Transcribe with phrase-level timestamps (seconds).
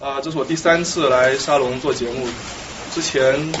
[0.00, 2.26] 啊，这是我第三次来沙龙做节目。
[2.94, 3.52] 之前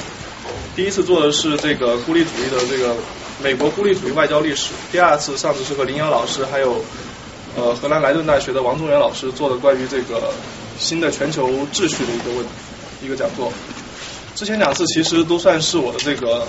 [0.74, 2.96] 第一次做的是这个孤立主义的这个
[3.42, 6.82] 美国孤立主义外交历史，第二次上次是和林阳老师还有
[7.58, 10.32] 呃荷兰莱顿大学的王宗元老师做的关于这个
[10.78, 12.46] 新的全球秩序的一个问
[13.02, 13.52] 一个讲座。
[14.34, 16.46] 之前两次其实都算是我的这个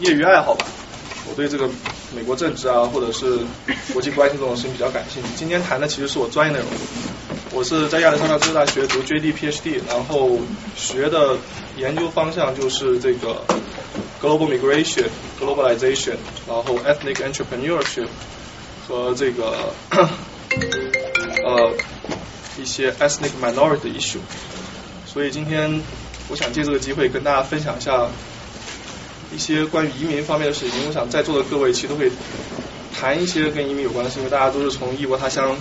[0.00, 0.66] 业余爱好吧，
[1.40, 1.66] 对这个
[2.14, 3.38] 美国政治啊或者是
[3.94, 5.28] 国际关系这种事情比较感兴趣。
[5.36, 6.68] 今天谈的其实是我专业内容。
[7.54, 10.38] 我是在亚利桑那州大学读 JD PhD，然后
[10.76, 11.38] 学的
[11.78, 13.42] 研究方向就是这个
[14.20, 15.06] global migration、
[15.40, 18.08] globalization，然后 ethnic entrepreneurship
[18.86, 19.72] 和这个
[21.42, 21.72] 呃
[22.58, 24.18] 一些 ethnic minority issue。
[25.06, 25.80] 所以今天
[26.28, 28.08] 我想借这个机会跟大家分享一下
[29.34, 30.86] 一些关于移民方面的事情。
[30.86, 32.10] 我想在座的各位其实都会
[32.98, 35.56] 谈一些跟移民有关的事，因为大家都是从异国他乡。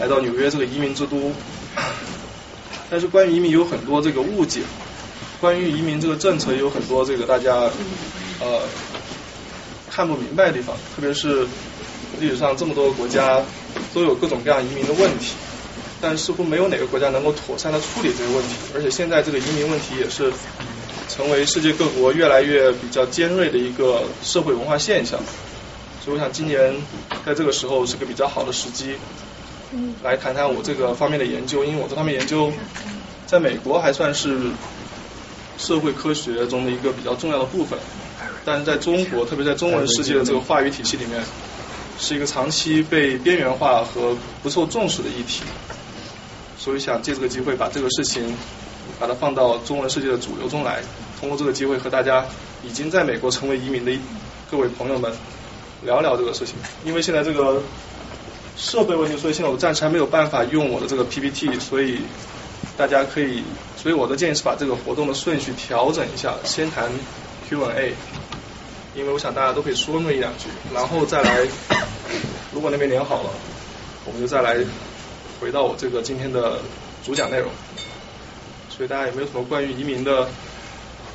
[0.00, 1.32] 来到纽约这个移民之都，
[2.90, 4.60] 但是关于移民有很多这个误解，
[5.40, 7.70] 关于移民这个政策也有很多这个大家
[8.40, 8.62] 呃
[9.88, 11.46] 看不明白的地方，特别是
[12.18, 13.40] 历史上这么多国家
[13.94, 15.34] 都有各种各样移民的问题，
[16.00, 20.32] 但似乎没有哪个国家能够妥善的处理这个问题，而且现在这个移民问题也是
[21.08, 25.18] 成为世界各国越来越比较尖锐的一个社会文化现象，
[26.04, 26.74] 所以我想今年
[27.24, 28.94] 在这个时候是个比较好的时机。
[30.04, 32.52] 来谈谈我这个方面的研究，因为我这方面研究
[33.26, 34.38] 在美国还算是
[35.58, 37.76] 社会科学中的一个比较重要的部分，
[38.44, 41.20] 但是在中国，特别在中文世界的这个话语体系里面，
[41.98, 45.42] 是一个长期被边缘化和不受重视的议题，
[46.56, 48.32] 所以想借这个机会把这个事情
[49.04, 50.80] 把它放到中文世界的主流中来，
[51.20, 52.24] 通过这个机会和大家
[52.62, 53.92] 已经在美国成为移民的
[54.50, 55.12] 各位朋友们
[55.82, 56.54] 聊聊这个事情，
[56.86, 57.62] 因为现在这个。
[58.56, 61.98] 设备问题，所以现在我暂时还没有办法用我的这个 PPT，所以
[62.76, 63.42] 大家可以，
[63.76, 66.88] 所以我的建议是把这个活动的顺序调整一下，先谈
[67.48, 67.92] Q&A，
[68.94, 71.44] 因为我想大家都可以说那么一两句，然后再来，
[72.52, 73.30] 如果那边连好了，
[74.06, 74.56] 我们就再来
[75.40, 76.60] 回到我这个今天的
[77.04, 77.50] 主讲内容。
[78.76, 80.28] 所以大家有没有什么关于移民的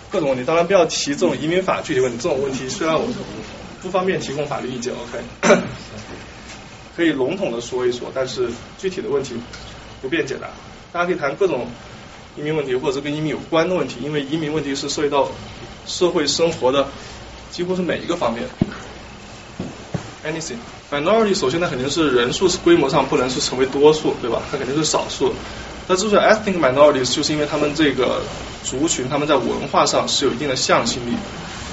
[0.09, 0.45] 各种问题？
[0.45, 3.05] 当然不要提这种移民法具体问题，这种 问题虽然我
[3.81, 5.57] 不方便提供法律意见，OK。
[6.95, 9.35] 可以笼统的说一说，但是具体的问题
[10.01, 10.49] 不便解答。
[10.91, 11.67] 大家可以谈各种
[12.35, 15.29] 移民问题，或者是跟移民有关的问题，因为移民问题是涉及到
[15.85, 16.87] 社会生活的
[17.51, 18.43] 几乎是每一个方面。
[20.25, 20.57] Anything
[20.91, 24.41] minority 首先呢肯定是人数是规模上不能是成为多数，对吧？
[24.51, 25.33] 它肯定是少数。
[25.89, 28.21] 那之所以 ethnic minorities 就是因为他们这个
[28.63, 31.15] 族群他们在文化上是有一定的向心力。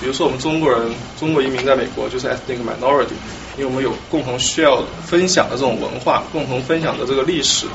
[0.00, 0.91] 比如说我们中国人，
[1.21, 3.12] 中国移民在美国就是 ethnic minority。
[3.59, 7.66] 因为我们有共同需要分享的这种文化，共同分享的这个历史，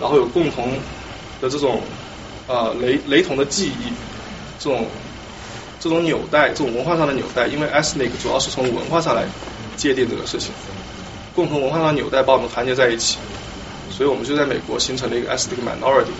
[0.00, 0.72] 然后有共同
[1.40, 1.80] 的这种
[2.48, 3.92] 啊雷雷同的记忆，
[4.58, 4.86] 这种
[5.78, 9.24] 这种纽带，这种文化上的纽带，因为 ethnic 主要是从文化上来
[9.76, 10.50] 界定这个事情，
[11.32, 13.18] 共同文化上纽带把我们团结在一起，
[14.00, 16.16] 所以我们就在美国形成了一个 ethnic minority。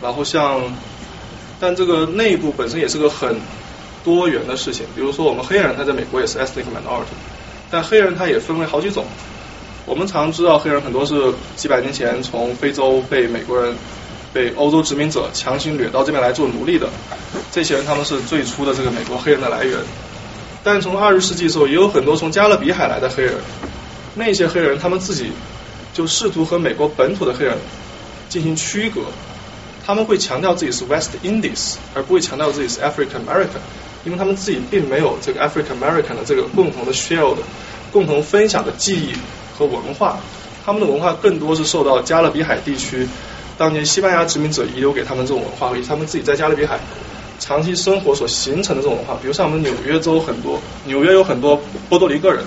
[0.00, 0.62] 然后像，
[1.60, 3.38] 但这个内部本身也是个很
[4.02, 7.12] 多元的事情，比如说我们黑人他在美国也是 ethnic minority。
[7.70, 9.04] 但黑人他也分为好几种，
[9.84, 13.74] 我们常知道黑人很多是几百年前从非洲被美国人、
[14.32, 16.88] 被欧洲殖民者强行掠到这边来做奴隶的，
[17.52, 19.78] 这些人他们是最初的这个美国黑人的来源。
[20.64, 23.34] 但从二十世纪时候，也有很多从加勒比海来的黑人，
[24.14, 25.30] 那些黑人他们自己
[25.96, 27.56] 就试图和美国本土的黑人
[28.28, 29.00] 进行区隔，
[29.86, 33.64] 他们会强调自己是 West Indies，而不会强调自己是 African American。
[34.04, 37.38] 因为他们自己并没有这个 African American 的这个共同的 shared
[37.90, 39.14] 共同分享的记忆
[39.56, 40.18] 和文化，
[40.66, 43.08] 他们的文化更多是受到加勒比海地区
[43.56, 46.78] 当年西班牙殖民者遗留给他们这种文化，以及他们自己在加勒比海
[47.40, 49.14] 长期生活所形成的这种文化。
[49.20, 51.58] 比如像我们纽约州很多，纽约有很多
[51.88, 52.44] 波多黎各人，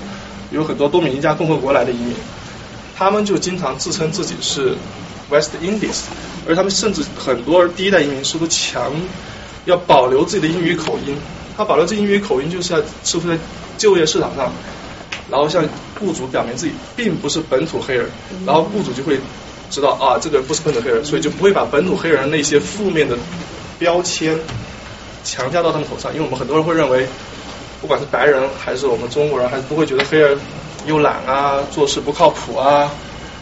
[0.51, 2.13] 有很多多米尼加共和国来的移民，
[2.99, 4.75] 他们就经常自称自己是
[5.29, 6.01] West Indies，
[6.45, 8.91] 而他们甚至很多第一代移民是不强
[9.63, 11.15] 要保留自己的英语口音。
[11.55, 13.37] 他保留这英语口音，就是要似乎在
[13.77, 14.51] 就业市场上，
[15.29, 15.63] 然后向
[15.97, 18.09] 雇主表明自己并不是本土黑人，
[18.45, 19.17] 然后雇主就会
[19.69, 23.17] 知道啊，这个人不是本土黑人，所以就不会把本土黑人那些负面的
[23.77, 24.37] 标签
[25.23, 26.13] 强加到他们头上。
[26.13, 27.07] 因为我们很多人会认为，
[27.81, 30.37] 不管是白人还是我们中国人，还是都会觉得黑人
[30.85, 32.91] 又懒啊，做事不靠谱啊，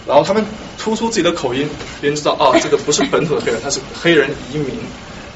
[0.06, 0.46] 然后他们
[0.78, 1.70] 突出自己的口音，
[2.00, 4.80] 别人知道啊，这个不是本土的黑人，他是黑人移民。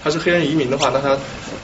[0.03, 1.15] 他是黑人移民的话，那他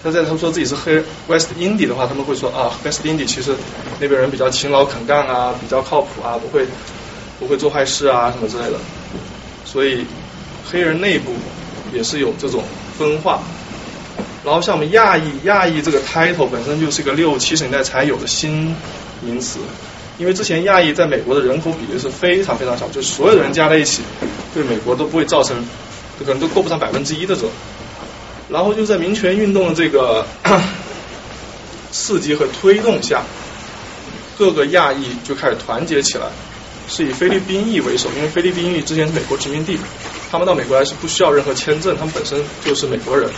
[0.04, 3.56] 他在他说自己是黑 West Indy 的话，他们会说啊，West Indy 其实
[4.00, 6.68] 那边人比较勤劳肯干啊，比较靠谱啊，不会
[7.40, 8.78] 不会做坏事啊什么之类的。
[9.66, 10.06] 所以
[10.70, 11.32] 黑人内部
[11.92, 12.64] 也是有这种
[12.96, 13.42] 分化。
[14.48, 18.74] 然后像我们亚裔，亚裔这个 title 本身就是一个六七十年代才有的新
[19.20, 19.60] 名词，
[20.18, 24.04] 因为之前亚裔在美国的人口比例是非常非常小，就是所有人加在一起，
[24.54, 25.54] 对美国都不会造成，
[26.18, 27.50] 可能都够不上百分之一的这种。
[28.48, 30.26] 然后就在民权运动的这个
[31.92, 33.24] 刺激和推动下，
[34.38, 36.28] 各个亚裔就开始团结起来，
[36.88, 39.78] 是以菲律宾裔为首，因为菲律宾裔之前是美国殖民地，
[40.32, 43.30] 他们到美国来是不需要任何签证，他们本身就是美国人。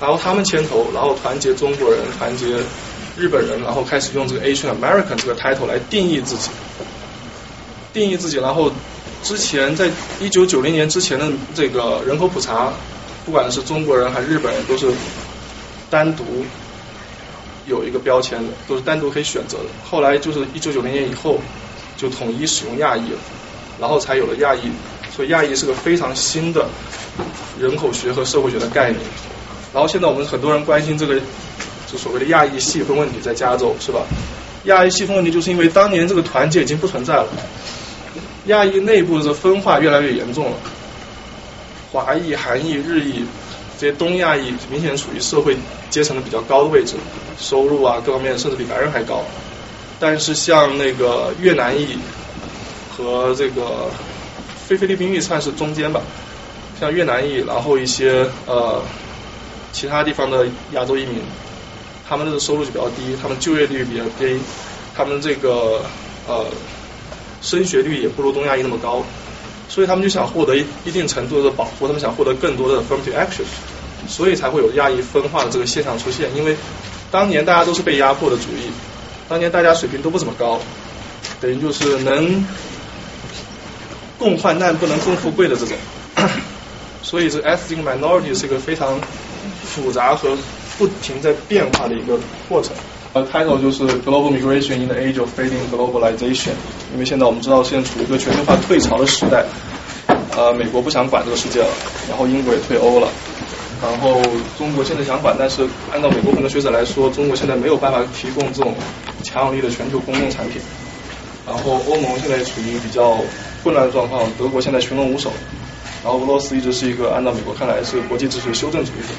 [0.00, 2.46] 然后他们牵头，然后团结中国人，团结
[3.16, 6.50] 日本人，然后开始用这个 Asian American 这个 title 来定义自己，
[7.92, 8.36] 定义自己。
[8.36, 8.70] 然后
[9.22, 9.90] 之前在
[10.20, 12.72] 一九九零年之前的这个人口普查，
[13.24, 14.90] 不管是中国人还是日本人，都是
[15.88, 16.24] 单独
[17.66, 19.64] 有一个标签的，都是单独可以选择的。
[19.82, 21.40] 后来就是一九九零年以后，
[21.96, 23.18] 就统一使用亚裔了，
[23.80, 24.70] 然后才有了亚裔。
[25.16, 26.68] 所以亚裔是个非常新的
[27.58, 29.00] 人口学和社会学的概念。
[29.76, 31.20] 然后现在我们很多人关心这个，
[31.86, 34.00] 就所谓的亚裔细分问题，在加州是吧？
[34.64, 37.28] 亚裔细分问题就是因为当年这个团结已经不存在了，
[38.46, 40.56] 亚裔内部的分化越来越严重了，
[41.92, 43.26] 华裔、韩裔、日裔
[43.78, 45.54] 这些东亚裔明显处于社会
[45.90, 46.94] 阶层的比较高的位置，
[47.38, 49.22] 收入啊各方面甚至比白人还高。
[50.00, 51.98] 但是像那个越南裔
[52.96, 53.90] 和这个
[54.66, 56.00] 非菲律宾裔算是中间吧，
[56.80, 58.80] 像越南裔，然后一些呃。
[59.76, 61.20] 其他地方的亚洲移民，
[62.08, 64.40] 他们的收入就比较低，他们就业率比较低，
[64.94, 65.84] 他们这个
[66.26, 66.46] 呃
[67.42, 69.04] 升学率也不如东亚裔那么高，
[69.68, 73.44] 所以他们就想获得一一定程度的保护，他们想获得更多的 affirmative action，
[74.08, 76.34] 所以才会有亚裔分化的这个现象出现。
[76.34, 76.56] 因为
[77.10, 78.70] 当年大家都是被压迫的主义，
[79.28, 80.58] 当年大家水平都不怎么高，
[81.38, 82.46] 等于就是能
[84.16, 85.76] 共患难不能共富贵的这种，
[87.02, 88.98] 所以这 ethnic minority 是一个非常。
[89.66, 90.36] 复杂和
[90.78, 92.18] 不停在变化的一个
[92.48, 92.72] 过程。
[93.12, 96.52] 呃，title 就是 Global Migration in the Age of Fading Globalization。
[96.92, 99.44] 因为现在我们知道，现在处于一个全球化退潮的时代。
[100.36, 101.68] 呃，美国不想管这个世界了，
[102.10, 103.08] 然后英国也退欧了，
[103.82, 104.20] 然后
[104.58, 108.74] 中国现在想管，但是按照美国很多学者来说，中国现在没有办法提供这种
[109.22, 110.60] 强有力的全球公共产品。
[111.46, 113.16] 然后欧盟现在处于比较
[113.64, 115.32] 混乱的状况，德国现在群龙无首，
[116.04, 119.14] 然后俄罗斯一直是一个按照美国看来是国际秩序修正主义者。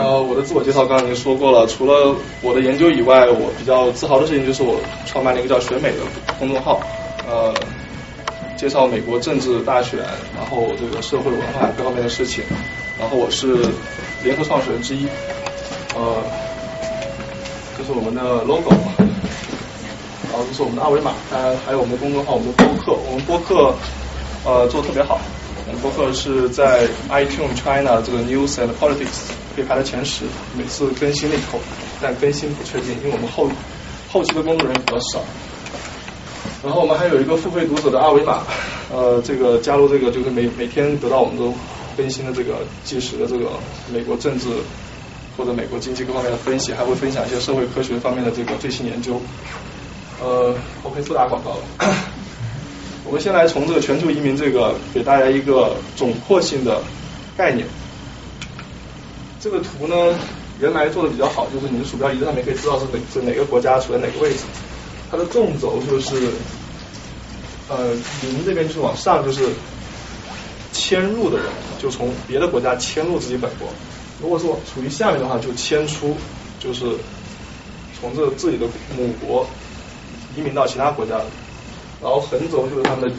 [0.00, 1.66] 呃，我的自我介绍刚刚已经说过了。
[1.66, 5.98] 除了我的研究以外，我比较自豪的事情就是我创办了一个叫“选美”的
[6.38, 6.80] 公众号，
[7.28, 7.52] 呃，
[8.56, 9.98] 介绍美国政治大选，
[10.34, 12.42] 然后这个社会文化各方面的事情。
[12.98, 13.58] 然后我是
[14.24, 15.06] 联合创始人之一，
[15.94, 16.16] 呃，
[17.76, 18.70] 这是我们的 logo，
[20.30, 23.74] 然后这是我们的二维码，当然还有我们的公众号，我们的播客，我们播客
[24.46, 25.20] 呃做的特别好。
[25.82, 29.32] 我们播客是在 iTunes China 这个 News and Politics。
[29.56, 30.24] 可以排在前十，
[30.56, 31.58] 每次更新了以后，
[32.00, 33.50] 但更新不确定，因为我们后
[34.08, 35.24] 后期的工作人员比较少。
[36.62, 38.42] 然后我们还有一个付费读者的二维码，
[38.92, 41.52] 呃，这个加入这个就是每每天得到我们的
[41.96, 43.50] 更新的这个即时的这个
[43.92, 44.46] 美国政治
[45.36, 49.20] 或者美国经济各方面的分析，还会分享一些社会科学方面的这个最新研究。
[50.22, 50.54] 呃，
[50.84, 51.94] 我可以不打广告了。
[53.10, 56.80] 我们先来从这个全球移民这个给大家一个总括性的
[57.36, 57.66] 概念。
[59.40, 60.16] 这个图呢，
[60.60, 64.44] 原来做的比较好，就是你的鼠标移在上面可以知道是哪是哪个国家处在哪个位置。
[65.10, 66.30] 它的纵轴就是，
[67.68, 67.92] 呃，
[68.22, 69.48] 零这边就是往上，就是
[70.72, 71.46] 迁入的人，
[71.82, 73.68] 就从别的国家迁入自己本国。
[74.22, 76.16] 如果说处于下面的话，就迁出，
[76.60, 76.86] 就是
[78.00, 79.44] 从这自己的母国
[80.36, 81.20] 移民到其他国家。
[82.02, 83.16] 然后横轴就是他们的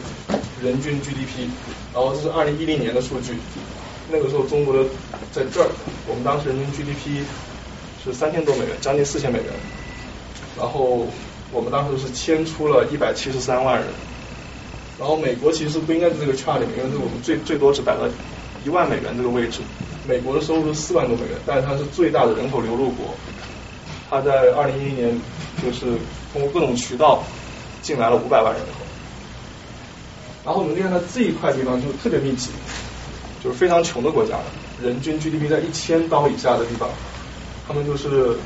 [0.62, 1.48] 人均 GDP，
[1.94, 3.34] 然后这是二零一零年的数据。
[4.10, 4.84] 那个时候中国的
[5.32, 5.70] 在这儿，
[6.08, 7.24] 我们当时人均 GDP
[8.04, 9.48] 是三千多美元，将近四千美元。
[10.58, 11.06] 然后
[11.52, 13.86] 我们当时是迁出了一百七十三万人。
[14.98, 18.10] 然后美国其实不应该在这个圈里面，因为我们最最多只摆了
[18.64, 19.60] 一万美元这个位置。
[20.06, 23.14] 美国的收入是四万多美元，但是它是最大的人口流入国。
[24.10, 25.20] 它在二零一零年
[25.62, 25.86] 就是
[26.32, 27.22] 通过各种渠道
[27.82, 28.68] 进来了五百万人口。
[30.44, 32.48] 然后我们看它这一块地方就特别密集。
[33.44, 34.38] 就是非常穷的国家，
[34.80, 36.88] 人均 GDP 在一千刀以下的地方，
[37.66, 38.36] 他们就是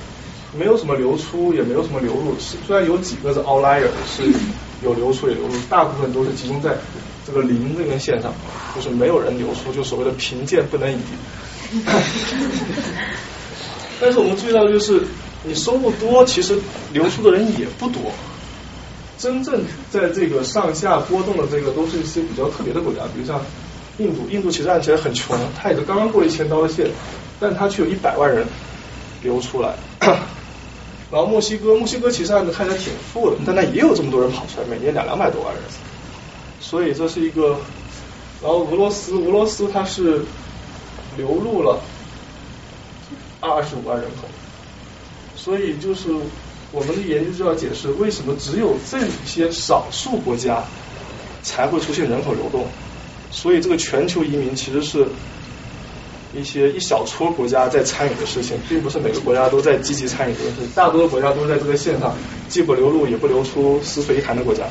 [0.57, 2.35] 没有什么流出，也没有什么流入。
[2.39, 4.23] 虽然有几个是 outlier 是
[4.83, 6.79] 有流出也流入，大部分都是集中在
[7.27, 8.33] 这个零这根线上，
[8.75, 10.97] 就是没有人流出，就所谓的贫贱不能移。
[14.01, 15.03] 但是我们注意到，就是
[15.43, 16.59] 你收入多，其实
[16.95, 18.01] 流出的人也不多。
[19.19, 23.41] 真正在这个上下波动的这个都是一些比较特别的国家，比如像
[23.99, 26.91] 印度，印度其实看起来很穷，它也就刚刚过一千刀的线，
[27.41, 28.47] 但它却有一百万人
[29.23, 29.75] 流出来。
[31.11, 35.63] 然后墨西哥，墨西哥其实案子看起来挺富的，但它也有这么多人跑出来，每年两两百多万人，
[36.61, 37.59] 所以这是一个。
[38.43, 40.21] 然后俄罗斯，俄罗斯它是
[41.17, 41.81] 流入了
[43.41, 44.29] 二十五万人口，
[45.35, 46.11] 所以就是
[46.77, 50.63] 我们的研究就要解释为什么只有这些少数国家
[51.43, 52.67] 才会出现人口流动，
[53.31, 55.07] 所以这个全球移民其实是
[56.35, 62.15] 一些一小撮国家在参与的事情，并不是每个国家都在积极参与这个事，大多数国家都是在这个线上
[62.51, 64.65] 既不流入也不流出死水一潭的国家。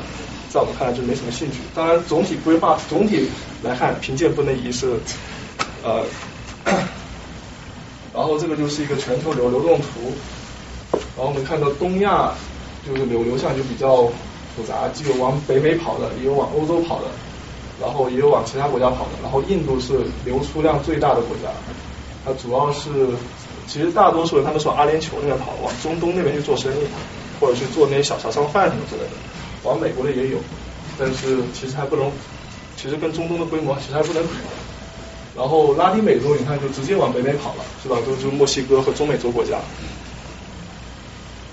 [0.48, 1.56] 在我们看来就没什么兴趣。
[1.74, 3.28] 当然，总体规划总体
[3.64, 4.94] 来看，贫贱不能移是
[5.82, 6.04] 呃，
[8.14, 10.12] 然后这个就是一个全球流流动图。
[11.16, 12.30] 然后我们看到东亚
[12.86, 14.02] 就是流流向就比较
[14.54, 17.08] 复杂，既有往北美跑的，也有往欧洲跑的，
[17.80, 19.12] 然后也有往其他国家跑的。
[19.22, 21.48] 然后印度是流出量最大的国家，
[22.24, 22.90] 它主要是
[23.66, 26.84] 其实大多数人他们是往阿联酋那边跑，往中东那边去做生意，
[27.40, 29.10] 或者去做那些小小商贩什么之类的。
[29.64, 30.38] 往美国的也有，
[30.98, 32.10] 但是其实还不能，
[32.76, 34.34] 其实跟中东的规模其实还不能比。
[35.34, 37.96] 然后拉丁美洲你看就直接往北美跑了，是吧？
[38.06, 39.58] 都是墨西哥和中美洲国家。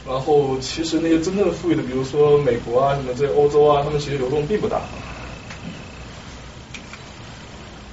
[0.05, 4.81] 然后其实那些真正富裕的，比如说美国啊什么这些欧洲啊，他们其实流动并不大。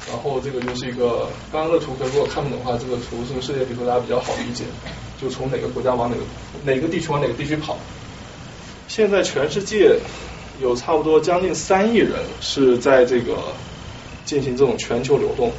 [0.08, 4.64] 然后这个就是一个刚刚的图，可如果看不懂的话，这个图是世界地图大家比较好理解，
[5.22, 6.22] 就从哪个国家往哪个
[6.64, 7.78] 哪个地区往哪个地区跑。
[8.88, 9.96] 现在全世界
[10.60, 13.36] 有差不多将近三亿人是在这个
[14.24, 15.52] 进行这种全球流动，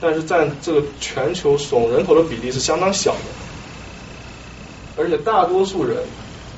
[0.00, 3.18] 但是占这个全球总人口的比例是相当小的，
[4.98, 5.96] 而且大多数人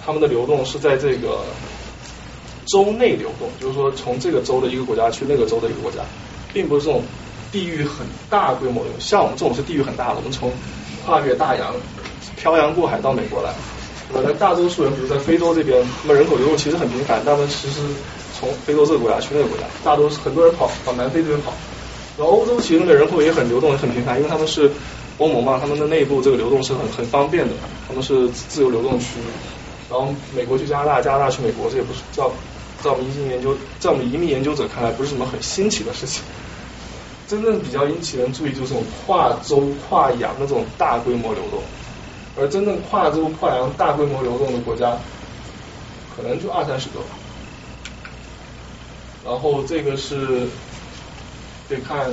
[0.05, 1.45] 他们的流动是在这个
[2.67, 5.99] 州内流动，就是说从这个州的一个国家去那个州的一个国家，
[6.53, 7.03] 并不是这种
[7.53, 8.91] 地域很大规模的。
[8.99, 10.51] 像我们这种是地域很大的，我们从
[11.05, 11.75] 跨越大洋
[12.37, 13.53] 漂洋过海到美国来。
[14.13, 17.25] 那大多数人，比如在非洲这边，那么人口流动其实很频繁。
[17.25, 17.81] 他们其实
[18.39, 21.53] 从非洲这个国家去那个国家，大多是很多人跑往南非这边跑。
[22.19, 24.71] 然后欧洲其实的人口也很流动，也很频繁，因为他们是
[25.21, 27.53] 欧盟嘛，他们的内部这个流动是很很方便的，
[27.87, 29.07] 他们是自由流动区。
[29.91, 32.25] 然后美国去加拿大，加拿大去美国，这也不是在
[32.81, 36.23] 在我们移民研究，在我们移民研究者看来，不是什么很新奇的事情。
[37.29, 41.61] 真正比较引起人注意，就是这种跨州跨洋的这种大规模流动。
[42.39, 44.97] 而真正跨州跨洋大规模流动的国家，
[46.17, 47.07] 可能就二三十个吧。
[49.25, 50.47] 然后这个是
[51.69, 52.11] 得看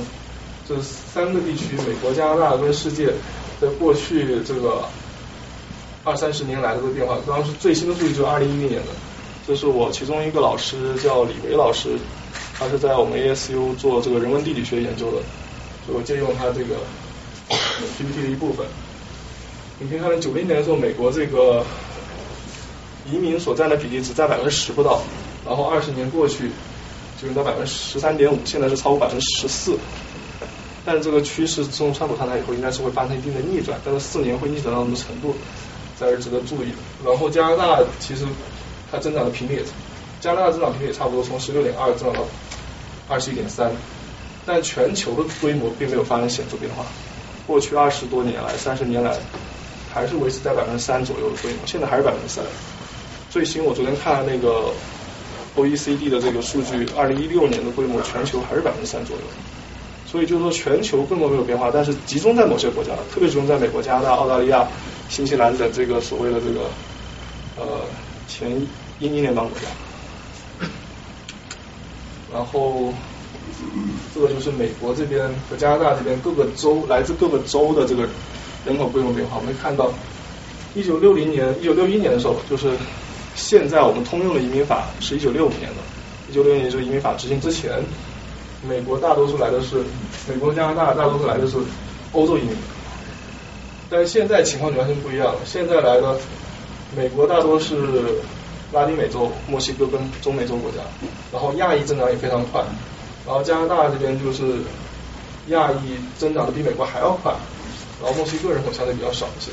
[0.68, 3.10] 这三个地区，美国、加拿大跟世界，
[3.58, 4.84] 在过去这个
[6.04, 7.16] 二三十年来的这个变化。
[7.26, 8.88] 当时最新的数据就是二零一零年的，
[9.46, 11.96] 这是我其中一个老师叫李维老师，
[12.58, 15.22] 他是在我们 ASU 做这个人文地理学研究的，
[15.86, 16.76] 所以我借用他这个
[17.96, 18.66] PPT 的一部分。
[19.80, 21.64] 你可以看到，九零年的时候，美国这个
[23.10, 25.00] 移民所占的比例只占百分之十不到，
[25.46, 26.50] 然后二十年过去，
[27.22, 29.78] 就是到百分之十三点五，现在是超过百分之十四。
[30.88, 35.34] 但是这个趋势自从川普上台以后，应该是会发生一定的逆转，但是四年会逆转到什么程度，
[36.00, 36.76] 这是值得注意的。
[37.04, 38.24] 然后加拿大其实
[38.90, 39.62] 它增长的频率也，
[40.18, 42.26] 加拿大增长频率也差不多从十六点二增长到
[43.06, 43.70] 二十一点三，
[44.46, 46.86] 但全球的规模并没有发生显著变化。
[47.46, 49.14] 过去二十多年来，三十年来。
[49.90, 52.44] 还是维持在百分之三左右的规模，现在还是百分之三。
[53.30, 54.70] 最新我昨天看了那个
[55.56, 59.22] OECD 的这个数据，二零一六年的规模全球还是百分之三左右。
[60.10, 64.66] 所以就是说全球规模没有变化，但是集中在某些国家，特别集中在美国、加拿大、澳大利亚、
[65.10, 66.70] 新西兰的这个所谓的这个
[67.58, 67.82] 呃
[68.26, 68.50] 前
[69.00, 69.66] 英英联邦国家。
[72.32, 72.92] 然后
[74.14, 78.08] 这个就是美国这边和加拿大这边各个州来自各个州的这个。
[78.66, 79.90] 人口规模变化，我们看到，
[80.74, 82.68] 一九六零年、一九六一年的时候，就是
[83.36, 85.76] 现在我们通用的移民法是一九六五年的，
[86.28, 87.72] 一九六年就是移民法执行之前，
[88.62, 89.84] 美国大多数来的是
[90.28, 91.56] 美国、加拿大，大多数来的是
[92.12, 92.56] 欧洲移民，
[93.90, 96.16] 但是现在情况完全不一样了，现在来的
[96.96, 97.76] 美国大多是
[98.72, 100.78] 拉丁美洲、墨西哥跟中美洲国家，
[101.32, 102.62] 然后亚裔增长也非常快，
[103.26, 104.56] 然后加拿大这边就是
[105.48, 107.32] 亚裔增长的比美国还要快。
[108.00, 109.50] 然后墨西哥人口相对比较少一些，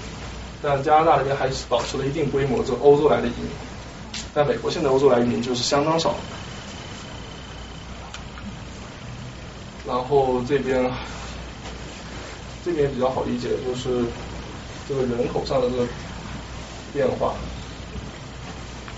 [0.62, 3.50] 但加拿大这边还是保持了一定规模，就欧洲来的移民。
[4.36, 6.16] 在美国现在欧洲来移民就是相当少。
[9.88, 10.92] 然后这边
[12.66, 14.04] 这边比较好理解，就是
[14.90, 15.88] 这个人口上的这个
[16.94, 17.36] 变化。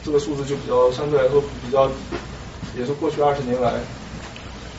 [0.03, 1.91] 这个数字就比较相对来说比较，
[2.77, 3.73] 也是过去二十年来，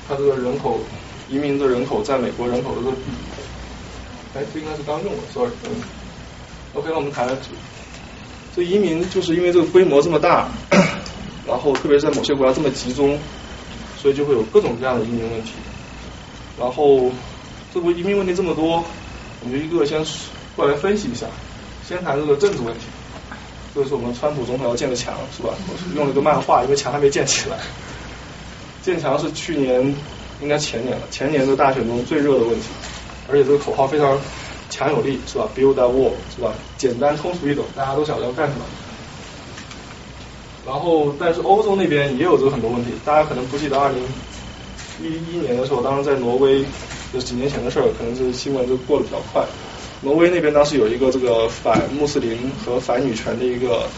[0.08, 0.80] 它这个人口
[1.28, 3.02] 移民的人口在美国人口的这个比，
[4.34, 7.28] 哎，这应该是刚用的，sorry，OK，那我们谈
[8.56, 10.48] 这移民就是因为这个规模这么大，
[11.46, 13.18] 然后特别在某些国家这么集中，
[13.98, 15.52] 所以就会有各种各样的移民问题。
[16.58, 17.10] 然后
[17.72, 18.84] 这不移民问题这么多，
[19.42, 20.04] 我们就一个先
[20.56, 21.26] 过来分析一下。
[21.86, 22.84] 先谈这个政治问题，
[23.74, 25.54] 这是我们川普总统要建的墙，是吧？
[25.96, 27.56] 用了一个漫画，因为墙还没建起来。
[28.82, 29.94] 建墙是去年，
[30.42, 32.66] 应该前年了，前年的大选中最热的问题，
[33.30, 34.18] 而且这个口号非常
[34.68, 36.52] 强有力，是吧？Build a wall，是吧？
[36.76, 38.64] 简单通俗易懂，大家都晓得要干什么。
[40.66, 44.02] 然后，但是欧洲那边也有这个很多问题，大家可能不记得二零
[45.00, 46.64] 一一年的时候，当时在挪威，
[47.12, 49.44] 就几年前的事儿，可能是新闻就过得比较快。
[50.00, 53.88] 挪威那边当时有一个这个反穆斯林和反女权的一个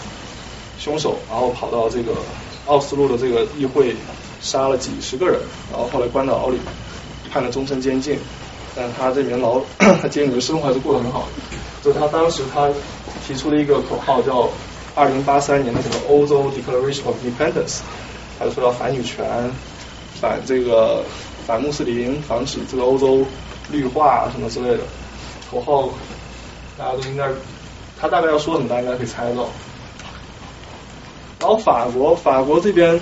[0.78, 2.12] 凶手，然后跑到这个
[2.66, 3.94] 奥斯陆的这个议会
[4.40, 5.38] 杀了几十个人，
[5.70, 6.58] 然后后来关到牢里，
[7.30, 8.18] 判了终身监禁。
[8.74, 11.28] 但他这里面牢，他监狱的生活还是过得很好。
[11.82, 12.70] 就他当时他
[13.26, 14.48] 提出了一个口号，叫
[14.94, 17.80] 二零八三年的什么欧洲 Declaration of Independence，
[18.38, 19.26] 他就说要反女权，
[20.20, 21.02] 反这个
[21.46, 23.24] 反穆斯林，防止这个欧洲
[23.70, 24.80] 绿化什么之类的。
[25.50, 25.88] 口号
[26.76, 27.26] 大家都应该，
[27.98, 29.48] 他大概要说什么，大家应该可以猜到。
[31.40, 33.00] 然后法国，法国这边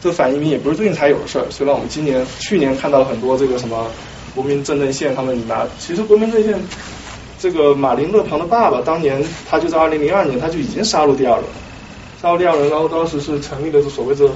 [0.00, 1.46] 这反移民也不是最近才有的事儿。
[1.50, 3.90] 虽然我们今年、去年看到了很多这个什么
[4.34, 6.58] 国民阵线，他们拿，其实国民阵线
[7.38, 11.44] 这个马林勒庞的爸爸，当年他就在二零零二年他就已经杀入第二轮，
[12.22, 14.30] 杀入第二轮，然后当时是成立的是所谓的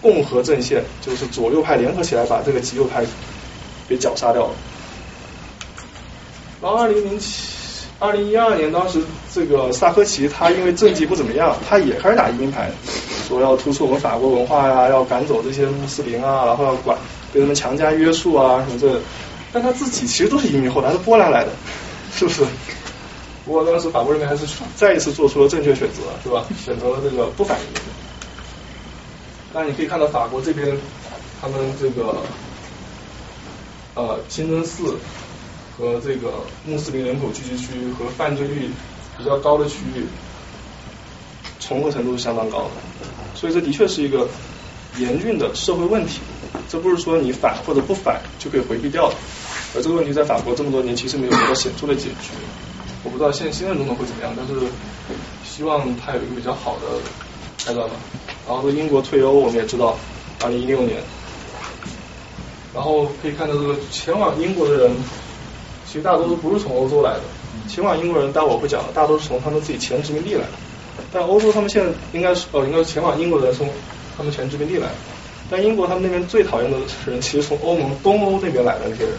[0.00, 3.04] 共和阵线，就是左右派联合起来把这个极右派
[3.88, 4.52] 给绞杀掉了。
[6.62, 9.00] 然后二零零七、二零一二年，当时
[9.32, 12.70] 这个萨科齐他因为政绩不怎么样，他也开始打移民牌，
[13.26, 16.98] 说要突出我们法国文化呀，要赶走这些穆斯林啊，然后要管
[17.32, 19.00] 被他们强加约束啊什么这。
[19.52, 21.50] 但他自己其实都是移民，后来是波兰来的，
[22.14, 22.44] 是不是？
[23.44, 26.44] 不过当时法国人民还是再一次做出了正确选择，是吧？
[26.64, 27.89] 选择了这个不反移民。
[29.52, 30.76] 那你可以看到法国这边，
[31.40, 32.22] 他们这个
[33.94, 34.96] 呃清真寺。
[35.78, 38.68] 和这个穆斯林人口聚集区和犯罪率
[39.16, 40.04] 比较高的区域
[41.58, 42.70] 重合程度是相当高的，
[43.34, 44.28] 所以这的确是一个
[44.98, 46.20] 严峻的社会问题。
[46.68, 49.14] 这不是说你反或者不反就可以回避掉的。
[49.74, 52.28] 而这个问题在法国这么多年其实没有得到显著的解决。
[53.02, 54.52] 我不知道现在新任总统会怎么样，但是
[55.42, 57.00] 希望他有一个比较好的
[57.64, 57.94] 开端吧。
[58.50, 59.96] 然后英国退欧我们也知道，
[60.42, 61.00] 二零一六年，
[62.74, 64.90] 然后可以看到这个前往英国的人。
[65.86, 67.20] 其实大多都不是从欧洲来的，
[67.68, 70.48] 前往英国人，待会我会讲，大多是从他们自己前殖民地来的。
[71.12, 73.68] 但欧洲他们现在应该是，呃，应该是前往英国的人从
[74.16, 74.94] 他们前殖民地来的。
[75.50, 79.12] 但英国他们那边最讨厌的人，其实从欧盟东欧那边来的那些人，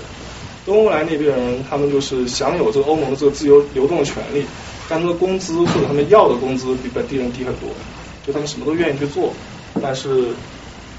[0.65, 4.45] 东欧来那边人，他们就是享有这个欧盟的这个自由流动的权利，
[4.87, 7.67] 但他们的工资或者他们要的工资比本地人低很多，
[8.25, 9.33] 就他们什么都愿意去做，
[9.81, 10.27] 但是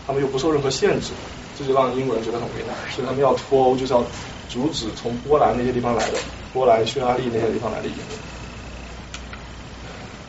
[0.07, 1.13] 他们又不受任何限制，
[1.59, 4.05] 这就让英国人觉得很为难，所以他们要脱欧就是要。
[4.49, 6.19] 阻止从波兰那些地方来的，
[6.53, 8.01] 波兰、匈牙利那些地方来的移民。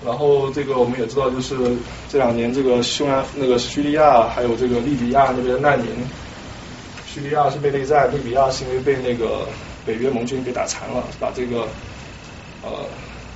[0.05, 1.75] 然后这个我们也知道，就是
[2.07, 5.89] 这两年这个匈牙那个叙利亚还有这个利比亚那边的难民，
[7.05, 9.45] 叙利亚是被内战，利比亚是因为被那个
[9.85, 11.67] 北约盟军给打残了，把这个
[12.61, 12.71] 呃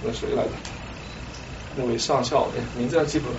[0.01, 0.51] 那谁来着？
[1.77, 3.29] 那位上校名字还记不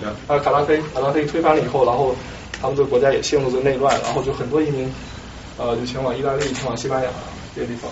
[0.00, 0.08] 得？
[0.26, 2.14] 啊，卡拉菲，卡拉菲推翻了以后，然后
[2.60, 4.90] 他们这个国家也陷入了内乱，然后就很多移民。
[5.56, 7.08] 呃，就前往意大利、前往西班牙
[7.54, 7.88] 这些地方。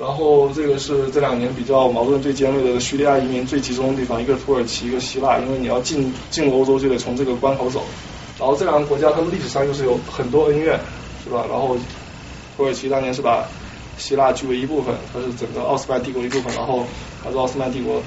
[0.00, 5.38] 然后这个是这两年比较矛盾最尖锐的叙利亚移民最集中的地方，一个土耳其，一个希腊。
[5.38, 7.84] 因为你要进进欧洲，就得从这个关口走。
[8.38, 10.78] 然后这两个国家，他们历史上又是有很多恩怨，
[11.24, 11.44] 是吧？
[11.48, 11.76] 然后
[12.56, 13.46] 土耳其当年是把
[13.98, 16.54] 希腊据为一部分，它是整个奥斯曼帝国一部分。
[16.54, 16.84] 然后
[17.28, 18.00] 还是奥斯曼帝国，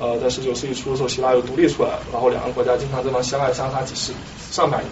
[0.00, 4.12] 呃，在十九世纪初的时候，希腊又独立出来，然后两个国家经常这么相爱相杀几十
[4.50, 4.90] 上百年。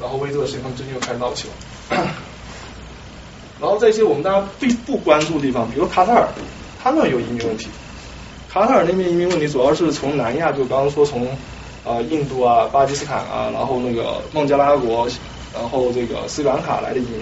[0.00, 1.54] 然后为这个事情，他们最近又开始闹起了。
[3.60, 6.28] 然后在一些我们大家最不关注的地方，比如卡塔尔，
[6.82, 7.68] 他们有移民问题。
[8.50, 11.28] 卡塔尔那边移民问题主要是从南亚，就刚刚说从
[11.84, 15.08] 啊印度啊、巴基斯坦啊，然后那个孟加拉国，
[15.54, 17.20] 然后这个斯里兰卡来的移民，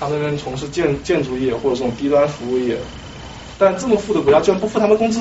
[0.00, 2.78] 他们那边从事建建筑业或者这种低端服务业，
[3.64, 5.20] 但这么富的国家居然不付他们工资，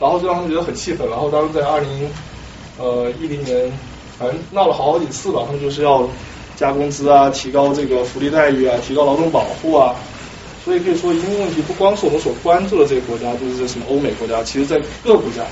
[0.00, 1.08] 然后就让他们觉得很气愤。
[1.08, 2.10] 然后当时在二零
[2.78, 3.70] 呃一零年。
[4.16, 6.08] 反正闹了好几次吧，他们就是要
[6.54, 9.92] 加工资啊，提高这个福利待遇啊，提高劳动保护啊。
[10.64, 15.44] 所以可以说，移民问题不光是我们所关注的这些国家，就是这什么欧美国家，其实在各国家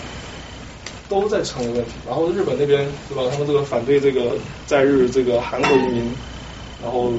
[1.09, 1.91] 都在成为问题。
[2.07, 3.29] 然后日本那边对吧？
[3.33, 6.15] 他们这个反对这个在日这个韩国移民，
[6.81, 7.13] 然后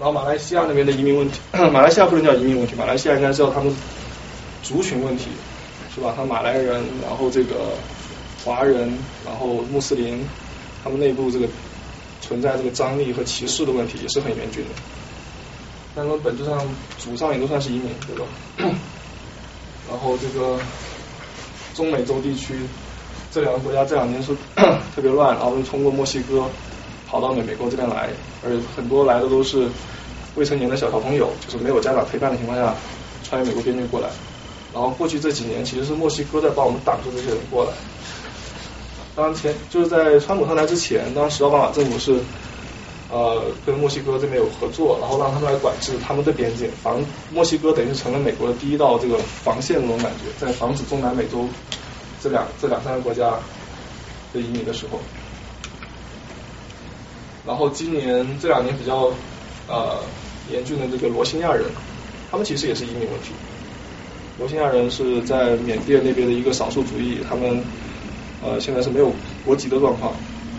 [0.00, 3.70] 然后马来西亚那边的移民问题， 马来西亚不能叫移民问题，马来西亚应该叫他们
[4.62, 5.28] 族群问题，
[5.94, 6.14] 是吧？
[6.16, 7.74] 他马来人，然后这个
[8.42, 10.26] 华人，然后穆斯林，
[10.82, 11.46] 他们内部这个
[12.22, 14.70] 存在这个张力和歧视的问题也是很严峻的。
[15.94, 16.58] 但他们本质上
[16.96, 18.24] 祖上也都算是移民，对吧？
[19.90, 20.58] 然后这个
[21.74, 22.54] 中美洲地区
[23.30, 24.34] 这两个国家这两年是
[24.96, 26.48] 特别乱，然后通过墨西哥
[27.10, 28.08] 跑到美美国这边来，
[28.44, 29.66] 而且很多来的都是
[30.36, 32.72] 未成年的小小朋友，就是没有家长陪伴的情况下
[33.24, 34.08] 穿越美国边境过来。
[34.72, 37.72] 然后过去这几年其实是墨西哥在帮我们挡住这些人过来。
[39.16, 42.20] 当前就是在川普上台之前，当时奥巴马政府是。
[43.12, 51.48] 呃，跟墨西哥这边有合作，然后让他们来管制他们的边境，防墨西哥等于是成了美国的第一道这个防线那种感觉，在防止中南美洲
[52.22, 53.32] 这两这两三个国家
[54.32, 55.00] 的移民的时候。
[57.46, 59.12] 然后今年这两年比较
[59.66, 59.98] 呃
[60.50, 61.64] 严峻的这个罗兴亚人，
[62.30, 63.32] 他们其实也是移民问题。
[64.38, 67.62] 罗兴亚人是在缅甸那边的一个少数族裔，他们
[68.42, 69.12] 呃现在是没有
[69.44, 70.12] 国籍的状况。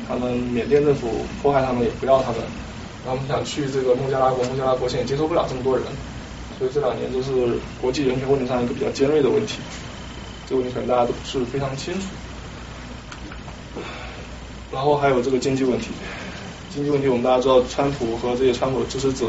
[0.08, 2.42] 他们缅甸政府迫害他们，也不要他们，
[3.06, 5.86] 他们想去这个孟加拉国，孟加拉国现在接受不了这么多人，
[6.60, 7.32] 所以这两年都是
[7.80, 9.60] 国际人权问题上一个比较尖锐的问题，
[10.50, 12.02] 这个问题可能大家都不是非常清楚。
[14.72, 15.92] 然后还有这个经济问题，
[16.74, 19.28] 经济问题我们大家知道，川普和这些川普的支持者，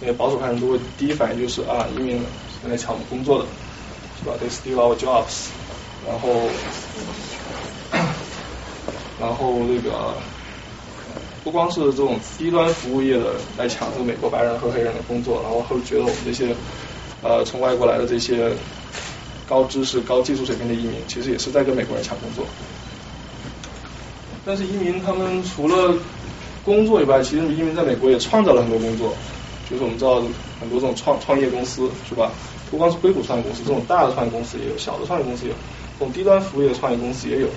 [0.00, 2.22] 那些保守派人都会第一反应就是啊，移民
[2.68, 3.46] 来抢我们工作的，
[4.22, 5.48] 是吧？They steal our jobs，
[6.06, 6.48] 然后。
[9.20, 10.14] 然后那个
[11.44, 16.54] 不光是这种低端服务业的来抢这个美国白人和黑人的工作，然后会觉得我们这些
[17.22, 18.50] 呃从外国来的这些
[19.46, 22.46] 高知识、高技术水平的移民，其实也是在跟美国人抢工作。
[24.46, 25.94] 但是移民他们除了
[26.64, 29.14] 工作以外，其实移民在美国也创造了很多工作，
[29.70, 30.22] 就是我们知道
[30.60, 32.30] 很多这种创创业公司是吧？
[32.70, 35.56] 不光是硅谷创业公司，这种大的创业公司也有，小的创业公司也有，
[35.98, 37.48] 这种低端服务业的创业公司也有。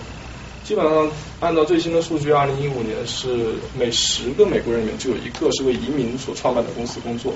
[0.63, 1.11] 基本上
[1.41, 7.33] 按照最新的数据，二零一五年是每十个美国人里面就有一个是为移民所创办的公司工作。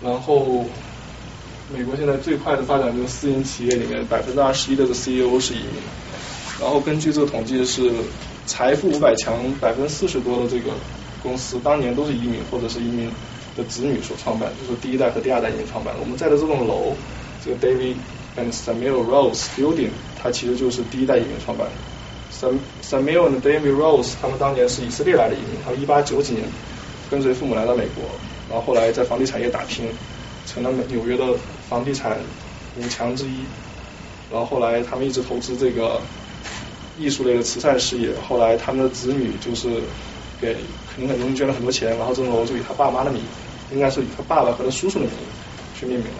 [0.00, 0.64] 然后，
[1.74, 5.82] 美国现在最快的发展就是私营企业里面百分之二十一的 CEO 是移民。
[6.60, 7.90] 然后根据这个统计是
[8.46, 10.72] 财富五百强百分之四十多的这个
[11.22, 13.10] 公司当年都是移民或者是移民
[13.56, 15.94] 的子女所创办，就是第一代和第二代移民创办。
[16.00, 16.94] 我们在的这栋楼，
[17.44, 17.96] 这个 David。
[18.34, 21.72] And Samuel Rose Building，它其实就是第一代移民创办的。
[22.32, 26.48] Sam Samuel 和 David Rose 他们当年是以色列来的移民，他们一八九几年
[27.10, 28.04] 跟随父母来到美国，
[28.48, 29.84] 然后后来在房地产业打拼，
[30.46, 31.26] 成了纽约的
[31.68, 32.16] 房地产
[32.78, 33.34] 五强之一。
[34.30, 36.00] 然后后来他们一直投资这个
[36.98, 39.68] 艺术类的慈善事业，后来他们的子女就是
[40.40, 40.54] 给
[40.94, 43.22] 肯定很多人捐了很多钱，然后这栋楼就以他爸妈的名，
[43.72, 46.18] 应该是以他爸爸和他叔叔的名义去命名了。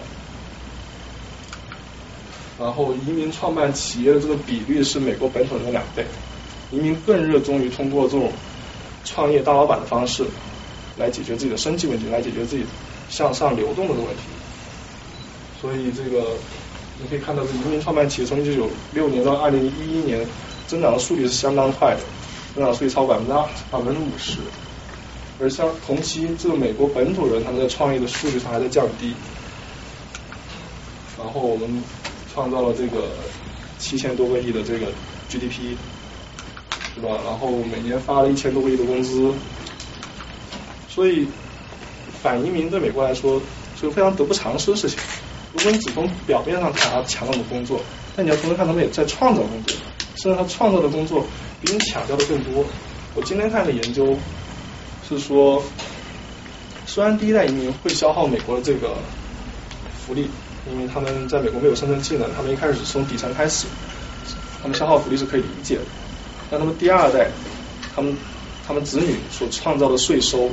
[2.59, 6.05] 然后移民创办企业的这个比率是美国本土人的两倍，
[6.71, 8.31] 移民更热衷于通过这种
[9.03, 10.23] 创业当老板的方式
[10.97, 12.63] 来解决自己的生计问题，来解决自己
[13.09, 14.21] 向上流动的这个问题。
[15.59, 16.27] 所以这个
[17.01, 20.25] 你可以看到，这移民创办企业从一九九六年到二零一一年
[20.73, 22.01] 增长的速率是相当快的，
[22.55, 24.39] 增长速率超过百分之二百分之五十。
[25.39, 29.13] 而相同期，这个美国本土人他们在创业的数据上还在降低。
[31.17, 31.83] 然后我们。
[32.33, 33.09] 创造了这个
[33.77, 34.87] 七千多个亿的这个
[35.29, 35.77] GDP，
[36.95, 37.09] 是吧？
[37.23, 39.31] 然后每年发了一千多个亿的工资，
[40.89, 41.27] 所以
[42.23, 43.39] 反移民对美国来说
[43.79, 44.97] 是个非常得不偿失的事情。
[45.53, 47.79] 如果你只从表面上看他抢了我们工作，
[48.15, 49.75] 但你要同时看他们也在创造工作，
[50.21, 51.25] 甚至他创造的工作
[51.61, 52.65] 比你抢掉的更多。
[53.15, 54.17] 我今天看的研究
[55.07, 55.63] 是说，
[56.85, 58.95] 虽然第一代移民会消耗美国的这个
[60.05, 60.29] 福利。
[60.71, 63.67] 因为他们在美国没有生存技能，他们一开始是从底层开始，
[64.61, 65.81] 他们消耗福利是可以理解的。
[66.49, 67.27] 但他们第二代，
[67.93, 68.15] 他们
[68.65, 70.49] 他们子女所创造的税收，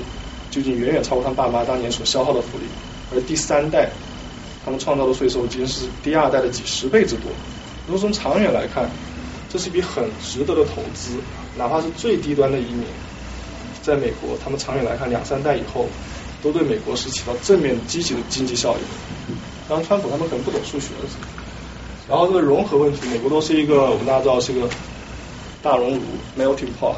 [0.50, 2.64] 究竟远远超过他爸妈当年所消耗的福利。
[3.14, 3.88] 而第三代，
[4.64, 7.30] 他们创造的税收，已经是第二代的几十倍之多。
[7.86, 8.88] 如果从长远来看，
[9.48, 11.16] 这是一笔很值得的投资，
[11.56, 12.84] 哪怕是最低端的移民，
[13.82, 15.88] 在美国，他们长远来看，两三代以后，
[16.42, 18.80] 都对美国是起到正面积极的经济效益。
[19.68, 20.88] 当然，川普他们可能不懂数学，
[22.08, 24.68] 然后这个融合问题，美国都是一个我们大家知道是一个
[25.62, 26.02] 大熔炉
[26.38, 26.94] melting pot，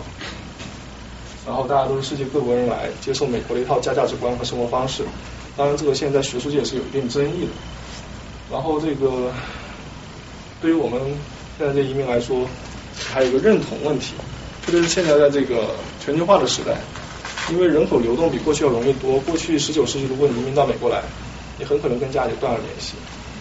[1.46, 5.04] 然后大家都是世界各国人来接受美国的一套价价值观和生活方式。
[5.56, 7.52] 当然，这个现在学术界是有一定争议的。
[8.50, 9.32] 然后这个
[10.60, 11.00] 对于我们
[11.58, 12.46] 现在这移民来说，
[12.96, 14.14] 还有一个认同问题，
[14.64, 16.76] 特别是现在在这个全球化的时代，
[17.50, 19.18] 因为人口流动比过去要容易多。
[19.20, 21.02] 过去十九世纪如果你移民到美国来，
[21.58, 22.94] 你很可能跟家里断了联系，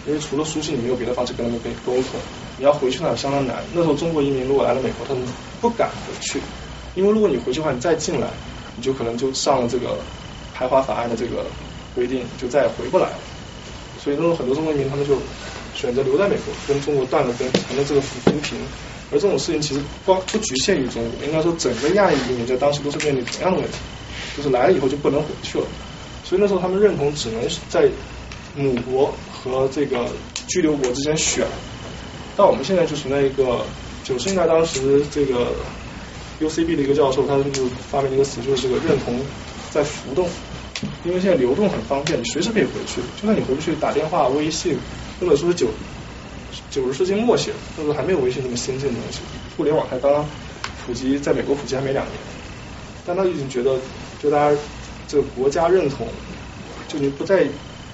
[0.06, 2.20] 因为除了书信，你没有别的方式跟他们沟沟通。
[2.58, 3.56] 你要回去那相当难。
[3.72, 5.22] 那时候中国移民如果来了美国，他们
[5.60, 6.38] 不敢回去，
[6.94, 8.28] 因为如果你回去的话，你再进来，
[8.76, 9.96] 你就可能就上了这个
[10.54, 11.44] 排华法案的这个
[11.94, 13.18] 规定，就再也回不来了。
[14.02, 15.16] 所以那种很多中国移民他们就
[15.74, 18.58] 选择留在美国，跟中国断了根，成了这个扶贫。
[19.12, 23.76] 而这种事情其实光不局限于中国，应该说整个亚裔移民在当时都是面临同样的问题，
[24.36, 25.66] 就是来了以后就不能回去了。
[26.24, 27.88] 所以那时候他们认同只能在
[28.56, 30.08] 母国和这个
[30.48, 31.46] 居留国之间选。
[32.34, 33.62] 但我们现在就存在一个
[34.02, 35.52] 九十年代当时这个
[36.40, 39.20] UCB 的一个教授，他就发明了一个词，就是这个认同
[39.70, 40.26] 在浮动。
[41.04, 44.76] 因为现在流动很方便，你随时可以回去，就算你回不去，打电话、微信，
[45.20, 45.68] 或者说是九
[46.70, 49.20] 九十世纪末期，那时候还没有微信这么先进的东西，
[49.56, 50.24] 互联网还刚刚
[50.84, 52.12] 普及，在美国普及还没两年，
[53.06, 53.78] 但他已经觉得，
[54.22, 54.56] 就大家
[55.08, 56.06] 这个国家认同，
[56.88, 57.46] 就你不再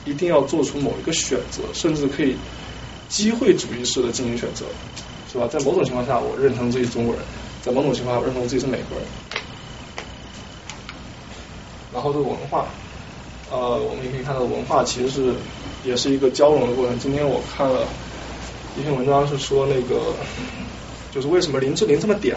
[0.04, 2.36] 一定要做出某一个选择，甚至可以
[3.08, 4.64] 机会主义式的进行选择，
[5.32, 5.46] 是吧？
[5.46, 7.22] 在某种情况下，我认同自己中国人；
[7.62, 9.06] 在某种情况下，我认同自己是美国人。
[11.92, 12.66] 然后这个文化，
[13.50, 15.32] 呃，我们也可以看到文化其实是
[15.84, 16.98] 也是一个交融的过程。
[16.98, 17.86] 今天我看了
[18.78, 20.14] 一篇文章，是说那个
[21.14, 22.34] 就是为什么林志玲这么嗲？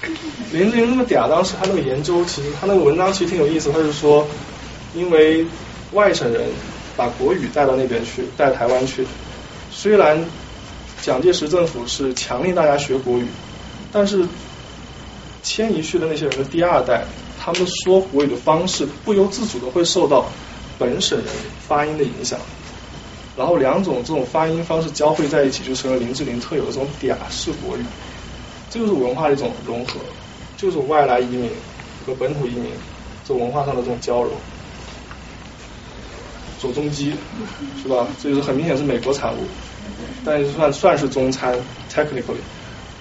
[0.52, 3.72] 林志玲这么嗲，当时他那个研究，其实他那个文章其实挺有意思。
[3.72, 4.26] 他是说，
[4.94, 5.46] 因为
[5.92, 6.42] 外省人
[6.96, 9.06] 把国语带到那边去，带台湾去，
[9.72, 10.24] 虽然
[11.00, 13.26] 蒋介石政府是强令大家学国语，
[13.90, 14.26] 但是
[15.42, 17.04] 迁移去的那些人的第二代。
[17.50, 20.26] 他们说国语的方式不由自主的会受到
[20.78, 21.28] 本省人
[21.66, 22.38] 发音的影响，
[23.38, 27.80] 然后两种这种发音方式交汇在一起，就成了林志玲特有的这种嗲式国语。
[28.68, 29.94] 这就是文化的一种融合，
[30.58, 31.50] 就是外来移民
[32.04, 32.70] 和本土移民
[33.26, 34.32] 这文化上的这种交融。
[36.60, 37.14] 左宗基
[37.82, 38.06] 是吧？
[38.22, 39.38] 这就是很明显是美国产物，
[40.22, 41.58] 但是算算是中餐
[41.90, 42.36] ，technically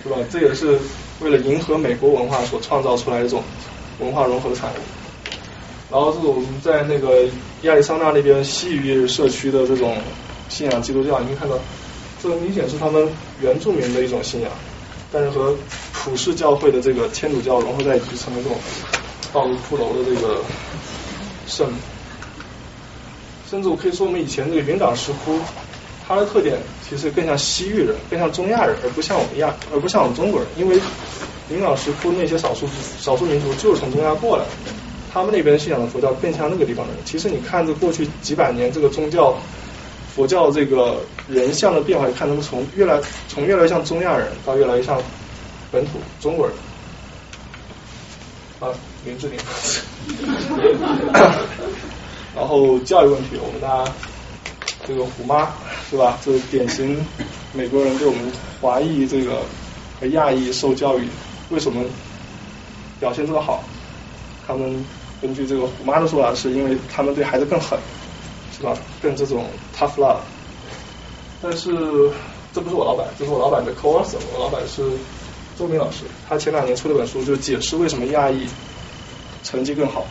[0.04, 0.16] 是吧？
[0.32, 0.80] 这也是
[1.20, 3.44] 为了迎合美国文化所创造出来的一种。
[4.00, 4.76] 文化融合的产物，
[5.90, 7.26] 然后这种在那个
[7.64, 9.98] 亚利桑那那边西域社区的这种
[10.50, 11.58] 信仰基督教，你可以看到，
[12.22, 13.10] 这明显是他们
[13.42, 14.52] 原住民的一种信仰，
[15.12, 15.56] 但是和
[15.94, 18.58] 普世教会的这个天主教融合在一起，成了这种
[19.34, 20.42] 道路骷髅的这个
[21.48, 21.68] 圣。
[23.50, 25.40] 甚至我可以说，我们以前这个云冈石窟，
[26.08, 30.80] 它的特点其实更像西域人，更像中亚人，而不像我们亚，而不像我们中国人，因为。
[31.50, 32.68] 云冈石窟那些少数
[33.00, 34.44] 少数民族就是从中亚过来，
[35.14, 37.02] 他们那边信仰的佛教更像那个地方的人。
[37.06, 39.38] 其实你看着过去几百年这个宗教
[40.14, 45.02] 佛教这个人像的变化，看他们从越来从越来越像中亚人，到越来越像
[45.72, 46.56] 本土中国人。
[48.60, 48.70] 啊，
[49.06, 49.38] 林志玲。
[52.36, 53.92] 然后教育问题，我们大家
[54.86, 55.48] 这个虎妈
[55.90, 56.20] 是吧？
[56.26, 57.06] 这是典型
[57.54, 59.42] 美国人对我们华裔这个
[60.00, 61.08] 和亚裔受教育。
[61.50, 61.84] 为什么
[63.00, 63.64] 表现这么好？
[64.46, 64.86] 他们
[65.22, 67.78] 根据这个虎妈的说法，是因为他们对孩子更狠，
[68.56, 68.78] 是吧？
[69.02, 69.46] 更这种
[69.78, 70.18] tough love。
[71.42, 71.70] 但是
[72.54, 74.18] 这不是我老板，这是我老板的 co-author。
[74.34, 74.84] 我老板是
[75.58, 78.48] 周明老师，他前两年出了本书，就解释为什么亚裔
[79.44, 80.06] 成绩更好。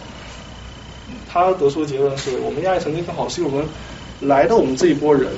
[1.29, 3.69] 他得出的结论是我们亚裔成绩更好，是因为我们
[4.21, 5.33] 来的我们这一波人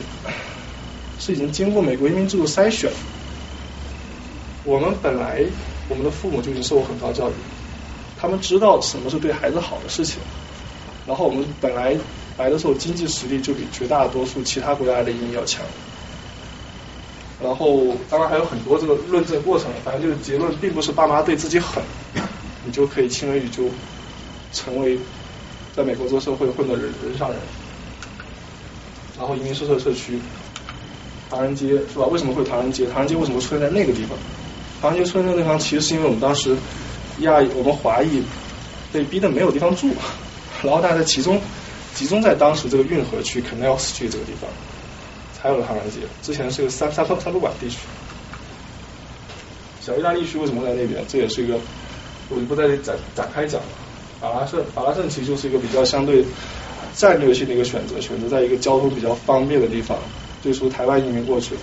[1.18, 2.90] 是已经经过美国移民制度筛选，
[4.64, 5.44] 我们本来。
[5.88, 7.33] 我们的父母就已经受过很高教育，
[8.20, 10.18] 他们知道什么是对孩子好的事情。
[11.07, 11.96] 然后我们本来
[12.37, 15.64] 来的时候经济实力就比绝大多数其他国家的移民要强。
[17.42, 21.83] 然后当然还有很多这个论证过程，反正就是结论并不是爸妈对自己狠，
[22.64, 23.70] 你就可以轻而易举
[24.53, 24.98] 成为
[25.74, 27.38] 在美国这个社会混的人人上人。
[29.16, 30.20] 然后移民宿舍社区，
[31.31, 32.07] 唐人街是吧？
[32.07, 32.87] 为什么会唐人街？
[32.87, 34.18] 唐人街为什么出现在那个地方？
[34.80, 36.56] 唐人街村那个地方，其实是因为我们当时
[37.20, 38.22] 亚裔，我们华裔
[38.92, 39.88] 被逼的没有地方住，
[40.62, 41.40] 然后大家集中
[41.94, 44.48] 集中在当时这个运河区 Canal Street 这个地方，
[45.34, 45.98] 才有了唐人街。
[46.22, 47.78] 之前是个三三三不管地区，
[49.80, 51.04] 小意大利区为什么在那边？
[51.08, 51.58] 这也是一个
[52.28, 53.66] 我就不在这展展开讲了。
[54.20, 56.24] 法拉盛，法拉盛其实就是一个比较相对
[56.94, 59.98] 战略性的一个选择，选择在一个交通比较方便的地方，
[60.42, 61.54] 最初台湾移民过去，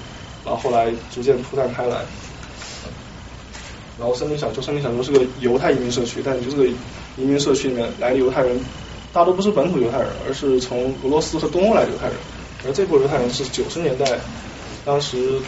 [0.43, 1.97] 然后后来逐渐铺散开来。
[3.97, 8.59] 然后森林小丘，森林小丘是个犹太移民社区，但你这个移民社区里面来的犹太人，
[9.13, 12.15] 大多不是本土犹太人，而是从俄罗斯和东欧来的犹太人。
[12.67, 14.19] 而这波犹太人是九十年代，
[14.83, 15.39] 当时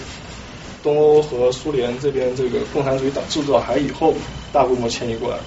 [0.83, 4.13] 东欧和苏联这边这个共产主义党制造海以后，
[4.53, 5.43] 大规模迁移过来的，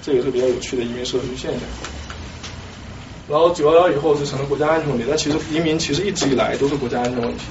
[0.00, 1.60] 这也是比较有趣的移民社区现象。
[3.28, 7.44] 然后九幺幺以后就成了国家安全问题，但其实移民其实一直以来都是国家安全问题。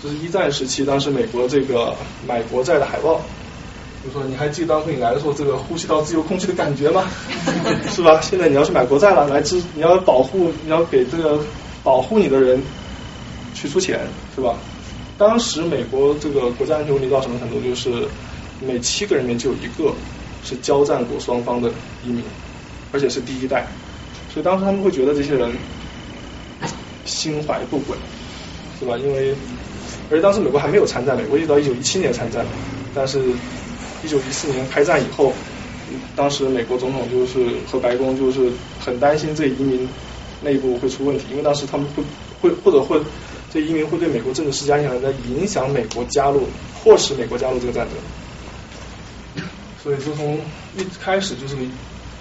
[0.00, 1.94] 就是一战时期，当时美国这个
[2.28, 3.20] 买国债的海报，
[4.04, 7.04] 就说你还记得当初你来的时候这个呼吸到自由空气的感觉吗？
[7.88, 8.20] 是吧？
[8.20, 11.38] 现在你要去买国债了，来支你要保护你要给这个
[11.84, 12.60] 保护你的人
[13.54, 14.00] 去出钱，
[14.34, 14.56] 是吧？
[15.18, 17.60] 当时美国这个国家安全问题到什么程度？
[17.60, 18.08] 就是
[18.60, 19.92] 每七个人里面就有一个
[20.42, 21.68] 是交战过双方的
[22.04, 22.24] 移民，
[22.92, 23.66] 而且是第一代。
[24.32, 25.52] 所以当时他们会觉得这些人
[27.04, 27.96] 心怀不轨，
[28.80, 28.96] 是吧？
[28.98, 29.32] 因为
[30.10, 32.44] 而且当时美国还没有参战，美国一直到一九一七年参战，
[32.94, 33.20] 但是
[34.04, 35.32] 一九一四年开战以后，
[36.16, 39.88] 当时美国总统就是和白宫就是很担心这移民
[40.42, 42.02] 内部会出问题，因为当时他们会
[42.40, 43.00] 会或者会
[43.52, 46.48] 这移民会对美国政治施加影响，在影响美国加入
[46.82, 49.44] 迫使美国加入这个战争，
[49.82, 50.38] 所以就从
[50.76, 51.56] 一开始就是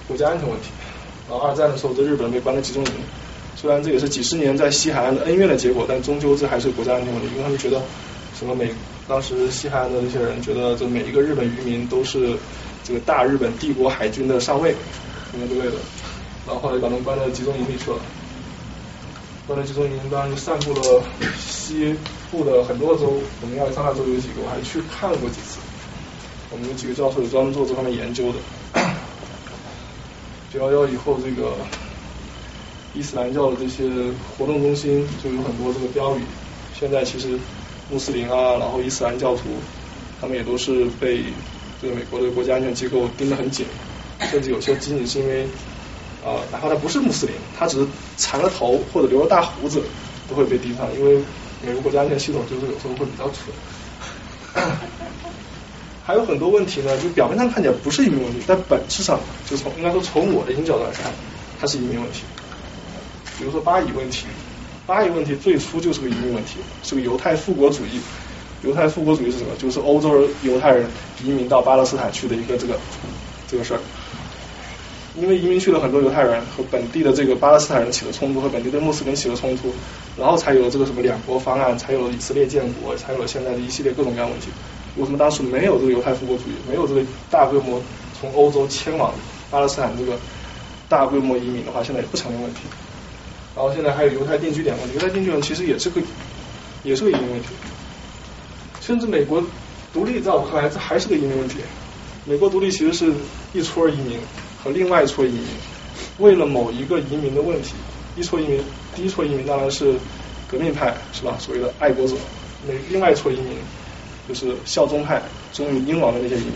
[0.07, 0.67] 国家安全问题。
[1.29, 2.91] 然后二战的时候，在日本被关在集中营，
[3.55, 7.81] 虽然这也是几十年在西海岸的恩怨的结果，但终究这还是国家安全问题，因为他们觉得
[8.37, 8.69] 什么美
[9.07, 12.37] 当时西海岸的这些人觉得这每一个日本渔民都是
[12.83, 14.73] 这个大日本帝国海军的上尉，
[15.31, 15.73] 什么之类的，
[16.47, 17.97] 然后后来把他们关到集中营里去了，
[19.47, 21.03] 关在集中营当然就散布了
[21.37, 21.95] 西
[22.29, 25.59] 部的很多州，我们亚利桑那州有几个我还去看过几次，
[26.49, 28.39] 我们有几个教授有专门做这方面研究的。
[30.53, 31.53] 九幺幺以后，这个
[32.93, 33.89] 伊斯兰教的这些
[34.37, 36.21] 活动中心就有很多这个标语。
[36.77, 37.37] 现在其实
[37.91, 39.43] 穆斯林啊，然后伊斯兰教徒，
[40.21, 41.25] 他们也都是被
[41.81, 43.65] 这个美国的国家安全机构盯得很紧，
[44.31, 45.43] 甚至有些仅仅是因为
[46.23, 49.83] 啊，哪怕他不是穆斯林，他只是缠了头或者留了大胡子，
[50.29, 51.17] 都会被盯上，因为
[51.65, 53.53] 美国国家安全系统就是有时候会比较蠢。
[56.03, 61.11] 还有很多问题呢，就表面上看起来不是移民问题，但本质上就从应该说从我的一个角度来看，
[61.59, 62.23] 它是移民问题。
[63.37, 64.27] 比如说巴以问题，
[64.91, 68.01] 巴以问题最初就是个移民问题，是个犹太复国主义。
[68.61, 69.55] 犹太复国主义是什么？
[69.57, 70.85] 就是欧洲犹太人
[71.23, 72.77] 移民到巴勒斯坦去的一个这个
[73.47, 73.79] 这个事儿。
[75.15, 79.73] 因为移民去了很多犹太人和本地的这个巴勒斯坦人起了冲突，和本地的穆斯林起了冲突，
[80.17, 84.47] 然后才有了这个什么两国方案，才有了以色列建国，才有了现在的一系列各种各样问题。
[84.97, 87.81] 为什么当时没有这个犹太复国主义，没有这个大规模
[88.19, 89.13] 从欧洲迁往
[89.49, 90.17] 巴勒斯坦这个
[90.89, 92.63] 大规模移民的话，现在也不成为问题。
[93.55, 96.01] 然后现在还有犹太定居点问题，犹太定居点其实也是个
[96.83, 97.49] 也是个移民问题。
[98.79, 99.43] 甚至美国
[99.93, 101.59] 独立在我看来，这还是个移民问题。
[102.25, 103.13] 美国独立其实是
[103.53, 104.19] 一撮移民
[104.63, 105.43] 和另外一撮移民
[106.19, 107.73] 为了某一个移民的问题，
[108.15, 108.61] 一撮移民
[108.95, 109.95] 第一撮移民当然是
[110.47, 111.35] 革命派是吧？
[111.39, 112.15] 所谓的爱国者，
[112.67, 113.57] 那另外一撮移民。
[114.29, 116.53] 就是效忠派忠于英王的那些移民，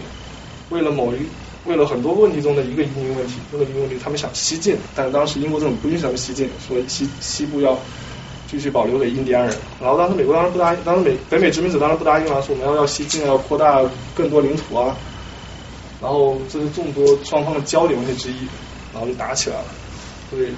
[0.69, 1.17] 为了某一
[1.65, 7.77] 为了很多问题中的一个移民问题，这个移民问题他们想西进，但是当时英国政府不允许他们西进，说西西部要
[8.49, 9.57] 继续保留给印第安人。
[9.81, 14.95] 然后当时美国当时不答应，当时美北美殖民者当时不答应了，说我们要要西进，要扩大更多领土啊。
[16.01, 18.47] 然后这是众多双方的焦点问题之一，
[18.93, 19.65] 然后就打起来了。
[20.29, 20.49] 所以，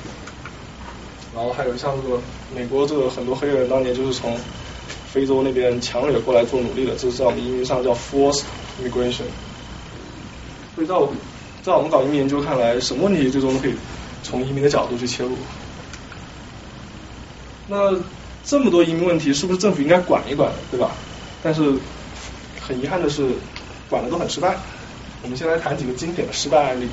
[1.34, 2.20] 然后还有像这个
[2.56, 4.38] 美国这个很多黑人当年就是从。
[5.10, 8.43] 非洲那边强烈过来做努力的，这是在我们移民上叫 forced
[8.80, 9.24] immigration。
[10.78, 11.12] 所以在我
[11.63, 13.74] 在我们搞移民研究看来，什么问题最终都可以
[14.22, 15.36] 从移民的角度去切入。
[17.68, 17.96] 那
[18.46, 20.92] 这么多移民问题，是不是政府应该管一管，对吧？
[21.42, 21.74] 但是
[22.62, 23.28] 很遗憾的是，
[23.90, 24.56] 管的都很失败。
[25.24, 26.88] 我们先来谈几个经典的失败案例。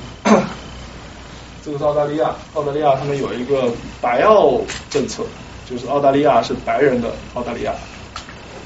[1.63, 3.71] 这个是澳大利亚，澳大利亚他们有一个
[4.01, 5.23] 白澳政策，
[5.69, 7.75] 就是澳大利亚是白人的澳大利亚。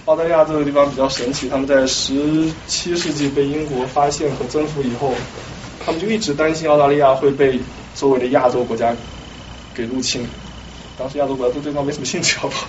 [0.09, 5.13] 澳大利亚这个地方比较神奇，他们在十七世纪被英国发现和征服以后，
[5.85, 7.59] 他们就一直担心澳大利亚会被
[7.93, 8.91] 周围的亚洲国家
[9.75, 10.27] 给入侵。
[10.97, 12.67] 当时亚洲国家对对方没什么兴趣，好不好？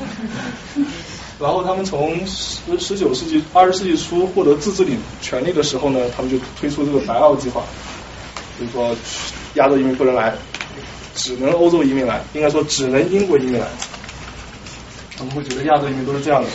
[1.40, 7.62] 然后他们从十十九世纪、二十世纪初获得自治领权利的时候呢，他们就推出这个白澳计划，
[8.60, 8.94] 就是说
[9.54, 10.34] 亚洲移民不能来，
[11.14, 13.66] 只能欧洲移民来，应该说只能英国移民来。
[15.20, 16.48] 他们会觉得亚洲移民都是这样的，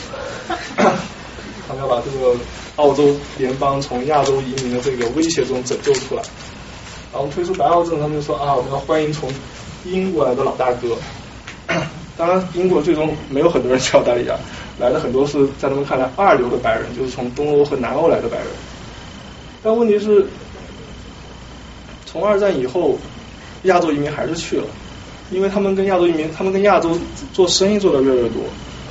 [1.67, 2.35] 他们要把这个
[2.77, 6.23] 澳洲联邦从亚洲移民的这个威胁中拯救出来。
[7.13, 9.29] 然后推出白澳政，他们就说啊，我们要欢迎从
[9.85, 10.97] 英国来的老大哥。
[12.17, 14.35] 当然，英国最终没有很多人去澳大利亚，
[14.79, 18.47] 来的很多是在他们看来二流的白人，就是从东欧和南欧来的白人。
[19.61, 20.25] 但问题是，
[22.07, 22.97] 从二战以后，
[23.63, 24.65] 亚洲移民还是去了。
[25.31, 26.97] 因为他们跟亚洲移民，他们跟亚洲
[27.33, 28.43] 做生意做的越来越多，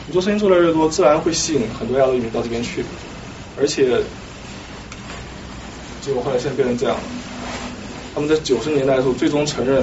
[0.07, 2.85] 你做生意做的越多，自然会吸引很多亚洲移民到这边去，
[3.59, 4.01] 而且
[6.03, 6.97] 结果后来现在变成这样，
[8.15, 9.83] 他们在九十年代的时候最终承认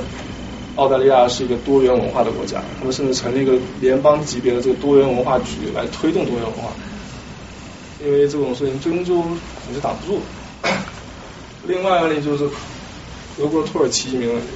[0.75, 6.69] 澳大利亚是一个多元文化的国家，他们甚至成立一个联邦级别的这个多元文化局来推动多元文化，
[8.03, 9.15] 因为这种事情最终就
[9.67, 10.69] 你是挡不住的。
[11.65, 12.47] 另外案例就是
[13.37, 14.47] 德国土耳其移民问题，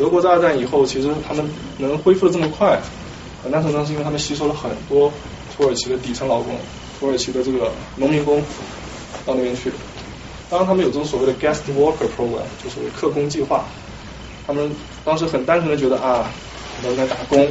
[0.00, 1.46] 德国在二战以后，其实他们
[1.76, 2.80] 能恢复的这么快。
[3.42, 5.12] 很大程度上是因为他们吸收了很多
[5.54, 6.56] 土耳其的底层劳工，
[6.98, 8.40] 土耳其的这个农民工
[9.26, 9.70] 到那边去。
[10.48, 13.66] 当然，他们有这种所谓的 guest worker program，就所谓客工计划。
[14.46, 14.74] 他们
[15.04, 16.30] 当时很单纯的觉得啊，
[16.96, 17.46] 在打工，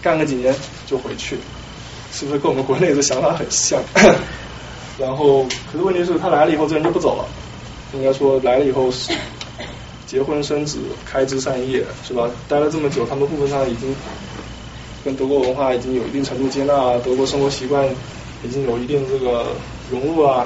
[0.00, 0.54] 干个几年
[0.86, 1.36] 就回去，
[2.12, 3.82] 是不是跟我们国内的想法很像？
[5.00, 7.24] 然后，可是问题是，他来了以后，这人就不走了。
[7.92, 9.12] 应该说，来了以后是
[10.08, 12.28] 结婚生子，开枝散叶，是吧？
[12.48, 13.94] 待了这么久，他们部分上已经。
[15.04, 17.88] 跟德国文化已经有一定程度接纳，德国生活习惯
[18.42, 19.46] 已经有一定这个
[19.90, 20.44] 融入啊，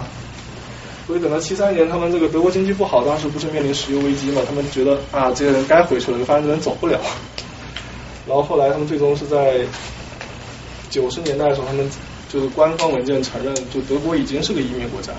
[1.06, 4.42] 所以等到七三年，他们这个德国经济不好，当时不是面临石油危机嘛？
[4.46, 7.00] 他们觉得啊，这些人该回去了，就发现这人走不了。
[8.26, 9.62] 然后后来他们最终是在
[10.90, 11.90] 九十年代的时候，他们
[12.28, 15.18] 就是官方文件承认，就德国已经是个移民国家了。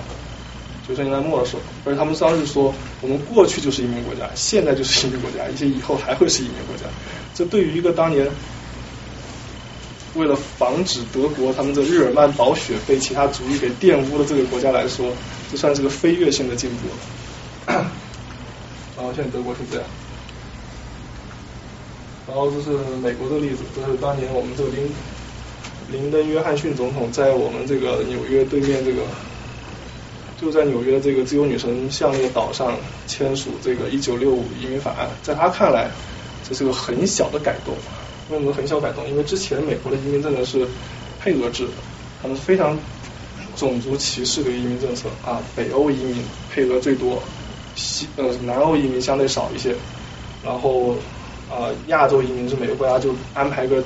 [0.86, 6.84] 九十年代末的时候，而且他们当时说，我们过去就是移民国家，现在就是移民国家，一些以后还会是移民国家。
[7.34, 8.28] 这对于一个当年。
[10.16, 15.12] 为了防止德国他们的日耳曼堡雪被其他族裔给玷污的这个国家来说，
[15.50, 16.86] 这算是个飞跃性的进步。
[17.66, 19.84] 然后现在德国是这样，
[22.28, 24.88] 然后这是美国的例子，这是当年我们这个林
[25.90, 29.02] 林登约翰逊总统在我们这个纽约对面这个，
[30.44, 32.76] 就在纽约这个自由女神像那个岛上
[33.06, 35.90] 签署这个一九六五移民法案，在他看来，
[36.46, 37.74] 这是个很小的改动。
[38.28, 39.08] 为什么很小改动？
[39.08, 40.68] 因为之前美国的移民政策是
[41.18, 41.66] 配额制，
[42.20, 42.78] 他们非常
[43.56, 45.40] 种族歧视的移民政策啊。
[45.56, 46.22] 北欧移民
[46.52, 47.22] 配额最多，
[47.74, 49.74] 西呃南欧移民相对少一些。
[50.44, 50.94] 然后
[51.50, 53.82] 啊亚洲移民是每个国家就安排个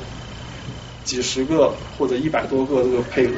[1.04, 3.34] 几十个或者一百多个这个配额，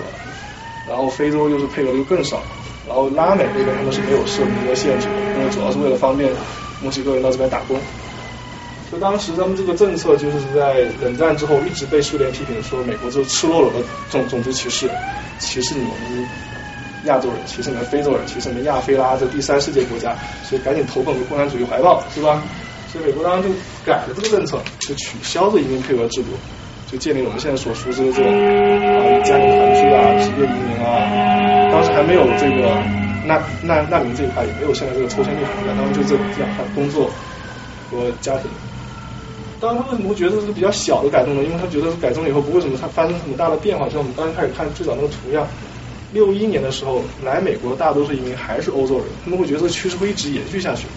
[0.88, 2.38] 然后非洲就是配额就更少。
[2.38, 2.46] 了
[2.90, 6.28] 然后拉美那边他们是没有设名额限制的，因为主要是为了方便
[6.82, 7.78] 墨西哥人到这边打工。
[8.90, 13.78] 就当时他们这个政策就是在冷战之后一直被苏联批评说美国就是赤裸裸的
[14.10, 14.90] 种种族歧视，
[15.38, 15.92] 歧视你们
[17.04, 22.42] 亚洲人，歧视你们非洲人，歧视你们亚非拉这第三世界国家，所以赶紧投奔共产主义怀抱，是吧？
[22.92, 23.54] 所以美国当时就
[23.86, 26.30] 改了这个政策，就取消这移民配额制度，
[26.90, 31.70] 就建立我们现在所熟知的这种啊家庭团聚啊、职业移民啊。
[31.70, 32.74] 当时还没有这个
[33.24, 37.08] 难难难民这一块，也没有现在这个抽签立法，当时就这这两块工作
[37.90, 38.50] 和家庭。
[39.60, 41.44] 当然，他为什么会觉得是比较小的改动呢？
[41.44, 43.84] 因为他觉得改动以后不会什么它发生很大的变化。
[43.84, 45.46] 就像我们刚开始看最早那个图样，
[46.12, 50.88] 六一年的时候来美国的大多数移民还是欧洲人，他们会觉得这个趋势会一直延续下去。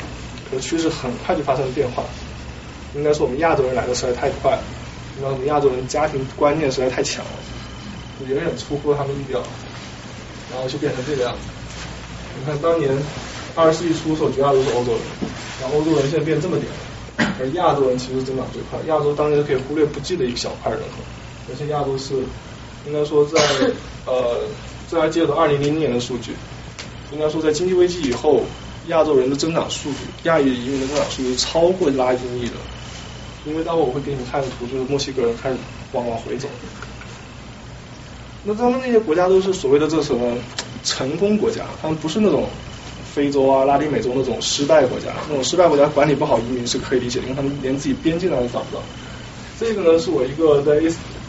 [0.49, 2.01] 可趋势很快就发生了变化。
[2.95, 4.63] 应该说我们亚洲人来的实在太快了，
[5.17, 7.31] 因为我们亚洲人家庭观念实在太强了，
[8.27, 9.41] 远远出乎他们意料，
[10.51, 11.39] 然后就变成这个样子。
[12.39, 12.91] 你看当年
[13.55, 15.01] 二十世纪初的时候，绝大多数欧洲人，
[15.61, 16.67] 然后欧洲人现在变这么点。
[17.39, 20.97] 而亚洲人其实增长最快，亚洲当年可以忽略不计的一小块人口，
[21.49, 22.15] 而且亚洲是
[22.85, 23.39] 应该说在
[24.05, 24.41] 呃，
[24.89, 26.33] 这还接着二零零零年的数据，
[27.11, 28.43] 应该说在经济危机以后，
[28.87, 32.53] 亚洲人的增长数据，亚裔移民的增长数据超过拉丁裔的，
[33.45, 35.57] 因为待会我会给你们看个图，就是墨西哥人开始
[35.91, 36.47] 往往回走，
[38.43, 40.37] 那他们那些国家都是所谓的这什么
[40.83, 42.47] 成功国家，他们不是那种。
[43.13, 48.81] 非洲啊，拉丁美洲那种失败国家，那种失败国家管理不好移民是可以理解，因为他们连自己边境都找不到。
[49.59, 50.81] 这个呢，是我一个在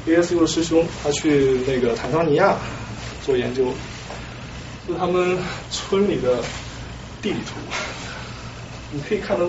[0.06, 2.56] A S U 的师兄，他去那个坦桑尼亚
[3.22, 3.66] 做研究，
[4.86, 5.36] 是他们
[5.70, 6.38] 村里的
[7.20, 7.56] 地理图。
[8.90, 9.44] 你可以看到，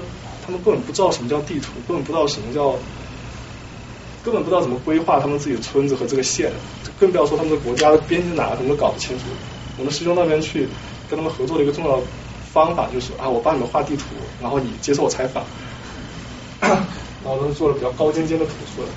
[0.45, 2.75] 他们根本不知道什么叫地图，根本不知道什么叫，
[4.23, 6.51] 根本不知道怎么规划他们自己的村子和这个县，
[6.99, 9.23] 更不要说他们的国家的边境哪，他们都搞不清楚。
[9.77, 10.67] 我们师兄那边去
[11.09, 11.99] 跟他们合作的一个重要。
[12.53, 14.05] 方法就是啊，我帮你们画地图，
[14.41, 15.43] 然后你接受我采访，
[16.61, 18.87] 然后都是做了比较高尖尖的图出来。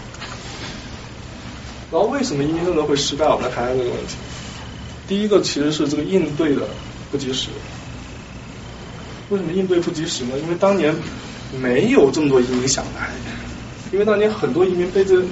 [1.90, 3.26] 然后为什么移民政策会失败？
[3.26, 4.14] 我们来谈谈这个问题。
[5.08, 6.68] 第一个其实是这个应对的
[7.10, 7.48] 不及时。
[9.30, 10.38] 为什么应对不及时呢？
[10.38, 10.94] 因为当年
[11.60, 13.10] 没有这么多移民想来，
[13.92, 15.22] 因为当年很多移民被这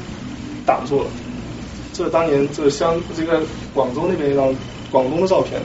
[0.64, 1.10] 挡住了。
[1.92, 3.42] 这当年这香这个
[3.72, 4.54] 广州那边一张
[4.90, 5.60] 广东的照片，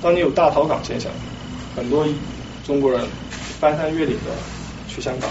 [0.00, 1.10] 当年有大逃港现象。
[1.76, 2.06] 很多
[2.66, 3.06] 中国人
[3.60, 4.32] 翻山越岭的
[4.88, 5.30] 去香港，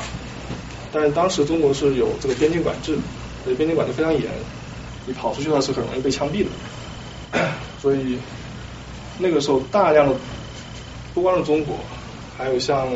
[0.93, 2.97] 但是当时中国是有这个边境管制，
[3.43, 4.24] 所以边境管制非常严。
[5.05, 7.39] 你跑出去的话是很容易被枪毙的。
[7.82, 8.18] 所以
[9.18, 10.16] 那个时候大量的
[11.14, 11.78] 不光是中国，
[12.38, 12.88] 还有像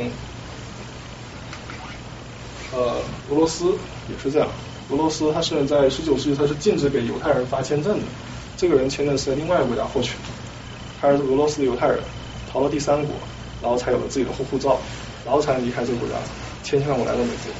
[2.73, 3.73] 呃俄罗斯
[4.09, 4.47] 也是这样。
[4.89, 8.05] 俄罗斯它是在十九世纪它是禁止给犹太人发签证的，
[8.57, 10.17] 这个人签证是在另外一个国家获取的，
[10.99, 11.99] 他是俄罗斯的犹太人，
[12.51, 13.15] 逃到第三国，
[13.61, 14.77] 然后才有了自己的护护照，
[15.25, 16.15] 然后才能离开这个国家，
[16.63, 17.53] 迁向我来到美国。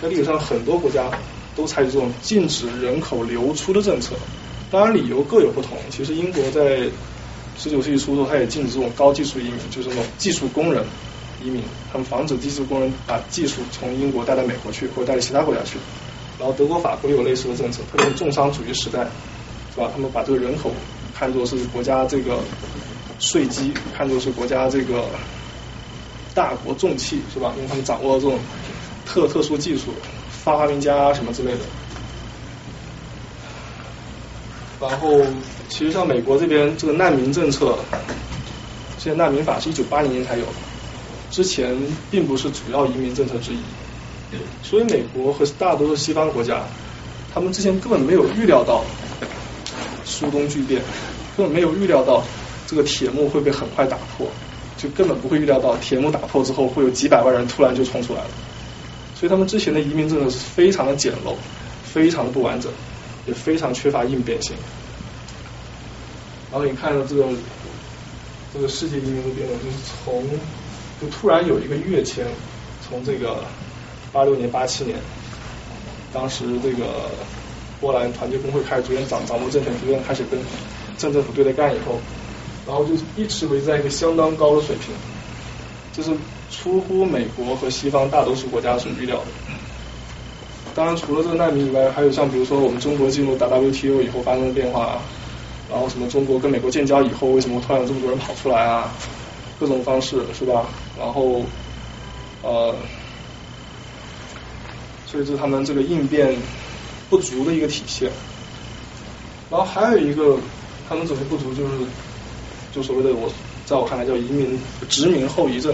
[0.00, 1.10] 在历史上很多国家
[1.54, 4.14] 都采取这种禁止人口流出的政策，
[4.70, 5.76] 当然理由各有不同。
[5.90, 6.88] 其实英国在
[7.58, 10.84] 十九世纪初的时候，它也禁止这种高技术移民，就是那种技术工人
[11.44, 15.76] 移民，他们防止技术工人把技术从英国带到美国去，或者带到其他国家去。
[16.38, 19.06] 然后德国、法国也有类似的政策，特别是重商主义时代，
[19.74, 19.90] 是吧？
[19.92, 20.72] 他们把这个人口
[21.14, 22.38] 看作是国家这个
[23.20, 25.04] 税基，看作是国家这个
[26.34, 27.52] 大国重器，是吧？
[27.56, 28.38] 因为他们掌握了这种
[29.04, 29.92] 特特殊技术，
[30.30, 31.58] 发明家啊什么之类的。
[34.80, 35.20] 然后，
[35.68, 37.78] 其实像美国这边这个难民政策，
[38.98, 40.52] 现在难民法是一九八零年才有的，
[41.34, 41.76] 之前
[42.12, 43.58] 并不是主要移民政策之一。
[44.62, 46.62] 所以美国和大多数西方国家，
[47.32, 48.84] 他们之前根本没有预料到
[50.04, 50.80] 苏东巨变，
[51.36, 52.22] 根本没有预料到
[52.68, 54.28] 这个铁幕会被很快打破，
[54.76, 58.30] 就根本不会预料到铁幕打破之后会有几百万人突然就冲出来了。
[59.16, 61.34] 所以他们之前的移民政策是非常的简陋，
[61.84, 62.70] 非常的不完整，
[63.26, 64.54] 也非常缺乏应变性。
[66.52, 67.24] 然后你看到这个
[68.52, 70.24] 这个世界移民的变动，就是从
[71.00, 72.26] 就突然有一个跃迁，
[72.86, 73.38] 从这个。
[74.12, 74.96] 八六年、八七年，
[76.12, 77.10] 当时这个
[77.80, 80.38] 波兰团结工会开始逐渐掌掌握政权，逐渐开始跟
[80.96, 81.98] 镇政府对着干以后，
[82.64, 84.94] 然后就一直维持在一个相当高的水平，
[85.92, 86.12] 这是
[86.48, 89.24] 出乎美国和西方大多数国家所预料的。
[90.76, 95.00] 当然，除了这个难民以外，还有像比如说我们中国进入 WTO 以后发生的变化，
[95.68, 98.92] 然后什么中国跟美国建交以后，为什么突然有这么多人跑出来啊？
[99.58, 100.66] 各种方式是吧？
[100.98, 101.44] 然后
[102.42, 102.74] 呃。
[105.06, 106.34] 所以这是他们这个应变
[107.08, 108.10] 不足的一个体现。
[109.48, 110.36] 然后还有一个
[110.88, 111.70] 他们怎么不足，就是
[112.72, 113.32] 就所谓的我
[113.64, 115.72] 在我看来叫移民殖民后遗症。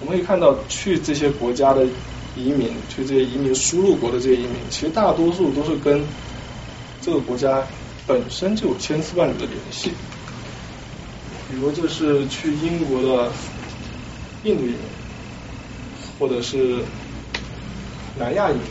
[0.00, 1.86] 我们可以看到去这些国家的
[2.36, 6.04] 移民，去这些移民输入国的这些移民，其实大多数都是跟
[7.00, 7.64] 这个国家
[8.06, 9.92] 本身就有千丝万缕的联系。
[11.50, 13.32] 比如就是去英国的
[14.44, 14.76] 印度移民，
[16.18, 16.84] 或者是。
[18.18, 18.62] 南亚移民，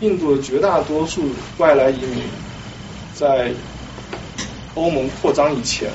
[0.00, 2.22] 印度的绝大多数外来移民，
[3.14, 3.50] 在
[4.74, 5.90] 欧盟扩张以前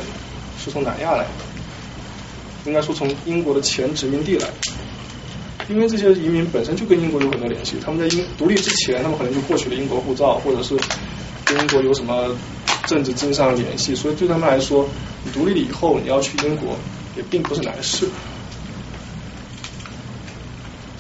[0.60, 1.30] 是从南亚来的，
[2.66, 4.50] 应该说从英国的前殖民地来，
[5.70, 10.76] 因为这些移民本身就跟英国有很多联系，他们在英独立之前，他们可能就获取了英国护照，或者是
[11.46, 12.36] 跟英国有什么
[12.86, 14.90] 政治经商联系，所以对他们来说，
[15.24, 16.76] 你独立了以后你要去英国
[17.16, 18.10] 也并不是难事。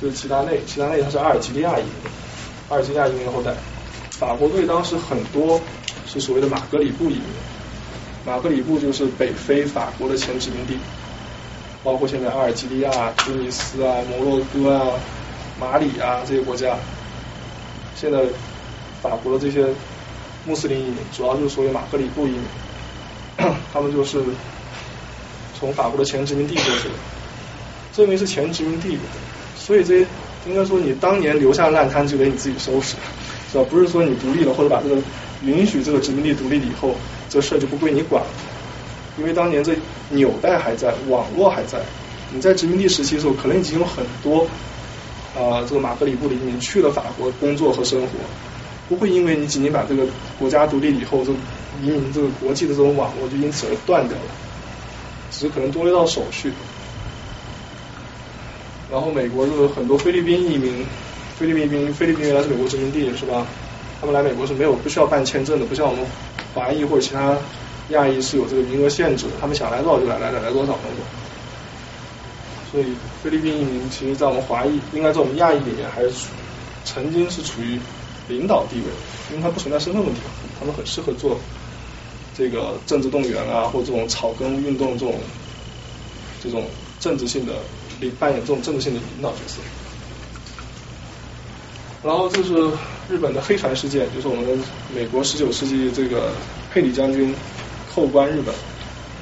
[0.02, 1.92] 就是齐达内，齐达内他是阿尔及利亚移民，
[2.70, 3.54] 阿尔及利亚移民的后代。
[4.10, 5.62] 法国队当时很多
[6.08, 7.24] 是所谓的马格里布移民，
[8.26, 10.78] 马格里布就是北非法国的前殖民地，
[11.84, 15.00] 包括现在阿尔及利亚、突尼斯啊、摩洛哥啊、
[15.60, 16.76] 马里啊这些国家。
[17.96, 18.24] 现在
[19.04, 19.68] 法国的这些
[20.46, 22.42] 穆斯林移民，主要就是所谓马格里布移民，
[23.72, 24.24] 他们就是
[25.60, 26.96] 从法国的前殖民地过去的，
[27.94, 28.98] 这因为是前殖民地。
[29.64, 30.08] 所以这些
[30.48, 32.96] 应该说，你当年留下烂摊就得你自己收拾，
[33.52, 33.64] 是吧？
[33.70, 35.00] 不是说你独立了或者把这个
[35.44, 36.96] 允许这个殖民地独立了以后，
[37.30, 38.30] 这事儿就不归你管了。
[39.20, 39.76] 因为当年这
[40.10, 41.80] 纽带还在，网络还在。
[42.34, 44.48] 你在殖民地时期的时候，可能已经有很多
[45.38, 48.08] 啊，这个马格里布的移民去了法国工作和生活，
[48.90, 50.06] 不会因为你仅仅把这个
[50.40, 51.32] 国家独立以后，这
[51.84, 54.24] 移民这个国际的这种网络就因此而断掉了，
[55.30, 56.52] 只是可能多了一道手续。
[58.92, 60.86] 然后美国是很多菲律宾移民，
[61.38, 63.48] 菲律宾移民，菲律宾原来是美国殖民地，是吧？
[64.02, 66.06] 他们来美国是没有不需要办签证的，不像我们
[66.54, 67.38] 华裔或者其他
[67.92, 71.06] 亚裔是有这个名额限制的，他们想来多少就来，来来来多少那种。
[72.70, 72.86] 所以
[73.24, 76.12] 菲律宾移民其实，在我们华裔，应该在我们亚裔里面，还是
[76.84, 77.80] 曾经是处于
[78.28, 78.92] 领导地位，
[79.32, 80.20] 因为它不存在身份问题，
[80.60, 81.40] 他们很适合做
[82.38, 85.16] 这个政治动员啊，或这种草根运动这种
[86.44, 86.66] 这种
[87.00, 87.54] 政治性的。
[88.02, 89.60] 可以扮演这种政治性的领导角色，
[92.04, 92.52] 然后这是
[93.08, 94.60] 日本的黑船事件，就是我们
[94.92, 96.32] 美国十九世纪这个
[96.74, 97.32] 佩里将军
[97.94, 98.56] 扣关日本，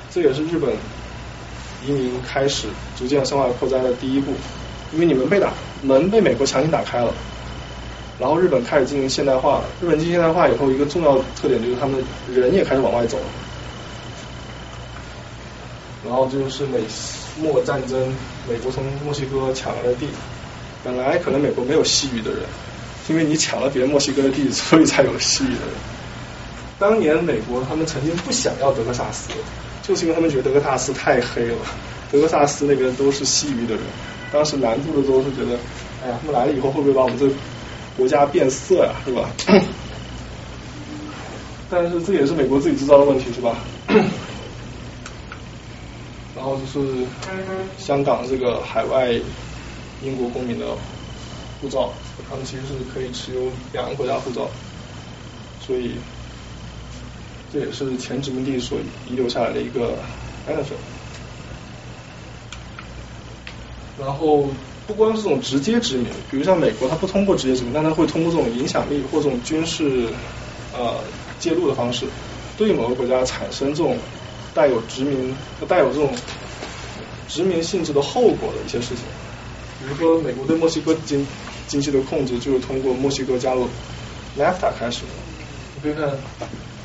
[0.09, 0.73] 这也是日本
[1.85, 2.67] 移民开始
[2.97, 4.31] 逐渐向外扩张的第一步，
[4.93, 5.51] 因为你们被打
[5.81, 7.13] 门被美国强行打开了，
[8.17, 12.01] 然后日本开始进行现代化，日本进行现代化以后，一个重要特点就是他们
[12.31, 13.25] 人也开始往外走了。
[16.05, 16.79] 然后就是美
[17.41, 17.99] 墨战争，
[18.47, 20.07] 美国从墨西哥抢来的地，
[20.83, 22.41] 本来可能美国没有西语的人，
[23.07, 25.75] 因为你抢了别人墨西哥的地，所以才有西语的人。
[26.77, 29.29] 当年美国他们曾经不想要德克萨斯，
[29.83, 31.57] 就是因为他们觉得德克萨斯太黑了，
[32.11, 33.83] 德克萨斯那边都是西语的人。
[34.31, 35.57] 当时南部的州是觉得，
[36.03, 37.27] 哎呀，他们来了以后会不会把我们这
[37.97, 39.29] 国家变色呀，是吧？
[41.69, 43.57] 但是这也是美国自己制造的问题，是吧？
[46.49, 47.05] 然后就是
[47.77, 49.11] 香港这个海外
[50.01, 50.65] 英国公民的
[51.61, 51.93] 护照，
[52.27, 54.49] 他们其实是可以持有两个国家护照，
[55.61, 55.91] 所以
[57.53, 59.93] 这也是前殖民地所遗留下来的一个
[60.47, 60.73] benefit。
[63.99, 64.49] 然后
[64.87, 70.07] 不光是这种直接殖民，比如像美国，它不通过直接殖民，但它会通过这种影响力或这种军事
[70.73, 70.95] 呃
[71.37, 72.07] 介入的方式，
[72.57, 73.95] 对某个国家产生这种
[74.55, 75.35] 带有殖民、
[75.67, 76.11] 带有这种
[77.29, 79.05] 殖民性质的后果的一些事情。
[79.79, 81.25] 比如说，美国对墨西哥经
[81.67, 83.69] 经济的控制就是通过墨西哥加入
[84.37, 85.07] NAFTA 开始的。
[85.75, 86.11] 你可以看，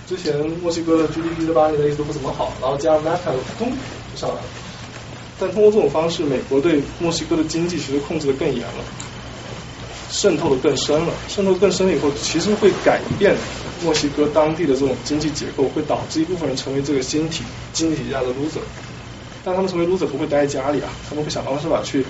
[0.07, 3.73] 之前墨西哥的 GDP 这八年一直都不怎么好，然后加入 NAFTA 咚
[4.13, 4.43] 就上来了。
[5.41, 8.85] 但通过这种方式，美国对墨西哥的经济其实控制的更严了，
[10.13, 11.13] 渗透的更深了。
[11.27, 13.35] 渗透更深了以后，其实会改变
[13.83, 17.43] 墨西哥当地的这种经济结构，会导致一部分人成为这个新体
[17.73, 18.63] 经济体下的 loser。
[19.45, 22.05] 但他们成为 loser 不会待在家里啊，他们会想方设法去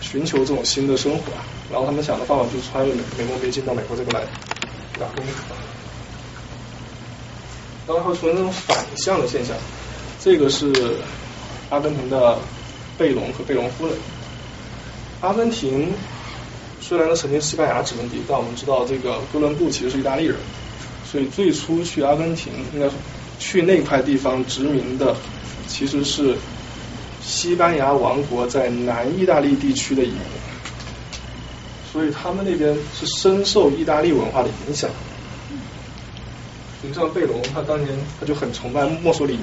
[0.00, 1.44] 寻求这种新的生活啊。
[1.70, 4.26] 然后他们想的方法就是穿越美美墨边境到美国这边来
[4.98, 5.24] 打工。
[7.86, 9.54] 然后会出现这种反向的现象，
[10.18, 10.72] 这个是
[11.70, 12.38] 阿根廷的。
[12.98, 13.94] 贝隆和贝隆夫人。
[15.20, 15.88] 阿根廷
[16.80, 20.34] 虽然呢曾经西班牙殖民地，但我们知道这个哥伦布其实是意大利人，
[21.08, 22.88] 所以最初去阿根廷应该
[23.38, 25.14] 去那块地方殖民的
[25.68, 26.36] 其实是
[27.28, 30.18] 西班牙王国在南意大利地区的移民，
[31.92, 34.88] 所以他们那边是深受意大利文化的影响。
[36.80, 39.42] 你像贝隆，他当年他就很崇拜墨索里尼。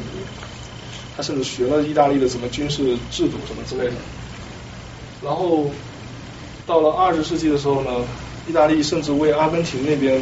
[1.15, 3.93] 他甚至学了意大利的什么军事制度什么之类的，
[5.23, 5.69] 然后
[6.65, 7.89] 到了二十世纪的时候呢，
[8.49, 10.21] 意大利甚至为阿根廷那边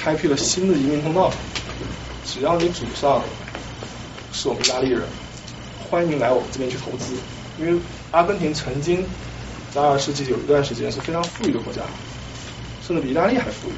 [0.00, 1.30] 开辟了新的移民通道，
[2.24, 3.20] 只要你祖上
[4.32, 5.02] 是我们意大利人，
[5.92, 7.12] 欢迎来我们这边去投资，
[7.60, 7.78] 因为
[8.12, 9.04] 阿根廷曾经
[9.74, 11.82] 在二十世纪有一段时间是非常富裕的国家，
[12.82, 13.72] 甚至比意大利还富裕，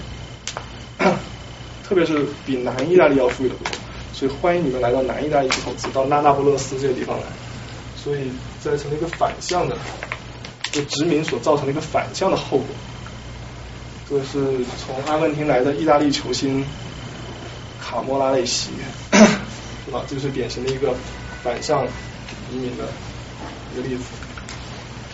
[1.82, 3.66] 特别是比南意大利要富裕的多。
[4.12, 7.24] 所以欢迎你们来到南意大利去投资，到那那不勒斯这个地方来。
[7.96, 8.30] 所以
[8.62, 9.76] 这成了一个反向的，
[10.70, 12.66] 就殖民所造成的一个反向的后果。
[14.08, 16.64] 这是从阿根廷来的意大利球星
[17.82, 18.70] 卡莫拉内西，
[19.84, 20.04] 是吧？
[20.06, 20.94] 这是典型的一个
[21.45, 21.86] 反向
[22.51, 22.84] 移民的
[23.72, 24.03] 一个例子。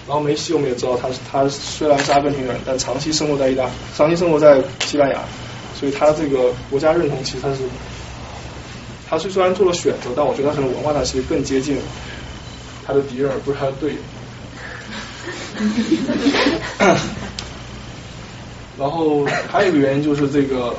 [0.07, 5.21] 然后梅西我们也知道，他是他虽然是阿根廷人，但长期生活在意大，长期生活在西班牙，
[5.79, 7.59] 所以他这个国家认同其实他是。
[9.09, 11.77] 他虽虽然做了选择，但我觉得他可能文化上其实更接近
[12.87, 13.99] 他的敌人，而不是他的队友。
[18.79, 20.77] 然后还有一个原因就是这个，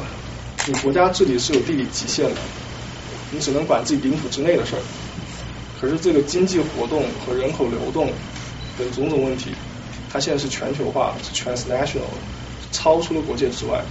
[0.66, 2.40] 你国家治理是有地理极限的，
[3.32, 4.82] 你只能管自己领土之内的事儿。
[5.82, 8.08] 可是这个经济活动和人口流动
[8.78, 9.50] 等种种问题，
[10.14, 12.06] 它现在是全球化，是 transnational，
[12.72, 13.82] 超出了国界之外，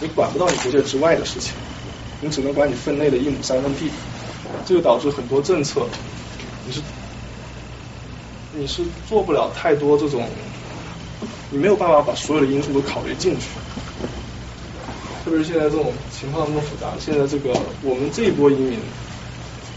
[0.00, 1.54] 你管不到你国界之外的事情。
[2.22, 3.90] 你只能管你分内的一亩三分地，
[4.66, 5.86] 这就导致很多政策，
[6.66, 6.82] 你是
[8.52, 10.22] 你是做不了太多这种，
[11.50, 13.46] 你没有办法把所有的因素都考虑进去。
[15.24, 18.78] 特别是现在这种情况那么复杂，现在这个我们这一波移民，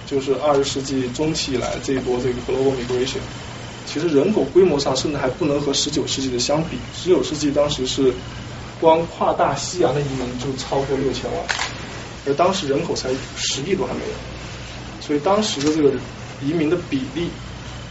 [0.05, 3.19] 就是二十世纪中期以来这一波这个 global migration，
[3.85, 6.77] 其实人口规模上甚至还不能和十九世纪的相比。
[6.95, 8.13] 十九世纪当时是
[8.79, 11.43] 光跨大西洋的移民就超过六千万。
[12.25, 15.91] 而当时人口才十亿都还没有，所以当时的这个
[16.41, 17.27] 移民的比例，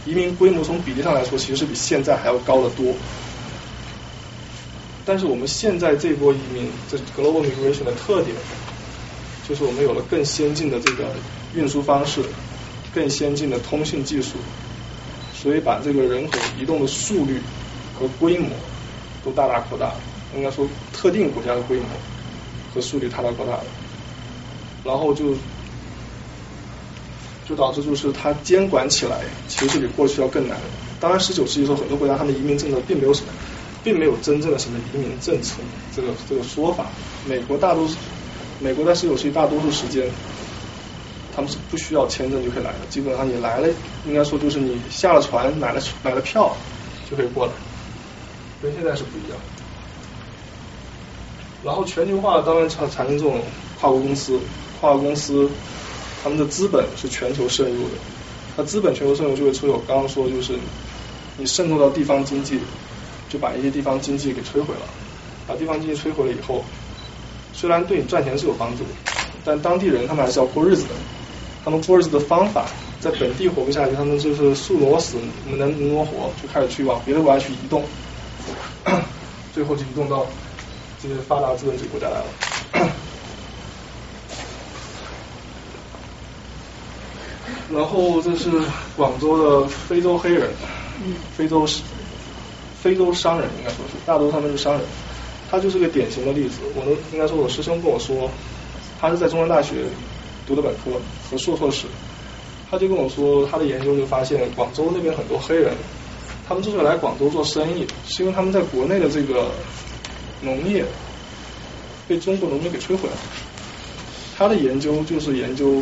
[0.05, 2.95] 移民规模从比例上来说，其实是比现在还要高得多。
[5.05, 8.35] 但是我们现在这波移民，这 global migration 的特点，
[9.47, 11.05] 就是我们有了更先进的这个
[11.55, 12.21] 运输方式，
[12.93, 14.35] 更先进的通信技术，
[15.33, 17.39] 所以把这个人口移动的速率
[17.99, 18.49] 和规模
[19.23, 19.93] 都大大扩大。
[20.35, 21.85] 应该说，特定国家的规模
[22.73, 23.65] 和速率大大扩大了。
[24.83, 25.35] 然后就
[27.47, 30.57] 就导致就是它监管起来其实比过去要更难。
[30.99, 33.27] 当然，十九世纪时候，很多国家他们移民政策并没有什么
[33.83, 35.55] 并没有真正的什么移民政策
[35.95, 36.87] 这个这个说法。
[37.27, 37.95] 美国大多数，
[38.59, 40.09] 美国在十九世纪大多数时间，
[41.35, 43.67] 他们是不需要签证就可以来的，基本上你来了，
[44.05, 46.55] 应该说就是你下了船买了买了票
[47.09, 47.51] 就可以过来，
[48.61, 49.39] 跟现在是不一样。
[51.63, 53.41] 然后全球化当然产产生这种
[53.79, 54.37] 跨国公司，
[54.79, 55.49] 跨国公司
[56.21, 57.95] 他们的资本是全球渗入的，
[58.57, 60.57] 那资本全球渗入就会出有刚刚说就是
[61.37, 62.59] 你渗透到地方经济，
[63.29, 64.85] 就把一些地方经济给摧毁了，
[65.47, 66.63] 把地方经济摧毁了以后，
[67.53, 68.83] 虽然对你赚钱是有帮助，
[69.45, 70.89] 但当地人他们还是要过日子的，
[71.63, 72.65] 他们过日子的方法
[72.99, 77.83] 在本地活不下去，他们就是树挪死能挪活，就开始去往别的国家去移动，
[79.53, 80.25] 最后就移动到。
[81.01, 82.25] 这些发达资本主义国家来了，
[87.73, 88.49] 然后这是
[88.95, 90.49] 广州的非洲黑人，
[91.35, 91.67] 非洲
[92.81, 94.81] 非洲商人应该说是，大多他们是商人，
[95.51, 96.59] 他就是个典型的例子。
[96.73, 98.31] 我能应该说我师兄跟我说，
[99.01, 99.83] 他是在中央大学
[100.45, 100.91] 读的本科
[101.29, 101.85] 和硕硕士，
[102.69, 105.73] 他就跟我说他的研究就发现广州那边很多黑人，
[106.47, 109.51] 他们之所以来广州做生意，是因为他们在国内的这个。
[110.45, 110.83] 农业
[112.05, 113.15] 被中国农民给摧毁了。
[114.37, 115.81] 他的研究就是研究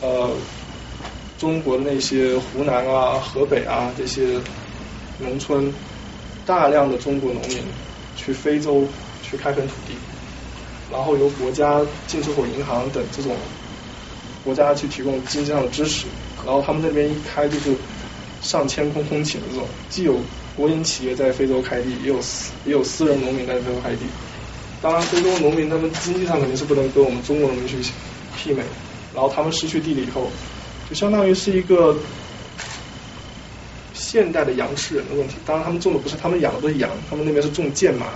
[0.00, 0.30] 呃
[1.36, 4.40] 中国的那些湖南啊、河北啊这些
[5.18, 5.70] 农村，
[6.46, 7.58] 大量的中国农民
[8.16, 8.86] 去非洲
[9.22, 9.92] 去开垦土地，
[10.90, 13.36] 然后由国家进出口银行等这种
[14.44, 16.06] 国家去提供经济上的支持，
[16.44, 17.74] 然后他们那边一开就是
[18.42, 20.16] 上千空空顷的这种，既有。
[20.56, 24.02] 国营企业在非洲开地，也有私也有私人农民在非洲开地。
[24.80, 27.76] 当然，非洲农民他们经济上肯定是不能跟我们中国农民去
[28.38, 28.62] 媲美。
[29.12, 30.30] 然后他们失去地了以后，
[30.88, 31.96] 就相当于是一个
[33.94, 35.34] 现代的羊吃人的问题。
[35.44, 38.06] 当然，他们种的不是他们养的不是羊，他们那边是种剑麻。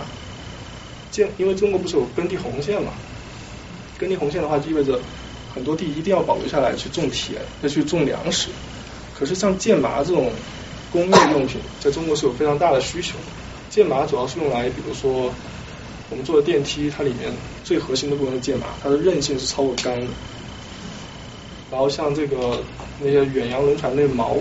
[1.10, 2.92] 剑，因为中国不是有耕地红线嘛？
[3.98, 5.00] 耕地红线的话，就意味着
[5.58, 8.48] 很多地一定要保留下来去种田，再去种粮食。
[9.18, 10.30] 可是像剑麻这种。
[10.90, 13.18] 工业用品在中国是有非常大的需求。
[13.68, 15.30] 剑麻主要是用来，比如说
[16.08, 17.30] 我们做的电梯，它里面
[17.62, 20.06] 最核心的部分是剑麻，它的韧性是超过钢的。
[21.70, 22.62] 然后像这个
[23.00, 24.38] 那些远洋轮船那锚，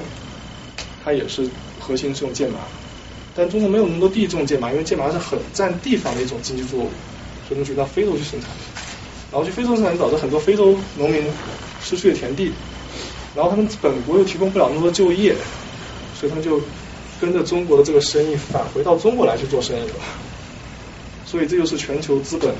[1.03, 1.49] 它也是
[1.82, 2.59] 核心是用剑麻。
[3.36, 6.89] 但中国没有那么多地种剑麻，因为剑麻是很占地方的一种经济作物，
[7.45, 8.49] 所以能去到非洲去生产。
[9.38, 11.23] 然后去非洲生产导致很多非洲农民
[11.79, 12.51] 失去了田地，
[13.35, 15.35] 然后他们本国又提供不了那么多就业。
[16.19, 16.59] 所以他们就
[17.21, 19.93] 跟着中国的这个生意返回到中国来去做生意了，
[21.27, 22.51] 所以这就是全球资本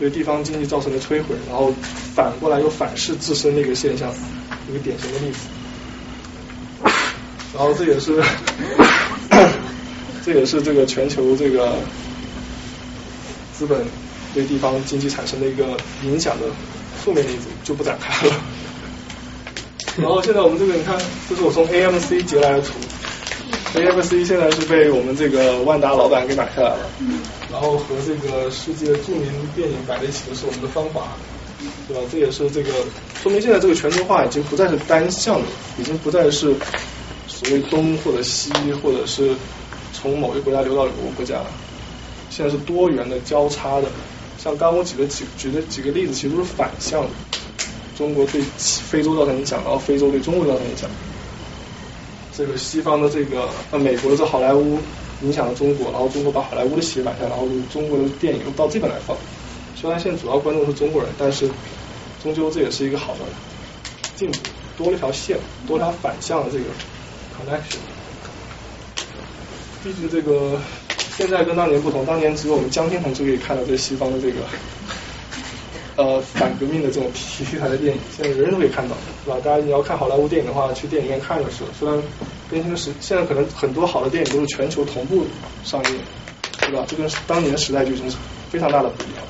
[0.00, 1.72] 对地方经济造成的摧毁，然后
[2.16, 4.12] 反过来又反噬自身的一个现象，
[4.68, 5.46] 一个典型的例子。
[7.54, 8.20] 然后这也是
[10.26, 11.72] 这也是这个全球这个
[13.52, 13.86] 资本
[14.34, 16.46] 对地方经济产生的一个影响的
[17.02, 18.34] 负面例子，就不展开了。
[19.96, 20.96] 然后现在我们这个你看，
[21.28, 22.72] 这是我从 AMC 截来的图
[23.74, 26.90] ，AMC 现在是被我们这个万达老板给买下来了，
[27.50, 31.08] 然后和这个世界著名电影摆在一起的是我们的方法，
[31.88, 32.02] 对吧？
[32.12, 32.70] 这也是这个
[33.20, 35.46] 说明现在这个全球化已经不再是单向的，
[35.78, 36.54] 已经不再是
[37.26, 38.52] 所谓东或者西，
[38.82, 39.34] 或者是
[39.92, 41.40] 从某一个国家流到某个国家，
[42.30, 43.88] 现在是多元的交叉的。
[44.38, 47.08] 像刚我举的几举的几个例子，其实都是反向的。
[47.96, 50.88] 中国对非洲造成影响，然后非洲对中国造成影响。
[52.32, 54.78] 这个西方的这个呃美国的这好莱坞
[55.22, 59.16] 影响了中国，然后中国把好莱坞的鞋买下，然后中国的电影到这边来放。
[59.74, 61.50] 虽然现在主要观众是中国人，但是
[62.22, 63.20] 终究这也是一个好的
[64.14, 64.38] 进步，
[64.76, 65.36] 多了一条线，
[65.66, 66.64] 多条反向的这个
[67.36, 67.78] connection。
[69.82, 70.60] 毕竟这个
[71.18, 74.36] 现在跟当年不同，当年只有我们江天同志可以看到这西方的这个。
[75.96, 78.94] 呃，反革命的这种题材的电影，现在人人都可以看到，
[79.24, 79.36] 是吧？
[79.44, 81.70] 大家你要看好莱坞电影的话，去电影院看就是了。
[81.76, 82.00] 虽然
[82.48, 85.26] 更新的时，现在可能很多好的电影都是全球同步
[85.64, 85.98] 上映，
[86.60, 86.84] 对吧？
[86.86, 88.16] 这跟当年的时代就已经是
[88.48, 89.24] 非常大的不一样。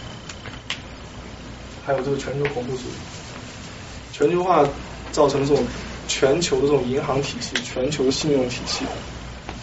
[1.87, 4.69] 还有这个全球恐怖主义，全球化
[5.11, 5.65] 造成这种
[6.07, 8.85] 全球的这种银行体系、全球信用体系，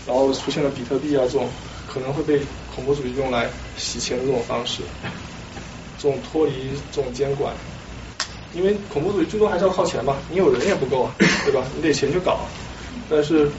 [0.08, 1.48] 然后出现了比特币啊这种
[1.96, 2.40] 可能会被
[2.76, 4.84] 恐怖主义用来洗钱的这种方式。
[5.98, 6.52] 这种脱离
[6.92, 7.54] 这种监管，
[8.54, 11.16] 因为恐怖主义最终还是要靠钱嘛，你有人也不够啊，
[11.46, 11.64] 对吧？
[11.74, 12.42] 你得钱去搞，
[13.10, 13.50] 但是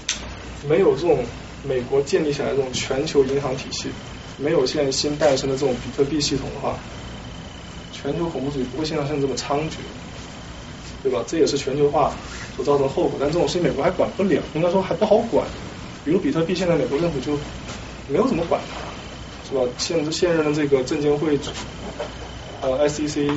[0.69, 1.25] 没有这种
[1.65, 3.89] 美国建立起来这种全球银行体系，
[4.37, 6.79] 没有现在新诞生的这种比特币系统的话，
[7.91, 9.77] 全球恐怖主义不会现在像这么猖獗，
[11.03, 11.25] 对吧？
[11.27, 12.13] 这也是全球化
[12.55, 13.17] 所造成的后果。
[13.19, 15.45] 但这种事情美国还管不了，应该说还不好管。
[16.05, 17.37] 比如比特币，现在美国政府就
[18.09, 19.63] 没有怎么管它，是吧？
[19.79, 21.39] 现现任的这个证监会
[22.63, 23.31] 呃 SEC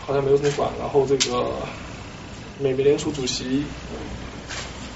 [0.00, 1.52] 好像没有怎么管，然后这个
[2.58, 3.64] 美美联储主席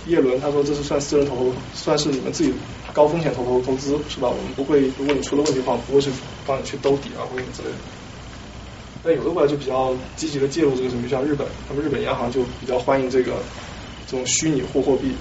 [0.06, 2.52] 耶伦他说这是算私人投，算是你们自己
[2.92, 4.28] 高风险投投投资，是吧？
[4.28, 6.10] 我们不会，如果你出了问题的话，不会去
[6.46, 7.76] 帮你去兜底啊或者之类的。
[9.04, 13.34] 但有的国家就比较积极的介入这个什么，像日本，他们日本央行就比较欢迎这个
[14.06, 15.14] 这种虚拟货货币，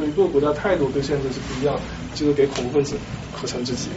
[0.00, 1.78] 所以各个国家态度对现在是不一样，
[2.14, 2.96] 就是给恐怖分子
[3.38, 3.90] 可乘之机。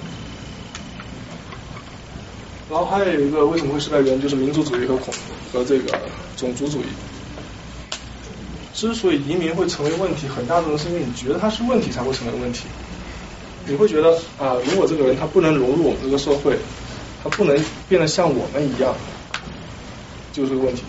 [2.70, 5.14] 然后还有一个为什么会失败原因就是民族主义和恐
[5.54, 5.98] 和这个
[6.36, 6.86] 种族主义。
[8.74, 12.66] 之所以移民会成为问题，很大部分是因为你觉得它是问题才会成为问题。
[13.66, 16.58] 你会觉得啊，如果这个人他不能融入我们这个社会。
[17.24, 18.94] 他不能变得像我们一样，
[20.34, 20.84] 就是个问题。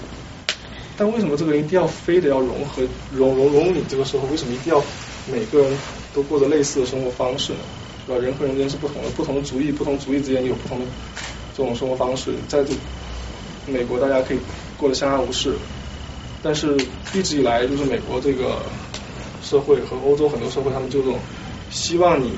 [0.96, 4.28] 但为什么这个一定要非得要融合融融融你这个社会？
[4.30, 4.82] 为什么一定要
[5.32, 5.76] 每个人
[6.12, 7.58] 都过着类似的生活方式呢？
[8.06, 8.18] 是吧？
[8.18, 10.86] 人和人之间是不同的，不同的族裔，不同族裔之间有不同的
[11.56, 12.32] 这种生活方式。
[12.48, 12.72] 在这
[13.66, 14.38] 美国，大家可以
[14.76, 15.54] 过得相安无事，
[16.42, 16.76] 但是
[17.14, 18.62] 一直以来，就是美国这个
[19.42, 21.18] 社会和欧洲很多社会，他们就这种
[21.70, 22.32] 希望你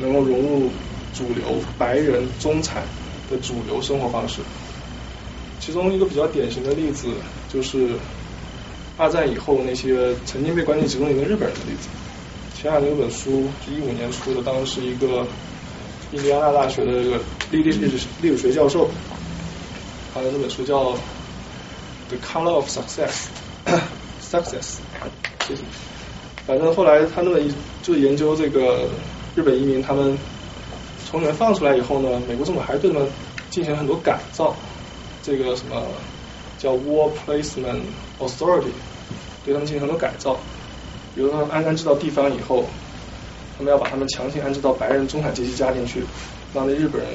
[0.00, 0.70] 能够融入
[1.14, 2.82] 主流白人中产。
[3.30, 4.40] 的主流生活方式，
[5.60, 7.06] 其中一个比较典型的例子
[7.52, 7.90] 就是
[8.96, 11.88] 二战以后那些曾经被关进集中营的日本人的例子。
[12.54, 15.26] 前两年有本书是一五年出的，当时是一个
[16.12, 18.88] 印第安纳大学的这个历历历史历史学教授，
[20.12, 20.92] 他的那本书叫
[22.08, 23.26] 《The Color of Success
[24.20, 24.78] 》，Success，
[25.46, 25.62] 谢谢。
[26.46, 27.52] 反正后来他那么一
[27.82, 28.88] 就研究这个
[29.36, 30.18] 日本移民他们。
[31.10, 33.08] 从里面放出来以后呢，美国政府还是对他们
[33.50, 34.54] 进行了很多改造，
[35.22, 35.82] 这个什么
[36.58, 37.80] 叫 War Placement
[38.18, 38.72] Authority，
[39.44, 40.38] 对他们进行很多改造，
[41.14, 42.64] 比如说安安置到地方以后，
[43.56, 46.02] 他们要把他们强行安置到白人中产阶级家庭去，
[46.54, 47.10] 让那日本人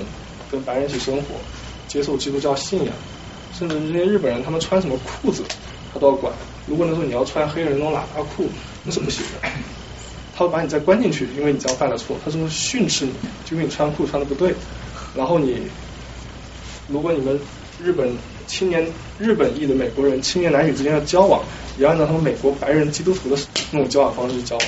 [0.51, 1.35] 跟白人一起生活，
[1.87, 2.93] 接受基督教信仰，
[3.53, 5.43] 甚至这些日本人他们穿什么裤子
[5.93, 6.33] 他都要管，
[6.67, 8.47] 如果那时候你要穿黑人那种喇叭裤，
[8.83, 9.49] 那是不行的。
[10.37, 12.19] 他会把你再关进去，因为你这样犯了错。
[12.25, 13.13] 他是训斥你，
[13.45, 14.53] 就因为你穿裤穿的不对。
[15.15, 15.61] 然后你，
[16.89, 17.39] 如果你们
[17.83, 18.09] 日本
[18.47, 18.85] 青年、
[19.19, 21.43] 日本裔的美国人青年男女之间的交往，
[21.77, 24.65] 也按照他们美国白人基督徒的那种交往方式去交往。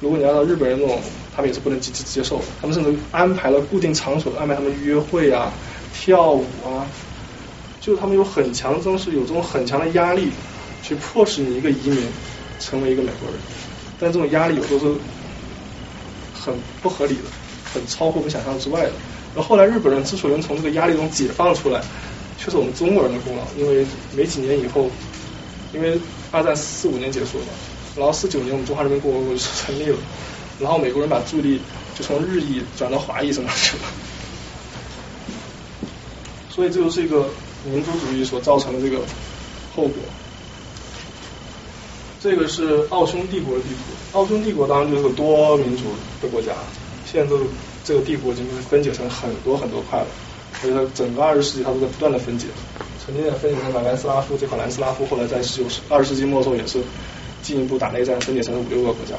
[0.00, 1.00] 如果你按照日本人那种，
[1.34, 2.42] 他们也是不能接接受。
[2.60, 5.52] 他们甚至安排了固定场所，安排他们约会啊、
[5.94, 6.86] 跳舞啊，
[7.80, 10.30] 就他们有很强，真是有这种很强的压力，
[10.82, 12.06] 去迫使你一个移民
[12.60, 13.38] 成为一个美国人。
[13.98, 14.94] 但这种压力有时候是
[16.32, 17.22] 很不合理的，
[17.72, 18.92] 很超乎我们想象之外的。
[19.36, 21.82] 然后后来日本人之所以能从这个压力中解放出来，
[22.38, 23.42] 却是我们中国人的功劳。
[23.58, 24.90] 因为没几年以后，
[25.74, 26.00] 因为
[26.32, 27.44] 二战四五年结束了，
[27.96, 29.98] 然后四九年我们中华人民共和国就成立了，
[30.58, 31.60] 然后美国人把注意力
[31.94, 33.82] 就从日裔转到华裔身上去了。
[36.48, 37.28] 所以这就是一个
[37.66, 39.02] 民族主义所造成的这个
[39.74, 39.96] 后果。
[42.18, 45.84] 这个是奥匈帝国的地图，奥匈帝国当然就是个多民族
[46.22, 46.52] 的国家，
[47.16, 47.44] 现在这个
[47.82, 50.06] 这个帝国已经被分解成很多很多块了，
[50.60, 52.46] 所以它整个二十世纪它都在不断的分解，
[53.02, 56.78] 曾经也分解成南南斯拉夫，这块南斯拉夫后来在十九世二十世纪末的时候也是
[57.42, 59.14] 进一步打内战分解成了五六个国家，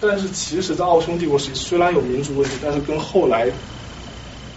[0.00, 3.48] 但是其实，在奥匈帝国时期虽然有民族问题，但是跟后来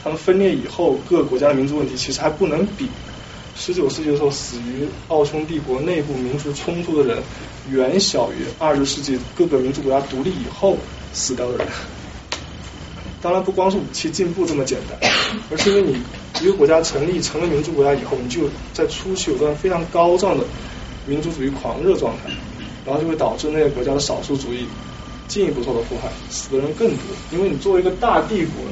[0.03, 2.87] 他们分裂以后各个国家的民族问题其实还不能比。
[3.55, 7.21] 十九世纪的时候，死于奥匈帝国内部民族冲突的人，
[7.69, 10.77] 远小于二十世纪各个民族国家独立以后
[11.13, 11.67] 死掉的人。
[13.21, 15.11] 当然，不光是武器进步这么简单，
[15.51, 15.97] 而是因为你
[16.41, 20.45] 一个国家成立成为民族国家以后，你就在初期有段非常高涨的
[21.05, 22.31] 民族主义狂热状态，
[22.85, 24.65] 然后就会导致那个国家的少数主义
[25.27, 26.99] 进一步受到迫害，死的人更多。
[27.31, 28.63] 因为你作为一个大帝国。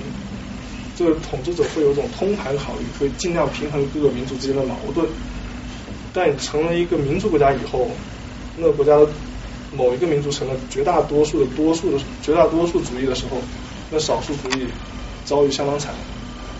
[0.97, 5.07] 这个统治者会有一种通盘考虑，会尽量平衡各个民族之间的矛盾。
[6.11, 7.87] 但成了一个民族国家以后，
[8.57, 9.07] 那个国家的
[9.71, 13.37] 某一个民族成了绝大多数的多数的绝大多数主义的时候，
[13.89, 14.67] 那少数主义
[15.25, 15.93] 遭遇相当惨。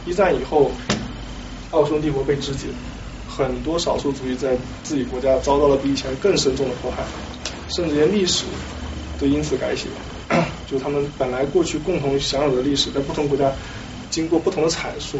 [0.05, 0.71] 一战以后，
[1.71, 2.67] 奥匈帝国被肢解，
[3.27, 7.03] 很多少数主义在自己国家遭到了比以前更深重的迫害，
[7.75, 8.45] 甚至连历史
[9.19, 9.87] 都因此改写。
[10.69, 13.51] 就他们本来过去共同享有的历史，在不同国家。
[14.09, 15.19] 经过不同的阐述，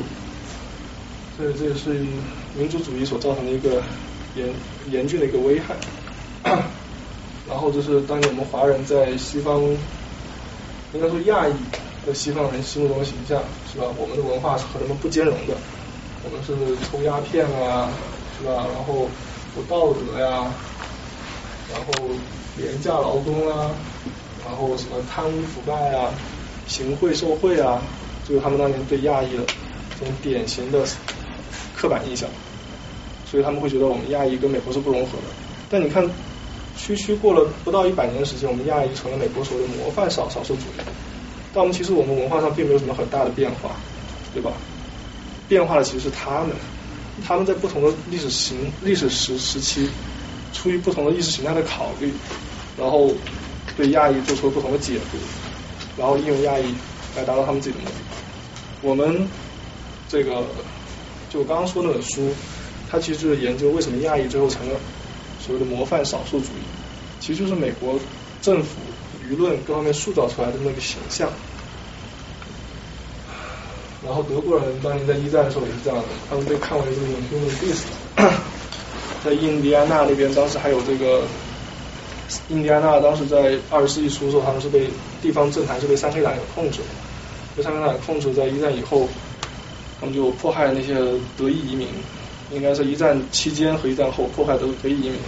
[1.36, 1.90] 所以这也是
[2.58, 3.84] 民族主义所造成的一个
[4.34, 4.48] 严
[4.90, 5.76] 严峻的一个危害。
[7.48, 9.62] 然后就是当年我们华人在西方，
[10.94, 11.52] 应该说亚裔
[12.08, 13.86] 的西方人心目中的形象，是吧？
[14.00, 15.54] 我们的文化是和他们不兼容的，
[16.24, 16.56] 我们是
[16.90, 17.90] 抽鸦片啊，
[18.40, 18.66] 是吧？
[18.74, 19.10] 然后
[19.54, 20.48] 不道德呀，
[21.70, 21.94] 然后
[22.56, 23.70] 廉价劳工啊，
[24.46, 26.10] 然后什么贪污腐败啊。
[26.68, 27.82] 行贿受贿啊，
[28.28, 29.44] 就是他们当年对亚裔的
[29.98, 30.86] 这种典型的
[31.74, 32.30] 刻板印象，
[33.26, 35.24] 所以他们会觉得我们亚裔跟美国是不融合的。
[35.70, 36.10] 但你看，
[36.78, 40.82] 区区过了不到一百年的时间，我们亚裔成了美国所谓的模范少少数主义。
[41.54, 43.76] 但我们其实我们文化上并没有什么很大的变化，
[44.34, 44.52] 对吧？
[45.48, 46.56] 变化的其实是他们，
[47.26, 49.90] 他们在不同的历史形历史时时期，
[50.54, 52.12] 出于不同的意识形态的考虑，
[52.78, 53.12] 然后
[53.76, 55.18] 对亚裔做出了不同的解读，
[55.98, 56.74] 然后应用亚裔
[57.16, 57.96] 来达到他们自己的目的。
[58.82, 59.28] 我们
[60.10, 60.46] 这个
[61.30, 62.30] 就我刚刚说那本书，
[62.90, 64.80] 它其实就是研究为什么亚裔最后成了。
[65.40, 66.66] 所谓的模范少数主义，
[67.22, 67.98] 其实就是美国
[68.42, 68.82] 政府、
[69.30, 71.30] 舆论各方面塑造出来的那个形象。
[74.06, 77.86] 然后德国人当年在一战的时候也是这样的，他们被看为这种 human beast。
[79.26, 81.24] 在印第安纳那边，当时还有这个
[82.50, 84.88] 印第安纳，当时在二十世纪初的时候，他们是被
[85.22, 86.86] 地方政坛是被三黑党给控制的，
[87.58, 89.10] 被三黑党控制，在一战以后，
[90.00, 90.94] 他们就迫害那些
[91.38, 91.90] 德裔移民。
[92.50, 95.20] 应该是一战期间和一战后迫害德德裔移民，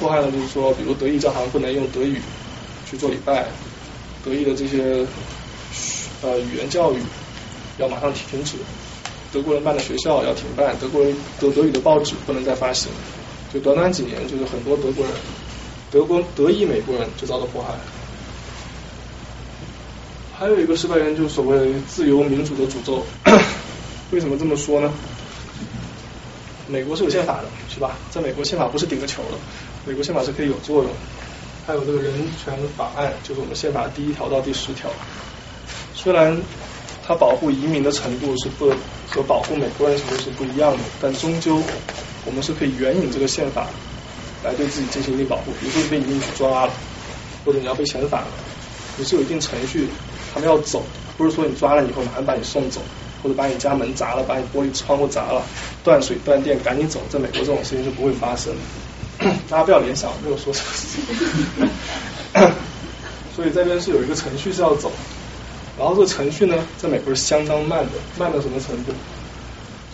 [0.00, 0.32] 迫害的？
[0.32, 2.20] 就是说，比如德裔教堂不能用德语
[2.88, 3.46] 去做礼拜，
[4.24, 5.06] 德裔的这些
[6.22, 6.98] 呃语言教育
[7.78, 8.56] 要马上停止，
[9.32, 12.90] 德国人办的学校要停办，德国人德德语的报纸不能再发行，
[13.52, 15.14] 就短短几年，就是很多德国人，
[15.90, 17.74] 德国德裔美国人就遭到迫害。
[20.36, 23.06] 还有一个失败原因就是所谓自由民主的诅咒，
[24.10, 24.92] 为什么这么说呢？
[26.66, 27.96] 美国是有宪法的，是吧？
[28.10, 29.38] 在美国宪法不是顶个球的，
[29.84, 30.92] 美国宪法是可以有作用。
[31.66, 32.12] 还有这个人
[32.42, 34.90] 权法案，就是我们宪法第一条到第十条。
[35.94, 36.38] 虽然
[37.06, 38.70] 它保护移民的程度是不
[39.08, 41.62] 和保护美国人程度是不一样的，但终究
[42.26, 43.66] 我们是可以援引这个宪法
[44.42, 45.52] 来对自己进行一定保护。
[45.60, 46.72] 比如说你被移民局抓了，
[47.44, 48.28] 或者你要被遣返了，
[48.96, 49.88] 你是有一定程序，
[50.32, 50.82] 他们要走，
[51.16, 52.80] 不是说你抓了以后马上把你送走。
[53.22, 55.42] 或者把你家门砸了，把你玻璃窗户砸了，
[55.82, 57.00] 断水断电，赶紧走。
[57.08, 58.58] 在美国这种事情是不会发生的，
[59.48, 61.02] 大家不要联想，没有说什么事情。
[63.34, 64.92] 所以这边是有一个程序是要走，
[65.78, 68.92] 然后这个程序呢，在美国是相当慢的，慢到什么程度？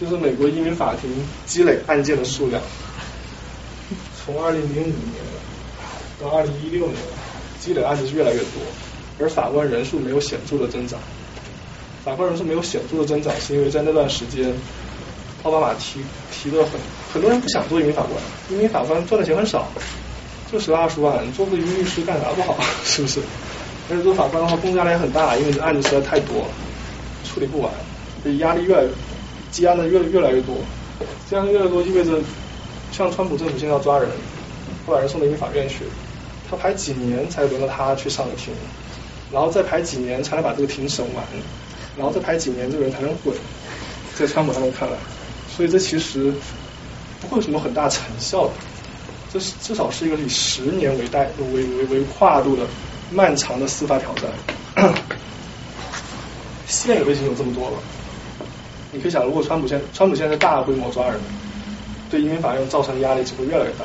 [0.01, 1.11] 就是美国移民法庭
[1.47, 2.62] 积累案件的数量，
[4.24, 4.95] 从二零零五年
[6.20, 6.97] 到二零一六年，
[7.61, 8.62] 积累案子是越来越多，
[9.18, 10.99] 而法官人数没有显著的增长。
[12.03, 14.55] 法官人数没有显著的增长，是因为在那段时间，
[15.43, 16.72] 奥巴马提提的很
[17.12, 19.66] 很多人不想做移民法官，移民法官赚的钱很少，
[20.53, 23.20] 就十来二十万，做个移民律师干啥不好， 是不是？
[23.91, 26.45] 而且做法官的话，工作压力也很大，因为这案子实在太多，
[27.24, 27.72] 处理不完，
[28.22, 28.84] 所以压力越来
[29.51, 30.57] 积压的越越来越多，
[31.28, 32.20] 积压的越来越多意味着，
[32.93, 34.09] 像川普政府现在要抓人，
[34.86, 35.84] 会把人送到移民法院去，
[36.51, 38.53] 他排几年才轮到他去上个庭，
[39.32, 41.24] 然后再排几年才能把这个庭审完。
[41.97, 43.34] 然后再排几年，这个人才能滚，
[44.14, 44.97] 在川普他们看来，
[45.61, 46.32] 所以这其实
[47.20, 48.52] 不会有什么很大成效的，
[49.30, 52.62] 这是至少是一个以十年为代为为为跨度的
[53.11, 54.94] 漫长的司法挑战。
[56.66, 57.76] 现有的已经有这么多了，
[58.90, 61.20] 你可以想，如果川普现川普现在大规模抓人，
[62.11, 63.84] 对移民法院造成的压力只会越来越大。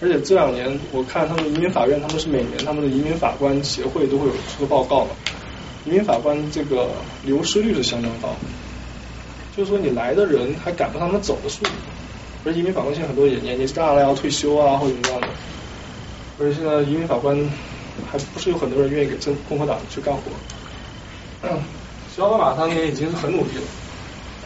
[0.00, 5.10] 而且这两年我看他们移民法院，他们是每年他们的移民法官协会都会有出个报告嘛。
[5.84, 6.88] 移民法官这个
[7.22, 8.34] 流失率是相当高，
[9.56, 11.70] 就是说你来的人还赶不上他们走的速度，
[12.44, 15.28] 而移民法官现在很多也年纪大了要退休啊或者怎么样的，
[16.38, 17.34] 而且现在移民法官
[18.10, 20.20] 还不是有很多人愿意给政共和党去干活。
[22.22, 23.62] 奥巴马当年已经是很努力了，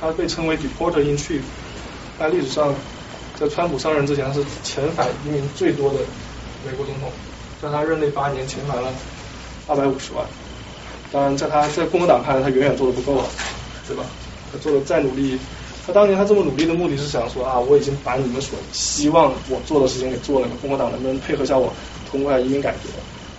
[0.01, 1.41] 他被称为 deporter in chief，
[2.19, 2.75] 在历史上
[3.39, 6.01] 在川普上任之前他是遣返移民最多的
[6.67, 7.11] 美国总统，
[7.63, 8.93] 在他任内八年遣返了
[9.69, 10.25] 二百五十万。
[11.13, 13.27] 当然，在他在共和党看来，他远远做的不够啊，
[13.87, 14.05] 对吧？
[14.53, 15.38] 他做的再努力，
[15.86, 21.72] 他当年他这么努力的目的是想说啊，我已经把你们所希望我做的事情给做了，共和党能不能配合下我
[22.11, 22.88] 通过移民改革？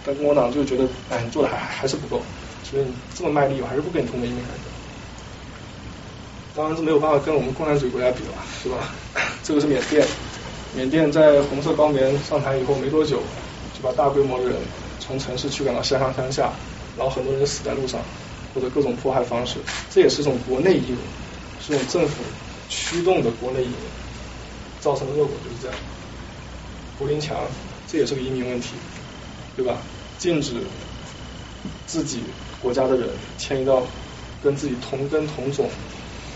[0.05, 2.21] 但共和党就觉得，哎，你做的还还是不够，
[2.63, 4.71] 所以你这么卖力，我还是不给你通过移民改革。
[6.55, 8.33] 当然，是没有办法跟我们共产主义国家比了，
[8.63, 8.77] 是吧？
[9.43, 10.05] 这个是缅甸，
[10.75, 13.21] 缅甸在红色高棉上台以后没多久，
[13.73, 14.55] 就把大规模的人
[14.99, 16.51] 从城市驱赶到乡上乡下。
[16.97, 18.01] 然后很多人死在路上，
[18.53, 19.57] 或者各种迫害方式，
[19.89, 20.97] 这也是一种国内移民，
[21.59, 22.23] 是一种政府
[22.69, 23.75] 驱动的国内移民
[24.79, 25.77] 造成的恶果就是这样。
[26.99, 27.37] 柏林墙，
[27.87, 28.69] 这也是个移民问题，
[29.55, 29.77] 对吧？
[30.17, 30.53] 禁止
[31.87, 32.21] 自己
[32.61, 33.81] 国家的人迁移到
[34.43, 35.69] 跟自己同根同种，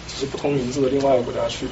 [0.07, 1.67] 只是不同名字的另外一个国家去，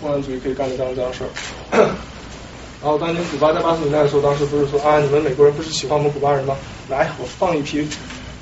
[0.00, 1.28] 共产主义可以干得这样这样事儿。
[2.82, 6.56] 然后当年古巴在八十年代的时候，当时不是说啊，你们美国人不是喜欢我们古巴人吗？
[6.88, 7.86] 来，我放一批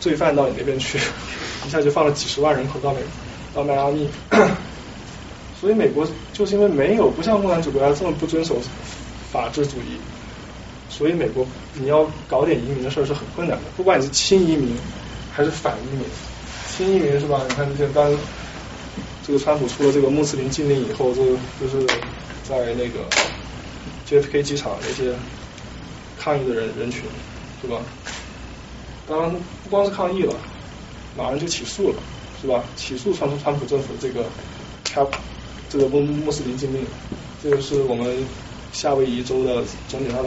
[0.02, 0.98] 罪犯到你那边去，
[1.64, 2.98] 一下就放了几十万人口到美
[3.54, 4.08] 到迈阿密。
[5.60, 8.60] 所以美国就是因为没有不像共产主义国家这么不遵守
[9.30, 9.96] 法治主义，
[10.90, 13.62] 所以美国你要搞点移民的事儿是很困难的。
[13.76, 14.76] 不管你是亲移民
[15.32, 16.04] 还是反移民，
[16.68, 17.40] 亲移民是吧？
[17.48, 18.12] 你看这些当
[19.24, 21.22] 这个川普出了这个穆斯林禁令以后，这
[21.60, 21.86] 就是
[22.42, 23.06] 在那个
[24.10, 25.14] JFK 机场那些
[26.18, 27.02] 抗议的人人群，
[27.62, 27.78] 是吧？
[29.12, 30.34] 当然不光是抗议了，
[31.14, 31.96] 马上就起诉了，
[32.40, 32.64] 是吧？
[32.76, 34.24] 起诉川普川普政府这个
[34.86, 35.08] cap。
[35.68, 36.82] 这个穆穆斯林禁令，
[37.42, 38.26] 这个是我们
[38.72, 40.26] 夏威夷州的总检察长，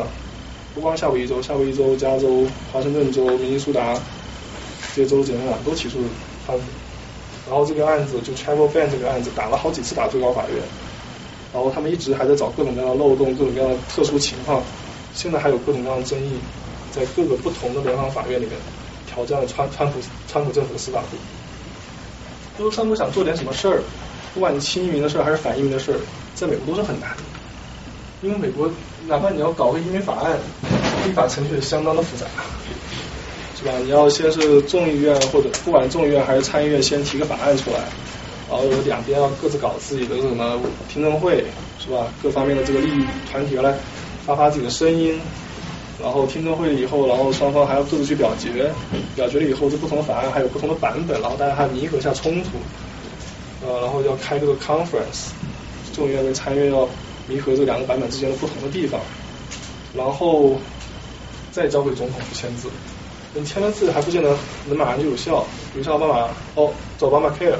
[0.74, 3.94] 不光夏威夷州，夏威夷州、加州、华盛顿州、明尼苏达
[4.96, 6.00] 这些州的检察长都起诉
[6.46, 6.64] 川普，
[7.48, 10.58] 然后这个案子就 Travel Ban 这个案子打了好几次打最高法院，
[11.54, 14.64] 然后他们一直还在找各种各样的漏洞、各种各样的特殊情况，
[15.14, 16.32] 现在还有各种各样的争议，
[16.96, 18.56] 在各个不同的联邦法院里面
[19.06, 21.18] 挑战了川川普川普政府的司法部，
[22.58, 23.82] 就是川普想做点什么事儿。
[24.34, 26.00] 不管你亲移民的事儿还是反移民的事儿，
[26.36, 27.24] 在美国都是很难的，
[28.22, 28.70] 因为美国
[29.08, 30.38] 哪怕你要搞个移民法案，
[31.06, 32.26] 立法程序相当的复杂，
[33.58, 33.72] 是吧？
[33.84, 37.80] 你要先是众议院或者不管众议院还是参议院先提个法案出来，
[38.50, 41.46] 然后有两边要各自搞自己的什么听证会，
[41.80, 42.08] 是吧？
[42.22, 43.74] 各方面的这个利益团体来
[44.26, 45.18] 发发自己的声音，
[46.02, 48.72] 然后听证会以后，然后双方还要各自去表决，
[49.16, 52.50] 表决了以后这不同的法案还有不同的版本，然后大家还弥合一下冲突。
[53.66, 55.30] 呃，然后要开这个 conference，
[55.94, 56.88] 众议院跟参议院要
[57.28, 59.00] 弥合这两个版本之间的不同的地方，
[59.96, 60.58] 然后
[61.52, 62.70] 再交给总统去签字。
[63.34, 64.38] 你签了字还不见得
[64.68, 67.56] 能马上就有效，比如像奥巴马，哦，走吧马 care，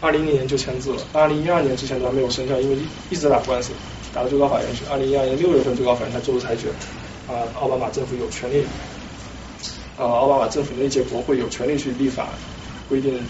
[0.00, 2.80] 二零一零年就签字了，二零一二年之前都还没有生效，因为一
[3.10, 3.72] 一直在打官司，
[4.14, 4.82] 打到最高法院去。
[4.90, 6.68] 二零一二年六月份最高法院才做出裁决，
[7.30, 8.64] 啊，奥巴马政府有权利，
[9.96, 12.28] 啊，奥巴马政府那届国会有权利去立法
[12.88, 13.22] 规定。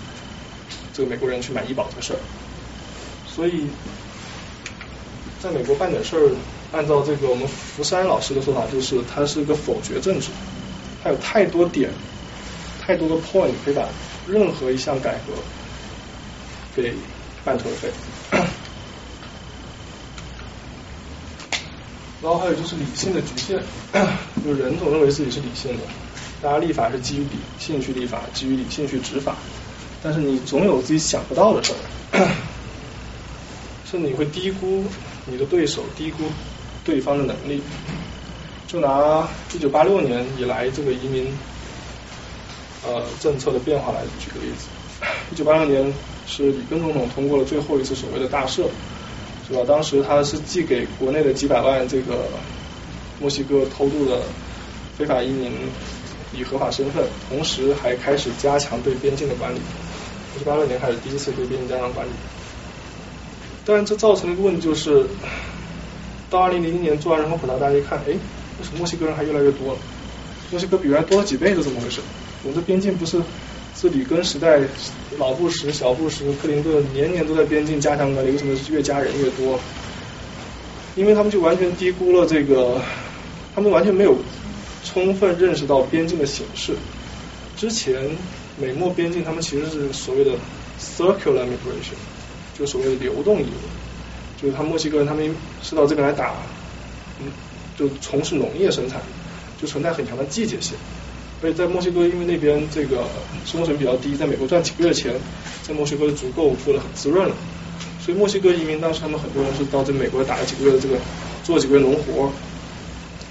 [0.92, 2.18] 这个美国人去买医保这个事儿，
[3.26, 3.64] 所以
[5.40, 6.30] 在美国办点事儿，
[6.72, 10.30] 按照这个我们福山老师的说法，就是它是一个否决政治，
[11.02, 11.90] 它有太多点，
[12.82, 13.86] 太多的 point 可以把
[14.26, 15.32] 任何一项改革
[16.74, 16.92] 给
[17.44, 17.88] 办颓废。
[22.22, 23.62] 然后还有就是理性的局限，
[24.44, 25.82] 就是人总认为自己是理性的，
[26.42, 29.36] 大家立法是基于理性去立法，基于理性去执法。
[30.02, 31.72] 但是你总有自己想不到的事
[32.12, 32.28] 儿，
[33.90, 34.84] 甚至你会低估
[35.26, 36.24] 你的对手，低估
[36.84, 37.62] 对方的能力。
[38.66, 41.26] 就拿一九八六年以来这个移民
[42.86, 44.68] 呃政策的变化来举个例子，
[45.32, 45.92] 一九八六年
[46.26, 48.68] 是里根总统通过了最后一次所谓的大赦，
[49.50, 49.64] 是吧？
[49.66, 52.28] 当时他是寄给国内的几百万这个
[53.20, 54.22] 墨西哥偷渡的
[54.96, 55.52] 非法移民
[56.32, 59.58] 以合法身份，同时还开始加强对边境的管理。
[60.36, 62.10] 一九八六年开始第一次对边境加强管理，
[63.64, 65.04] 但是这造成了一个问题，就是
[66.30, 68.18] 到二零零一年做完人口普查，大家一看，哎，为
[68.62, 69.78] 什么墨西哥人还越来越多了？
[70.52, 72.00] 墨西哥比原来多了几倍是怎么回事？
[72.44, 73.20] 我们这边境不是
[73.80, 74.60] 是里根时代
[75.18, 79.58] 老布什、小布什、克林顿年年都在边境加强管理，为什么越加人越多？
[80.96, 82.80] 因为他们就完全低估了这个，
[83.54, 84.18] 他们完全没有
[84.84, 86.74] 充分认识到边境的形式。
[87.56, 87.96] 之前。
[88.60, 90.32] 美墨边境，他们其实是所谓的
[90.78, 91.96] circular migration，
[92.58, 93.54] 就所谓的流动移民，
[94.36, 96.34] 就是他墨西哥人他们是到这边来打，
[97.20, 97.32] 嗯，
[97.78, 99.00] 就从事农业生产，
[99.58, 100.76] 就存在很强的季节性。
[101.40, 103.04] 所以在墨西哥，因为那边这个
[103.46, 105.14] 生活水平比较低，在美国赚几个月钱，
[105.62, 107.34] 在墨西哥就足够过得很滋润了。
[108.04, 110.96] 所以墨西哥移民当时他们很多人是到这美国打了几个月的这个，
[111.42, 112.30] 做几个月农活，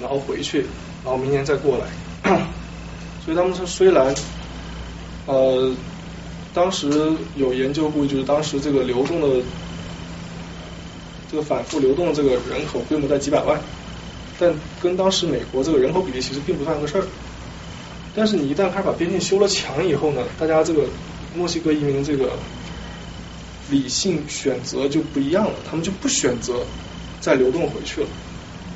[0.02, 0.66] 然后回去，
[1.04, 1.86] 然后明年再过来。
[3.24, 4.14] 所以他们说虽然。
[5.26, 5.72] 呃，
[6.56, 6.90] 当时
[7.36, 9.44] 有研究过，就是当时这个流动的
[11.30, 13.60] 这个反复流动的这个人口规模在几百万，
[14.40, 17.04] 但跟当时美国这个人口比例其实并不算个事儿。
[18.20, 20.84] 但是你一旦开始把边境修了墙以后呢，大家这个
[21.34, 22.32] 墨西哥移民这个
[23.72, 26.56] 理性选择就不一样了，他们就不选择
[27.22, 28.08] 再流动回去了，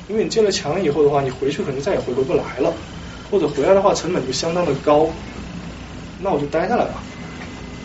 [0.08, 2.72] 因为你建了墙以后的话，你回去可能再也回不来了，
[3.30, 5.10] 或者回来的话成本就相当的高。
[6.22, 7.02] 那我就待下来吧，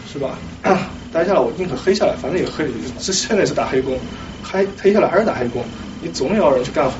[0.09, 0.39] 是吧？
[1.11, 2.67] 待下来我宁可黑下来，反正也黑，
[3.01, 3.99] 这现在是打黑工，
[4.41, 5.61] 黑黑下来还是打黑工，
[6.01, 6.93] 你总要人去干活。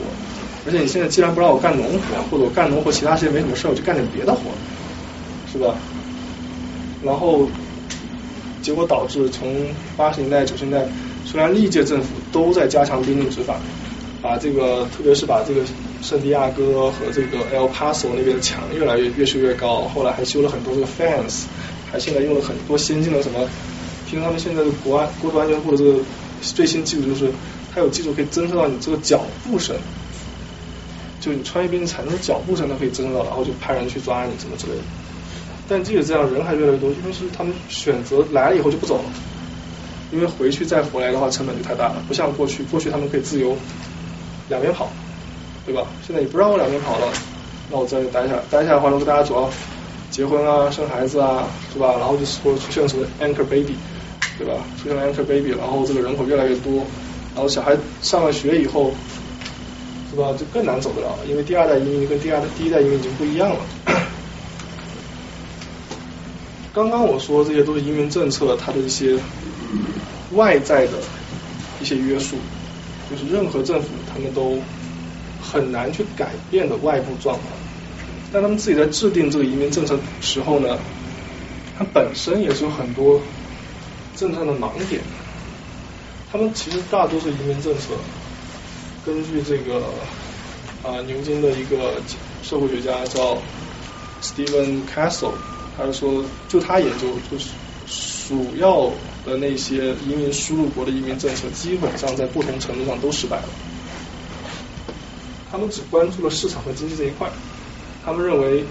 [0.70, 4.52] 而且你现在既然不让我干农活，或者我干农活其他时间没什么事，我就干点别的活，
[5.52, 5.74] 是吧？
[7.04, 7.50] 然后
[8.62, 9.66] 结果导致从
[9.98, 10.88] 八十年代九十年代，
[11.26, 13.60] 虽然历届政府都在加强边境执法，
[14.22, 15.62] 把这个特别是把这个
[16.04, 21.46] 圣地亚哥和这个 El Paso 那边的墙越来越越修越高，后来还修了很多这个 fence，
[21.92, 23.50] 还现在用了很多先进的什么，
[24.08, 26.00] 听他们现在的国安国土安全部的这个
[26.42, 27.32] 最新技术就是，
[27.74, 29.76] 它有技术可以侦测到你这个脚步声，
[31.20, 34.82] 就你穿越边境产生的脚步声，它可以侦测到，然后就派人去抓你什么之类的。
[35.68, 39.04] 但即使这样，人还越来越多，因为是他们选择来了以后就不走了。
[40.12, 43.56] 因为回去再回来的话成本就太大了，不像过去，过去他们可以自由
[44.50, 44.90] 两边跑，
[45.68, 45.84] 对吧？
[46.06, 47.08] 现在你不让我两边跑了，
[47.70, 49.48] 那我在这待下来，待下来的话，如果大家主要
[50.10, 51.94] 结婚啊、生孩子啊，是吧？
[52.00, 53.76] 然后就说出现什么 anchor baby，
[54.40, 54.54] 对吧？
[54.82, 56.78] 出现了 anchor baby，然后这个人口越来越多，
[57.36, 58.92] 然后小孩上了学以后，
[60.12, 60.34] 是吧？
[60.38, 63.60] 就更难走得了，因为第二代移民跟第二代第一代移民已经不一样了。
[66.74, 69.18] 刚刚我说这些都是移民政策它的一些。
[70.36, 70.94] 外在的
[71.82, 72.36] 一些约束，
[73.10, 74.60] 就是任何政府他们都
[75.42, 77.48] 很难去改变的外部状况。
[78.32, 80.78] 但他们自己在制定这个移民政策时候呢，
[81.76, 83.20] 它本身也是有很多
[84.16, 85.02] 政策的盲点。
[86.32, 87.90] 他们其实大多数移民政策，
[89.10, 89.82] 根据这个
[90.84, 92.00] 啊牛津的一个
[92.44, 93.40] 社会学家叫
[94.22, 95.34] Stephen Castle，
[95.76, 97.50] 他说，就他研究就是
[98.28, 98.92] 主要。
[99.26, 103.50] 的那些移民输入国的移民政策，基本上在不同程度上都失败了。
[105.52, 107.30] 他们只关注了市场和经济这一块，
[108.04, 108.64] 他们认为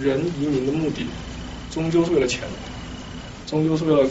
[0.00, 1.04] 人移民的目的
[1.72, 2.42] 终究是为了钱，
[3.48, 4.08] 终究是为了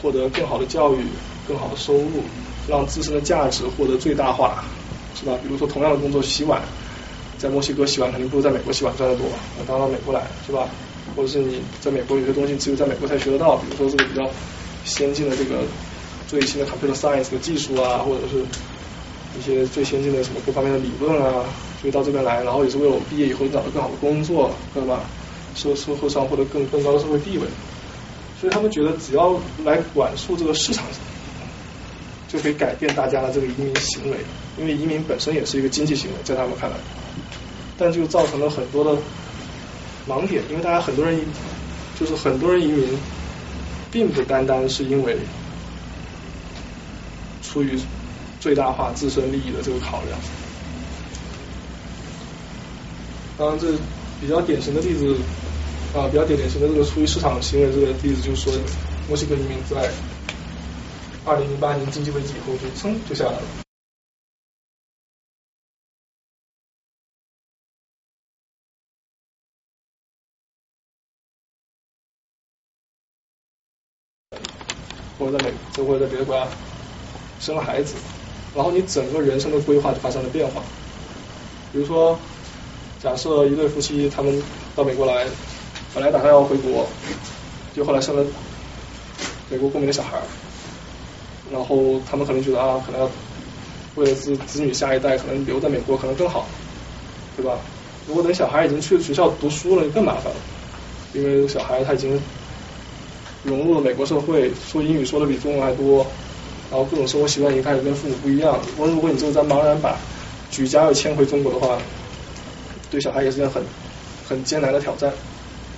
[0.00, 1.04] 获得更好的教育、
[1.46, 2.22] 更好的收入，
[2.70, 4.64] 让自身的价值获得最大化，
[5.18, 5.36] 是吧？
[5.42, 6.62] 比如说，同样的工作洗碗，
[7.36, 9.26] 在墨西哥洗碗肯定不如在美国洗碗赚得多，
[9.58, 10.68] 我当到美国来，是吧？
[11.16, 14.30] 或者是你在美国有些东西只有在美国才学得到，比如说这个比较
[14.84, 15.64] 先进的这个
[16.28, 18.44] 最新的 computer science 的技术啊，或者是
[19.38, 21.44] 一些最先进的什么各方面的理论啊，
[21.80, 25.00] 所以到这边来，然后也是为了我毕业以后找到更好的工作，对吧？
[25.56, 27.44] 社社会上获得更更高的社会地位，
[28.40, 30.84] 所以他们觉得只要来管束这个市场，
[32.32, 34.18] 就可以改变大家的这个移民行为，
[34.58, 36.76] 因为移民本身也是一个经济行为，在他们看来，
[37.76, 39.00] 但就造成了很多的。
[40.08, 41.20] 盲点，因为大家很多人，
[42.00, 42.88] 就是很多人移民，
[43.92, 45.14] 并不单单是因为
[47.42, 47.78] 出于
[48.40, 50.18] 最大化自身利益的这个考量。
[53.36, 53.72] 当然，这
[54.20, 55.14] 比较典型的例子
[55.94, 58.52] 啊，比较典型的这个出于市场行为这个例子，就是说，
[59.06, 59.90] 墨西哥移民在
[61.30, 63.42] 二零零八年经济危机以后就噌就下来了。
[75.16, 76.48] 或者在美，或者在别的国家
[77.38, 77.94] 生了孩子，
[78.56, 80.60] 然后你整个人生的规划就发生了变化。
[81.72, 82.18] 比如说，
[83.00, 84.42] 假设一对夫妻他们
[84.74, 85.28] 到美国来，
[85.94, 86.88] 本来打算要回国，
[87.72, 88.26] 就后来生了
[89.48, 90.24] 美国公民的小孩儿，
[91.52, 93.10] 然后他们可能觉得啊，可能要
[93.96, 96.46] 为了子子女下一代，可能留在美国可能更好，
[97.36, 97.58] 对吧？
[98.06, 100.38] 如果等小孩已经去学校读书了，就更麻烦了，
[101.12, 102.20] 因为小孩他已经。
[103.42, 106.06] 融入了美国社会，说英语说的比中文还多，
[106.70, 108.60] 然后各种生活习惯已经开始跟父母不一样。
[108.76, 109.96] 我如果你就在茫然把
[110.50, 111.78] 举家又迁回中国的话，
[112.90, 113.62] 对小孩也是件很
[114.28, 115.10] 很艰难的挑战。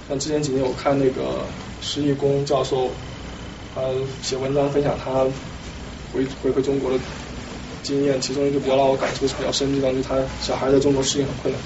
[0.09, 1.47] 像之前几年我看那个
[1.81, 2.90] 施义工教授，
[3.77, 3.81] 他
[4.23, 5.24] 写文章分享他
[6.13, 6.99] 回回回中国的
[7.83, 11.61] 经验，其中一个比较让我感触比较深的地方，就是他小孩在中国适应很困难，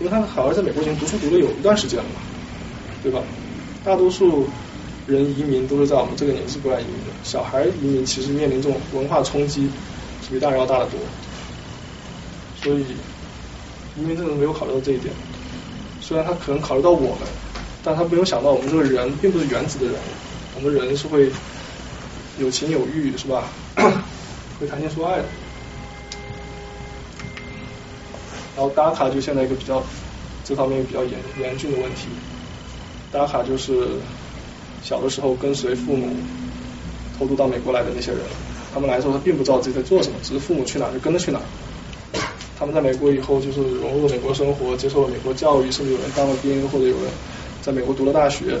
[0.00, 2.20] 因为他好像在美国已经读书读了有一段时间了嘛，
[3.02, 3.22] 对吧？
[3.84, 4.46] 大多数。
[5.06, 9.70] 人移民都是在我们这个年纪过来移民的，小孩移民其实面临这种文化冲击
[10.20, 10.98] 是比大人要大得多，
[12.60, 12.84] 所以
[13.96, 15.14] 移民政策没有考虑到这一点。
[16.00, 17.28] 虽然他可能考虑到我们，
[17.84, 19.94] 但他没有想到我们这个人并不是原子的人，
[20.56, 21.30] 我们人是会
[22.38, 23.44] 有情有欲，是吧？
[24.60, 25.24] 会谈情说爱的。
[28.56, 29.82] 然后打卡就现在一个比较
[30.44, 32.08] 这方面比较严严峻的问题，
[33.12, 33.88] 打卡就是。
[34.82, 36.14] 小的时候跟随父母
[37.18, 38.20] 偷渡到美国来的那些人，
[38.72, 41.40] 他们来的时候他并不知道自己在做什么，只是父母去哪就跟着去哪。
[42.56, 47.10] 他们在美国以后就是融入了美国生活，接受了美国教育，甚至有人当了兵，或者有人
[47.62, 48.60] 在美国读了大学。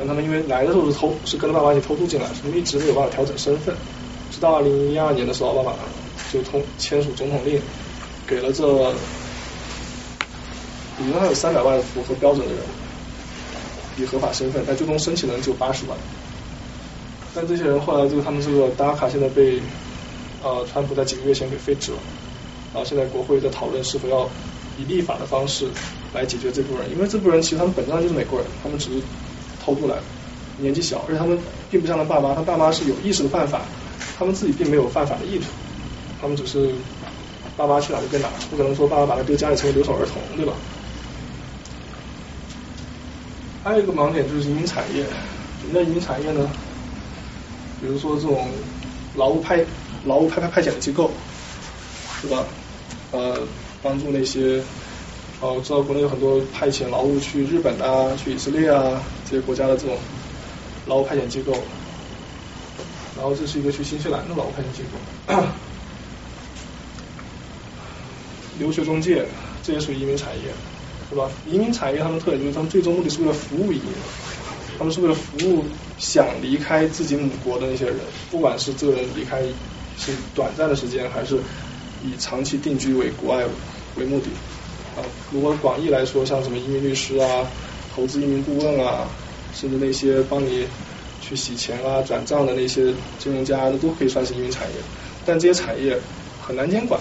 [0.00, 3.76] 但他们因为来的时候是偷，是跟着爸爸一起偷渡进来，所以一直没有办法调整身份。
[4.32, 5.76] 直到二零一二年的时候，奥巴马
[6.32, 7.60] 就通签署总统令，
[8.26, 8.66] 给了这
[10.98, 12.62] 理论上有三百万符合标准的人。
[13.98, 15.98] 以合法身份，但最终申请的人只有八十万。
[17.34, 19.60] 但这些人后来，这个他们这个打卡现在被
[20.42, 21.98] 呃川普在几个月前给废止了，
[22.72, 24.26] 然后现在国会在讨论是否要
[24.78, 25.68] 以立法的方式
[26.14, 29.02] 来解决这部分人，因为这部分人其实他们本质上就是美国人，他们只是
[29.64, 30.02] 偷渡来的，
[30.58, 31.38] 年纪小，而且他们
[31.70, 33.62] 并不像他爸妈，他爸妈是有意识的犯法，
[34.18, 35.46] 他们自己并没有犯法的意图，
[36.20, 36.70] 他们只是
[37.56, 40.52] 爸妈去哪就跟哪，不可能说爸爸把他丢家里成为留守儿童，对吧？
[43.62, 45.02] 还有一个盲点就是移民产业，
[45.60, 46.50] 什么叫移民产业呢？
[47.80, 48.48] 比如说这种
[49.14, 49.64] 劳务派
[50.04, 51.10] 劳务派派派遣的机构，
[52.22, 52.44] 是吧？
[53.12, 53.38] 呃，
[53.82, 54.62] 帮助那些，
[55.40, 59.96] 哦，我知道国内有很多派遣劳务去日本啊、去以色列啊这些国家的这种
[60.86, 61.52] 劳务派遣机构，
[63.16, 65.42] 然后这是一个去新西兰的劳务派遣机构，
[68.58, 69.26] 留学中介
[69.62, 70.44] 这也属于移民产业，
[71.08, 71.30] 是吧？
[71.46, 73.94] 移民产业他们特点就是他们最终目的是为了服务移民，
[74.78, 75.64] 他们是为了服务
[75.98, 77.96] 想离开自己母国的那些人，
[78.30, 79.42] 不管是这个人离开
[79.96, 81.40] 是短暂的时间还是。
[82.02, 83.44] 以长期定居为国外
[83.96, 84.30] 为目的
[85.32, 87.46] 如果广义来说，像什么移民律师啊、
[87.94, 89.06] 投资移民顾问啊，
[89.54, 90.66] 甚至那些帮你
[91.20, 94.74] 去洗钱啊、转账的那些金融家，那都可以算是移民产业。
[95.26, 95.98] 但这些产业
[96.40, 97.00] 很难监管，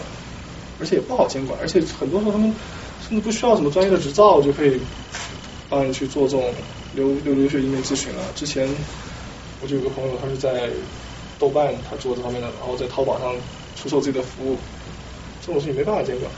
[0.80, 2.54] 而且也不好监管，而且很多时候他们
[3.08, 4.80] 甚至不需要什么专业的执照就可以
[5.70, 6.54] 帮你去做这种
[6.96, 8.24] 留留留学移民咨询了。
[8.36, 8.68] 之前
[9.62, 10.70] 我就有个朋友，他是在
[11.40, 13.34] 豆瓣他做这方面的，然后在淘宝上
[13.76, 14.58] 出售自己的服务。
[15.42, 16.30] 这种事情没办法监管，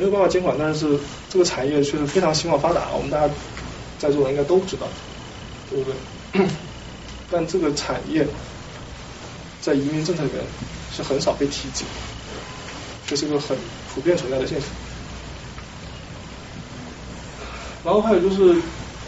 [0.00, 0.98] 没有办法监管，但是
[1.28, 3.30] 这个产业确实非常兴旺发达，我们大家
[3.98, 4.86] 在座的应该都知道，
[5.68, 5.90] 对不
[6.32, 6.46] 对？
[7.30, 8.26] 但这个产业
[9.60, 10.42] 在移民政策里面
[10.96, 11.84] 是很少被提及，
[13.06, 13.54] 这是一个很
[13.94, 14.70] 普遍存在的现象。
[17.84, 18.56] 然后还有就是，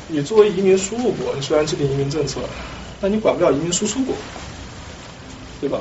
[0.08, 2.42] 你作为移民输入国，你虽然制定移民政策，
[3.00, 4.14] 但你管不了移民输出国，
[5.58, 5.80] 对吧？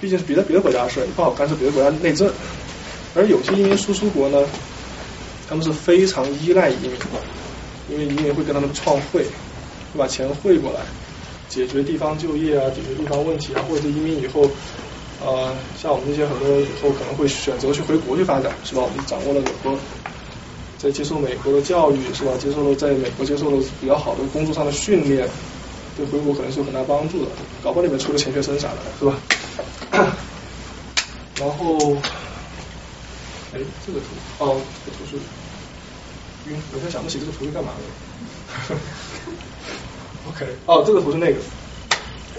[0.00, 2.28] 毕竟是别的别的国家的事，你不好干涉别的国家内政。
[3.14, 4.38] 而有些移民输出国呢，
[5.48, 7.06] 他们是非常依赖移民的，
[7.90, 9.22] 因为移民会跟他们创汇，
[9.92, 10.80] 会把钱汇过来，
[11.48, 14.48] 解决地方就业啊，解决地方问题啊，或者是移民以后，
[15.20, 18.82] 呃，像我们这些很多以后可能会选择去回国去发展，是吧？
[18.82, 19.76] 我们掌握了美国，
[20.78, 22.32] 在接受美国的教育，是吧？
[22.38, 25.28] 接受了在美国接受了比较好的工作上的训练，
[25.96, 27.30] 对回国可能是有很大帮助的，
[27.62, 29.18] 搞不好里面出个钱学森啥的，是吧？
[31.40, 31.96] 然后，
[33.52, 34.06] 哎，这个图，
[34.38, 35.16] 哦，这个图是
[36.50, 38.76] 晕，我现在想不起这个图是干嘛的。
[40.30, 41.40] OK，哦，这个图是那个，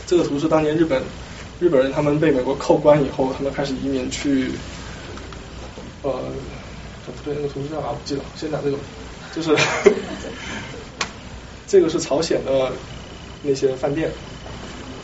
[0.08, 1.02] 这个图是当年日本
[1.60, 4.52] 日本人他们被美国扣关以后，他们开始移民去，
[6.04, 6.12] 呃，
[7.06, 7.90] 不对，那个图是干嘛？
[7.92, 8.78] 不记得，先讲这个，
[9.36, 9.56] 就是
[11.68, 12.72] 这个是朝鲜的
[13.44, 14.10] 那些饭店，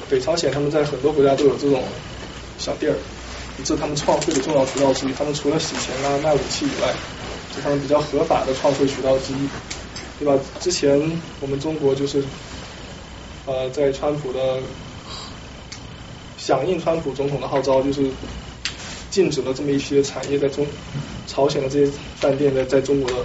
[0.09, 1.84] 北朝鲜他们在很多国家都有这种。
[2.59, 2.97] 小店儿，
[3.63, 5.13] 这是他们创汇的重要渠道之一。
[5.13, 6.93] 他们除了洗钱啊、卖武器以外，
[7.55, 9.49] 是他们比较合法的创汇渠道之一，
[10.19, 10.39] 对吧？
[10.59, 10.99] 之前
[11.39, 12.23] 我们中国就是
[13.45, 14.59] 呃，在川普的
[16.38, 18.09] 响应川普总统的号召，就是
[19.09, 20.65] 禁止了这么一些产业在中
[21.25, 23.17] 朝鲜的这些饭店在在中国的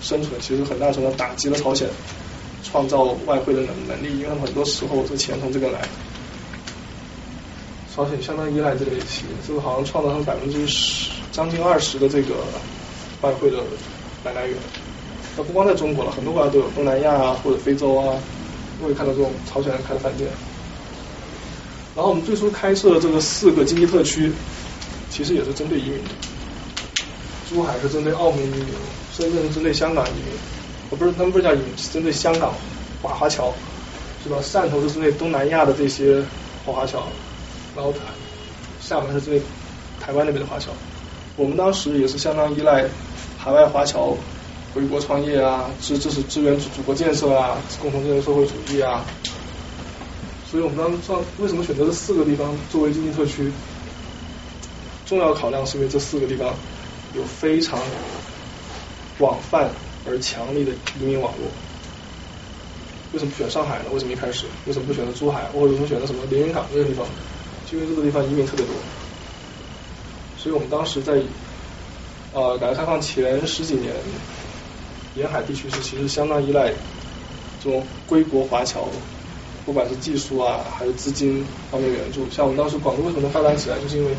[0.00, 1.88] 生存，其实很大程度上打击了朝鲜
[2.62, 5.80] 创造外汇的能能力，因为很多时候这钱从这个来。
[7.94, 12.36] 朝鲜相当依赖这类企业，这个好像创造了百分之十、将近二十的这个
[13.20, 13.58] 外汇的
[14.24, 14.56] 来来源。
[15.36, 18.16] 那不光在中国了，很多国家都有，东南亚啊或者非洲啊，
[18.80, 20.30] 都会看到这种朝鲜人开的饭店。
[21.94, 24.32] 然后我们最初开设的这个四个经济特区，
[25.10, 26.10] 其实也是针对移民的。
[27.50, 28.64] 珠海是针对澳门移民，
[29.14, 30.32] 深圳是针对香港移民，
[30.88, 32.54] 我不是他们不是叫移民，是针对香港
[33.02, 33.52] 华华侨，
[34.24, 34.38] 是吧？
[34.42, 36.24] 汕头是针对东南亚的这些
[36.64, 37.06] 华华侨。
[37.74, 37.92] 然后，
[38.80, 39.40] 厦门是最
[40.00, 40.72] 台湾那边的华侨，
[41.36, 42.84] 我们当时也是相当依赖
[43.38, 44.16] 海外华侨
[44.74, 49.04] 回国创业啊，支支持支援祖国建设啊，共同建设社会主义啊。
[50.50, 53.50] 所以我们当时上为什么选择这四个地方作为经济特区？
[55.06, 56.54] 重要考量是因为这四个地方
[57.14, 57.78] 有非常
[59.18, 59.70] 广泛
[60.06, 61.50] 而强力的移民网络。
[63.12, 63.84] 为什么不选上海呢？
[63.92, 64.46] 为什么一开始？
[64.66, 65.44] 为什么不选择珠海？
[65.52, 67.06] 或者说选择什么连云港这个地方？
[67.72, 68.74] 因为这个地方移民特别多，
[70.36, 71.22] 所以我们当时在
[72.34, 73.94] 呃改革开放前十几年，
[75.16, 76.70] 沿海地区是其实相当依赖
[77.64, 78.86] 这种归国华侨，
[79.64, 82.28] 不管是技术啊还是资金方面援助。
[82.30, 84.10] 像我们当时广东为什么能发展起来，就是因为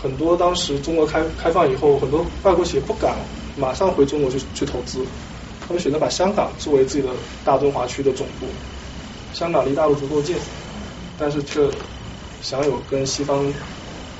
[0.00, 3.16] 很多当时中国开开放以后，很多外国企业不敢
[3.56, 5.04] 马上回中国去去投资，
[5.66, 7.10] 他们选择把香港作为自己的
[7.44, 8.46] 大中华区的总部。
[9.34, 10.36] 香港离大陆足够近，
[11.18, 11.68] 但是却
[12.48, 13.44] 享有跟西方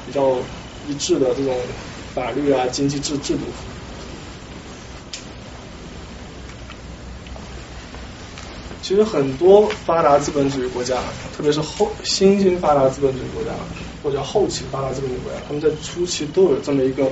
[0.04, 0.36] 比较
[0.88, 1.56] 一致的这种
[2.12, 3.42] 法律啊、经济制制度。
[8.82, 10.96] 其实很多发达资本主义国家，
[11.36, 13.50] 特别是后新兴发达资本主义国家，
[14.02, 17.08] 或者后期发达资本主义国家，他们在初期都有这么一个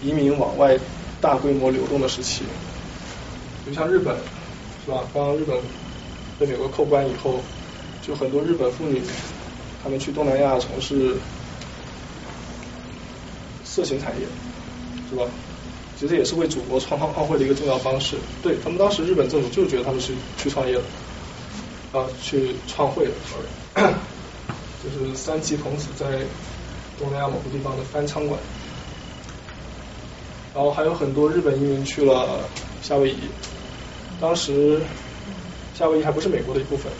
[0.00, 0.78] 移民往外
[1.20, 2.44] 大规模流动的时期。
[3.66, 4.16] 就像日本，
[4.86, 5.02] 是吧？
[5.12, 5.58] 刚刚日本
[6.38, 7.38] 被美国扣关以后，
[8.00, 9.02] 就很多日本妇女，
[9.82, 11.16] 他们去东南亚从事
[13.64, 14.26] 色情产业，
[15.10, 15.24] 是吧？
[15.98, 18.16] 其实也是为祖国创创汇的一个重要方式。
[18.42, 23.12] 对他们当时日本政府就觉得他们是去创业的，啊，去创汇的
[24.82, 26.06] 就是三崎童子在
[26.98, 28.38] 东南亚某个地方的翻仓馆，
[30.54, 32.40] 然后还有很多日本移民去了
[32.80, 33.16] 夏威夷。
[34.20, 34.80] 当时
[35.74, 36.92] 夏威夷还不是美国的一部分，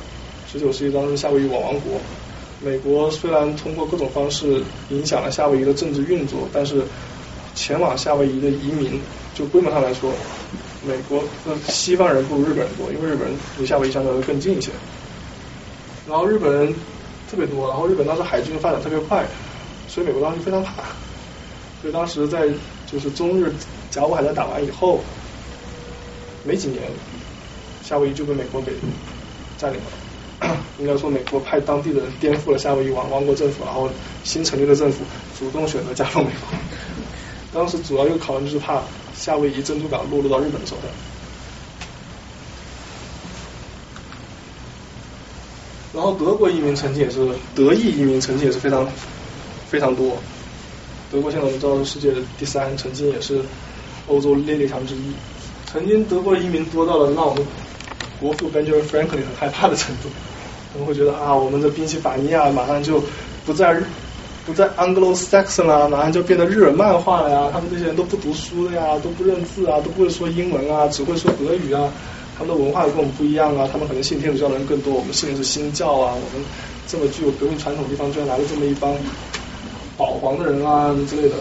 [0.51, 2.01] 十九世纪当时夏威夷网王国，
[2.61, 6.83] 美国虽然通过各种方式影响了夏威夷的政治运作，但是。
[7.55, 9.01] 前往夏威夷的移民，
[9.35, 10.13] 就规模上来说，
[10.87, 14.71] 美国呃西方人不如日本人多，因为日本人离夏威夷相对来说更近一些。
[16.07, 16.73] 然后日本人
[17.29, 19.27] 特别多，然后日本当时海军发展特别快，
[19.89, 20.85] 所以美国当时非常怕。
[21.83, 22.49] 所以当时在
[22.87, 23.53] 就是中日
[23.91, 25.01] 甲午海战打完以后，
[26.45, 26.85] 没几年，
[27.83, 28.71] 夏威夷就被美国给
[29.57, 29.87] 占领了。
[30.79, 33.91] 应该说，美国派当地的人颠覆了夏威夷王王国政府，然后
[34.23, 35.05] 新成立的政府
[35.39, 36.59] 主动选择加入美国。
[37.53, 38.83] 当时主要一个考量就是怕
[39.17, 40.85] 夏威夷珍珠港落入到日本的手上，
[45.95, 48.87] 然后德国移民曾经也是德裔移民曾经也是非常
[49.69, 50.19] 非常多，
[51.11, 53.43] 德国现在我们知道是世界的第三，曾经也是
[54.07, 55.13] 欧洲列列强之一，
[55.67, 57.43] 曾经德国移民多到了让我们
[58.21, 60.09] 国父 Benjamin Franklin 很害怕的程度，
[60.73, 63.03] 他们会觉得啊，我们的宾夕法尼亚马上就
[63.45, 63.81] 不再。
[64.47, 67.51] 不在 Anglo-Saxon 啦，马上就变得日耳曼化了呀。
[67.53, 71.93] 他们这些人都不读书的呀，都不认字啊，都不会说英文啊，只会说德语啊。
[72.35, 76.15] 他们的文化也跟我们不一样啊，他们可能信天主教的人更多，我们信的是新教啊。
[76.15, 76.43] 我们
[76.87, 78.91] 这么具有革命传统的地方，居然来了这么一帮
[79.99, 81.37] 保皇的人啊之类的。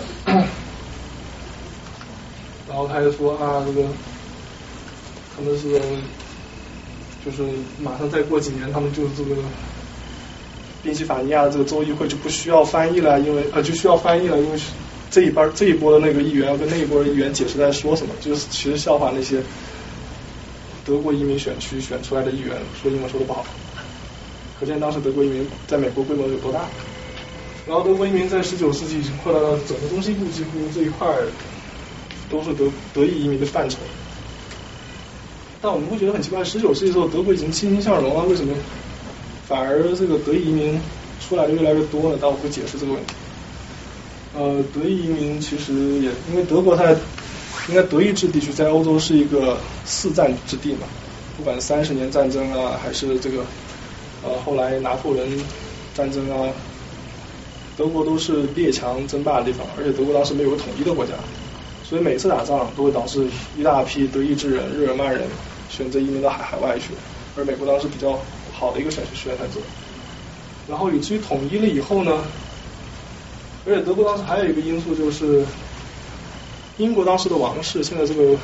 [2.67, 3.87] 然后他就说啊，这个
[5.33, 5.79] 他们是
[7.27, 7.51] 就是
[7.83, 9.35] 马上再过几年，他们就这个。
[10.83, 14.59] 宾夕法尼亚这个州议会就不需要翻译了，因为呃就需要翻译了，因为
[15.09, 19.41] 这一班这一波的那个议员要跟那一波议员解释在说什么，就是其实笑话那些
[20.85, 23.45] 德国移民选区选出来的议员说英文说的不好，
[24.59, 26.61] 可见当时德国移民在美国规模有多大。
[27.67, 31.07] 然后德国移民在十九世纪已经扩大到整个中西部，几乎这一块
[32.29, 33.79] 都是德德意移民的范畴。
[35.61, 38.53] 但我们会觉得很奇怪，十九世纪时候德国已经欣欣向荣了，为什么？
[39.47, 40.79] 反而这个德裔移民
[41.21, 43.13] 出来的越来越多了，但我会解释这个问题。
[44.35, 46.91] 呃，德裔移民其实也因为德国它
[47.69, 50.85] 应该德意志地区在欧洲是一个四战之地嘛，
[51.38, 53.43] 不管三十年战争啊，还是这个
[54.23, 55.27] 呃后来拿破仑
[55.95, 56.51] 战争啊，
[57.77, 61.13] 德国都是列强争霸的地方，而且德国当时没有个统一的国家，
[61.84, 63.25] 所以每次打仗都会导致
[63.57, 65.23] 一大批德意志人、日耳曼人
[65.69, 66.94] 选择移民到海海外去，
[67.35, 68.19] 而美国当时比较。
[68.60, 69.60] 好的一个选选择，
[70.68, 72.23] 然后以至于统一了以后呢，
[73.68, 75.45] 而且德国当时还有一个因素就是，
[76.77, 78.35] 英国当时的王室，现在这个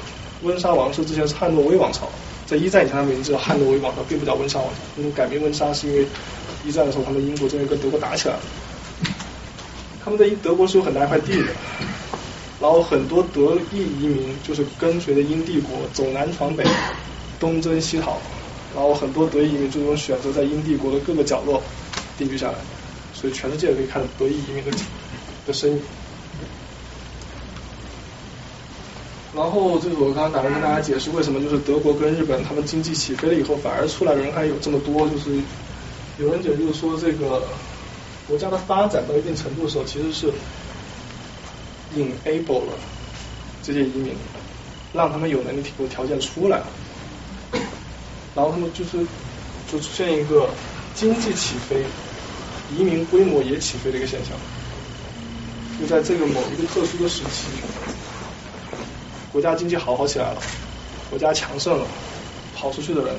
[0.44, 2.08] 温莎王室之前是汉诺威王朝，
[2.46, 6.06] 在一战以前他们名字叫汉诺威王朝，并不叫温莎王朝，因为改名温莎是因为
[6.64, 8.42] 一战的时候他们英国终于跟德国打起来了，
[10.06, 11.48] 他们在德国是有很大一块地的，
[12.62, 16.64] 然后很多德裔移民就是跟随着英帝国走南闯北，
[17.44, 18.18] 东征西讨。
[18.74, 21.62] 然后很多德裔移民最终选择在英帝国的各个角落
[22.18, 22.56] 定居下来，
[23.14, 24.72] 所以全世界可以看到德裔移民的
[25.46, 25.80] 的身影。
[29.36, 35.30] 然后就是我刚刚打算跟大家解释为什么就是德国跟日本他们经济起飞了以后，反而出来人还有这么多，就是
[36.18, 37.44] 有人解就是说这个
[38.28, 40.34] 国家的发展到一定程度的时候，其实是
[41.96, 42.74] enable 了
[43.62, 44.16] 这些移民，
[44.94, 46.66] 让他们有能力提供条件出来了。
[48.36, 48.98] 然后他们就是
[49.72, 50.50] 就出现一个
[50.96, 51.84] 经济起飞、
[52.76, 54.36] 移民规模也起飞的一个现象，
[55.80, 57.48] 就在这个某一个特殊的时期，
[59.32, 60.42] 国家经济好好起来了，
[61.10, 61.86] 国家强盛了，
[62.56, 63.16] 跑出去的人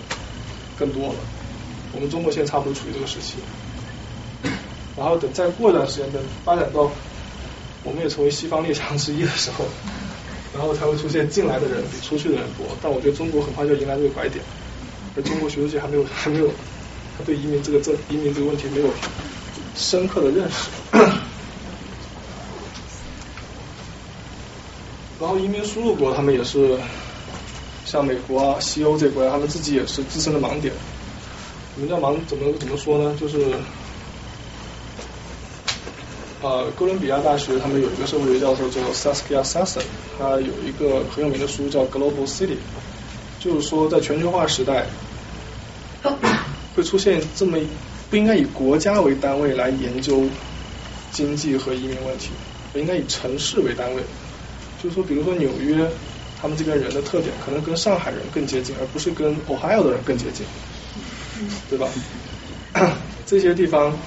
[0.78, 1.14] 更多了。
[1.92, 3.34] 我们中国现在差不多处于这个时期，
[4.96, 6.90] 然后等再过一段时间，等发展到
[7.84, 9.64] 我们也成为西方列强之一的时候，
[10.54, 12.64] 然后才会出现进来的人比出去的人多。
[12.80, 14.42] 但我觉得中国很快就迎来这个拐点。
[15.16, 16.48] 而中国学术界还没有还没有，
[17.18, 18.88] 他对移民这个这移民这个问题没有
[19.76, 20.70] 深刻的认识。
[25.20, 26.78] 然后移民输入国他们也是，
[27.84, 30.72] 像美国啊、西欧这国家，他们自己也是自身的盲点。
[31.74, 32.16] 什么叫盲？
[32.26, 33.16] 怎么怎么说呢？
[33.20, 33.54] 就是。
[36.44, 39.80] 呃，哥伦比亚大学他们有一个社会学教授叫 Saskia Sassen，
[40.18, 42.58] 他有一个很有名的书叫 Global City，
[43.40, 44.84] 就是说在全球化时代
[46.76, 47.56] 会出现这么
[48.10, 50.22] 不应该以国家为单位来研究
[51.10, 52.28] 经济和移民问题，
[52.74, 54.02] 应该以城市为单位。
[54.82, 55.88] 就是说，比如说纽约，
[56.42, 60.44] 他们这边人的特点可能跟上海人更接近，而不是跟 Ohio 的人更接近，
[61.70, 61.88] 对吧？
[63.24, 63.98] 这些地方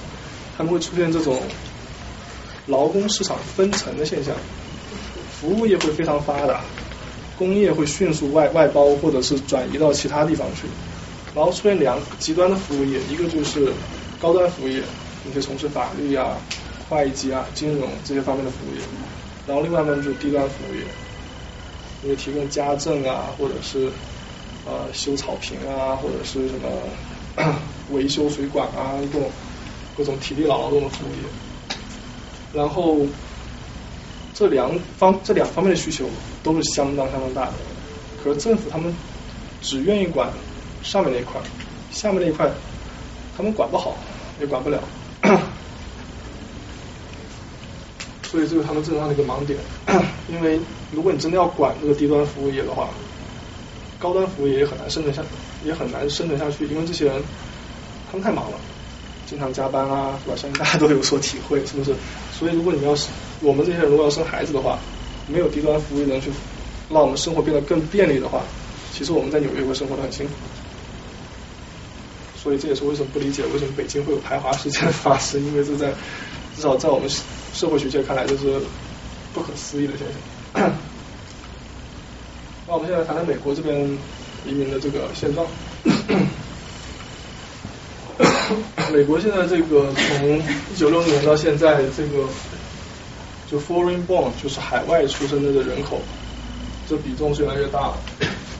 [0.56, 1.42] 他们会出现这种。
[2.68, 4.34] 劳工市场分层的现象，
[5.40, 6.60] 服务业会非常发达，
[7.38, 10.68] 工业会迅速外外包或者是转移到其他地方去，
[11.34, 13.72] 然后出现两极端的服务业，一个就是
[14.20, 14.82] 高端服务业，
[15.24, 16.36] 你可以从事法律啊、
[16.90, 18.82] 会计啊、金融这些方面的服务业，
[19.46, 20.82] 然后另外呢就是低端服务业，
[22.02, 23.90] 因为提供家政啊，或者是
[24.66, 26.68] 呃修草坪啊，或者是什么
[27.92, 29.30] 维修水管啊，各种
[29.96, 31.47] 各种体力劳动的服务业。
[32.58, 32.96] 然后
[34.34, 36.10] 这两方这两方面的需求
[36.42, 37.52] 都是相当相当大的，
[38.22, 38.92] 可是政府他们
[39.62, 40.28] 只愿意管
[40.82, 41.40] 上面那一块，
[41.92, 42.50] 下面那一块
[43.36, 43.96] 他们管不好，
[44.40, 44.82] 也管不了，
[48.28, 49.56] 所以这是他们正常的一个盲点。
[50.28, 50.58] 因为
[50.90, 52.88] 如果你真的要管这个低端服务业的话，
[54.00, 55.22] 高端服务业也很难生存下，
[55.64, 57.22] 也很难生存下去，因为这些人
[58.10, 58.58] 他们太忙了。
[59.26, 60.36] 经常加班啊，是吧？
[60.36, 61.94] 相信大家都有所体会，是不是？
[62.38, 63.08] 所以如果你们要是
[63.40, 64.78] 我们这些人如果要生孩子的话，
[65.26, 66.30] 没有低端服务能去
[66.88, 68.42] 让我们生活变得更便利的话，
[68.92, 70.32] 其实我们在纽约会生活的很辛苦。
[72.40, 75.92] 所以这也是为什么不理解为什么北京会有排华事件发生，因为这在
[76.54, 77.10] 至少在我们
[77.52, 78.60] 社会学界看来这是
[79.34, 80.72] 不可思议的现象。
[82.66, 83.76] 那我们现在谈谈美国这边
[84.46, 85.46] 移民的这个现状。
[88.92, 92.24] 美国现在这个从一九六零年到现在，这个
[93.50, 96.00] 就 foreign born 就是海外出生的这人口，
[96.88, 97.98] 这比重是越来越大了。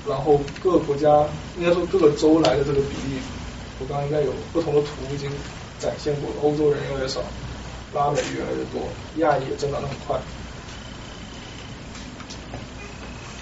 [0.07, 1.27] 然后各个国家
[1.59, 3.19] 应该说各个州来的这个比例，
[3.79, 5.31] 我刚刚应该有不同的图已经
[5.79, 6.37] 展现过了。
[6.43, 7.21] 欧洲人越来越少，
[7.95, 10.19] 拉美越来越多，亚裔也增长的很快。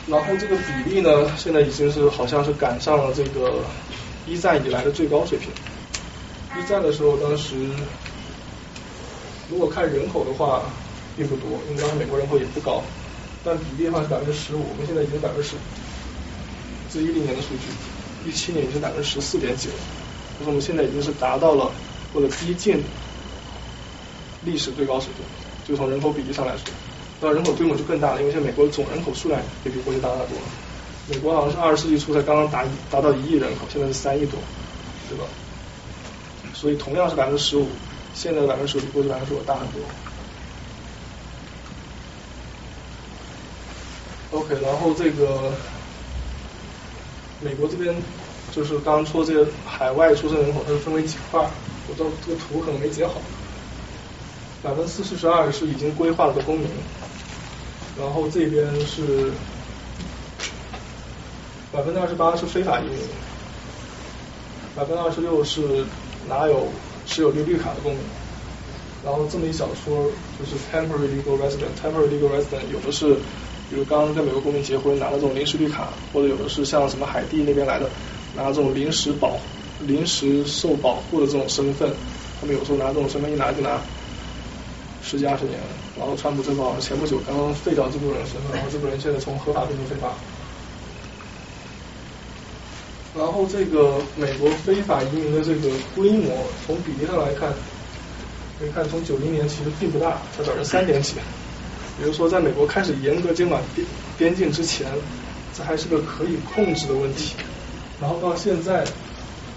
[0.08, 3.64] 然后这个比例呢，现在已经是好像是赶上了这个
[4.26, 5.50] 一战以来的最高水平。
[6.58, 7.54] 一战的时候，当时
[9.50, 10.62] 如果看人口的话，
[11.16, 12.82] 并不多，因为当时美国人口也不高，
[13.44, 14.60] 但比例的话是百分之十五。
[14.70, 15.56] 我们现在已经百分之十，
[16.92, 19.74] 这一零年的数据，一七年已经百分之十四点几了。
[20.38, 21.70] 就是我们现在已经是达到了
[22.12, 22.82] 或者逼近
[24.44, 25.24] 历史最高水平，
[25.66, 26.64] 就从人口比例上来说，
[27.20, 30.44] 那人口规模就更大了，因为现在美国总人口数量也比过去大大多了。
[31.08, 34.38] 美国好像是二十世纪初才刚刚达达到一亿人口，现在是三亿多，
[35.08, 35.24] 对吧？
[36.58, 37.68] 所以同样是百分之十五，
[38.14, 39.82] 现在的百分之十五比过去百分之十五大很多。
[44.30, 45.52] OK，然后这个
[47.42, 47.94] 美国这边
[48.52, 51.46] 就是刚刚说这个海外出生人口，它是分为几块？
[51.88, 53.20] 我这这个图可能没截好。
[54.62, 56.66] 百分之四十二是已经规划了的公民，
[57.98, 59.30] 然后这边是
[61.70, 62.98] 百分之二十八是非法移民，
[64.74, 65.84] 百分之二十六是。
[66.28, 66.66] 哪有
[67.06, 68.00] 持有绿绿卡的公民？
[69.04, 73.14] 然后这么一小撮就是 temporary legal resident，temporary legal resident 有的是，
[73.70, 77.88] 比如刚刚跟美国公民结婚拿了这种临时绿卡，或者有的是像什么海地那边来的，
[78.34, 79.38] 拿这种临时保
[79.86, 81.88] 临时受保护的这种身份，
[82.40, 83.80] 他们有时候拿这种身份一拿就拿
[85.02, 85.60] 十几二十年。
[85.96, 90.12] 然后川普政府好像前不久刚刚废掉这部分人身份，然后这部分人现在从合法变成非法。
[93.18, 96.36] 然后这个美国非法移民的这个规模，
[96.66, 97.50] 从比例上来看，
[98.58, 101.14] 可以看从九零年其实并不大，才百分之三点几。
[101.98, 103.86] 比如说，在美国开始严格监管边
[104.18, 104.86] 边境之前，
[105.56, 107.34] 这还是个可以控制的问题。
[107.98, 108.84] 然后到现在，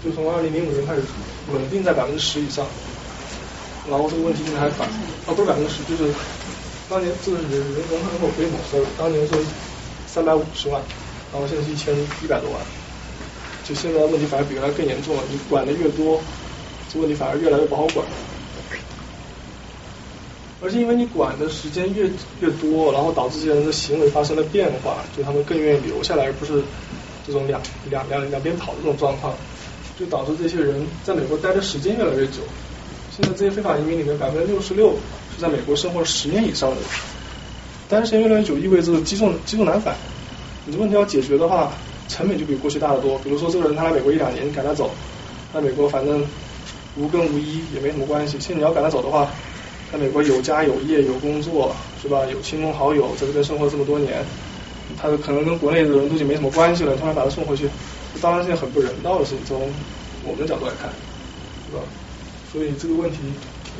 [0.02, 1.02] 就从二零零五年开始
[1.52, 2.64] 稳定在百分之十以上。
[3.90, 4.88] 然后这个问题现在还反，
[5.26, 6.10] 啊不是百分之十，就是
[6.88, 9.34] 当年这个人人人口规模，sorry，当年是
[10.06, 10.80] 三百五十万，
[11.30, 12.58] 然后现在是一千一百多万。
[13.70, 16.20] 就现在问题反而比原来更严重了，你管的越多，
[16.92, 18.04] 这问题反而越来越不好管。
[20.60, 22.10] 而且因为你管的时间越
[22.40, 26.60] 越多，然后导致这些人的行为发生了变化，就他们更愿意留下来，而不是
[27.24, 29.32] 这种两两两两边跑的这种状况，
[29.96, 32.42] 就导致这些人在美国待的时间越来越久。
[33.16, 34.96] 现在这些非法移民里面，百分之六十六
[35.36, 36.84] 是在美国生活了十年以上的人，
[37.88, 39.94] 待时间越来越久，意味着积重积重难返。
[40.66, 41.72] 你这问题要解决的话，
[42.10, 43.16] 成本就比过去大得多。
[43.20, 44.90] 比如说这个人他来美国一两年，你赶他走，
[45.54, 46.26] 在美国反正
[46.96, 48.36] 无根无依也没什么关系。
[48.38, 49.30] 其实你要赶他走的话，
[49.92, 52.26] 在美国有家有业有工作是吧？
[52.26, 54.24] 有亲朋好友在这边生活这么多年，
[55.00, 57.68] 他可能跟国内的人都已经没什么关系了，突然把他送回去，
[58.20, 59.38] 当然是件很不人道的事情。
[59.46, 59.60] 从
[60.24, 60.90] 我们的角度来看，
[61.70, 61.82] 是吧？
[62.52, 63.18] 所以这个问题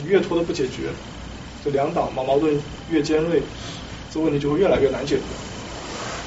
[0.06, 0.88] 越拖都不解决，
[1.64, 2.56] 这两党矛矛盾
[2.90, 3.42] 越尖锐，
[4.14, 5.22] 这问题就会越来越难解决。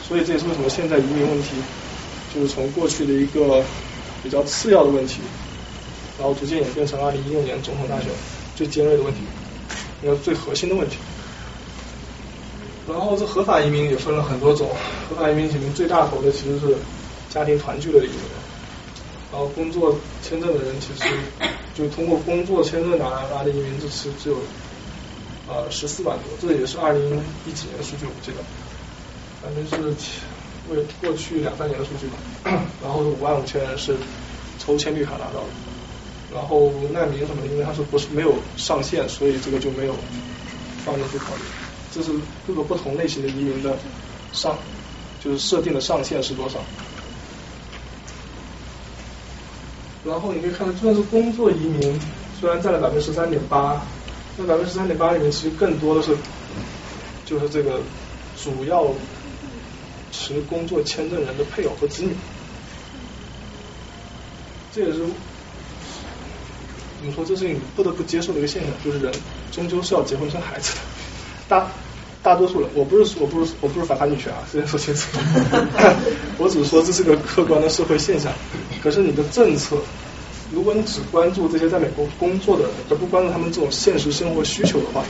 [0.05, 1.55] 所以这也是为什么现在移民问题
[2.33, 3.63] 就是从过去的一个
[4.23, 5.19] 比较次要的问题，
[6.17, 8.07] 然后逐渐演变成二零一六年总统大选
[8.55, 9.21] 最尖锐的问题。
[10.01, 10.97] 一个最核心的问题，
[12.89, 14.67] 然后这合法移民也分了很多种，
[15.09, 16.75] 合法移民里面最大头的其实是
[17.29, 18.19] 家庭团聚的移民，
[19.31, 21.09] 然后工作签证的人其实
[21.73, 24.35] 就通过工作签证拿来的移民，这次只有
[25.47, 27.01] 呃十四万多，这也是二零
[27.47, 28.43] 一几年数据，我记得，
[29.41, 29.95] 反正是
[30.69, 32.17] 为过去两三年的数据吧，
[32.81, 33.95] 然后五万五千人是
[34.59, 35.47] 抽签绿卡拿到的。
[36.33, 39.93] 然后难民什么的，因为他说不是没有上限，所以这个就没有
[40.83, 41.41] 放进去考虑。
[41.93, 42.11] 这是
[42.47, 43.77] 各个不同类型的移民的
[44.31, 44.57] 上，
[45.23, 46.57] 就是设定的上限是多少。
[50.03, 51.99] 然后你可以看到，就算是工作移民，
[52.39, 53.79] 虽然占了百分之十三点八，
[54.35, 56.17] 那百分之十三点八里面其实更多的是，
[57.25, 57.79] 就是这个
[58.43, 58.87] 主要
[60.13, 62.13] 持工作签证人的配偶和子女，
[64.73, 64.99] 这也是。
[66.99, 67.25] 怎么说？
[67.25, 69.11] 这是你不得不接受的一个现象，就是人
[69.51, 70.79] 终究是要结婚生孩子的。
[71.49, 71.67] 大
[72.21, 75.09] 大多数人，我不是我不是我不是反男女权啊，先说清楚。
[76.39, 78.31] 我只是说这是个客观的社会现象。
[78.81, 79.75] 可是你的政策，
[80.49, 85.03] 如果你只关注这些在美国工作的人，而不关注他们这种现实生活需求的话，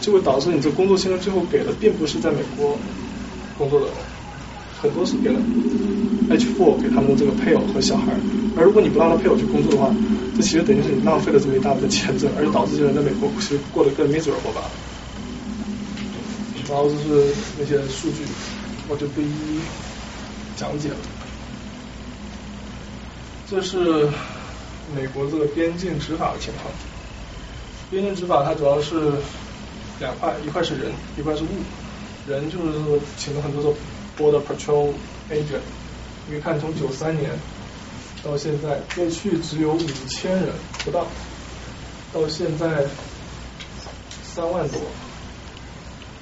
[0.00, 2.78] 就会导致你这工作签证最后给的并不是在美国
[3.58, 3.94] 工作的人。
[4.84, 5.40] 很多是给了
[6.28, 8.12] H4 给他们的这个配偶和小孩，
[8.54, 9.90] 而如果你不让他配偶去工作的话，
[10.36, 14.68] 这其实等于是你浪费了这么一大笔的签证，而且导致这些人在美国其实过得更 miserable 吧。
[16.68, 18.28] 然后就是那些数据，
[18.86, 19.60] 我就不一一
[20.54, 20.96] 讲解了。
[23.48, 24.06] 这是
[24.94, 26.70] 美国这个边境执法的情况。
[27.90, 29.12] 边境执法它主要是
[29.98, 31.48] 两块，一块是人，一块是物。
[32.26, 33.74] 人就是请了很多种。
[34.18, 34.92] Border Patrol
[35.30, 35.60] Agent，
[36.28, 37.30] 你看从九三年
[38.22, 40.52] 到现在，过去只有五千人
[40.84, 41.06] 不到，
[42.12, 42.84] 到现在
[44.34, 44.80] 三万多，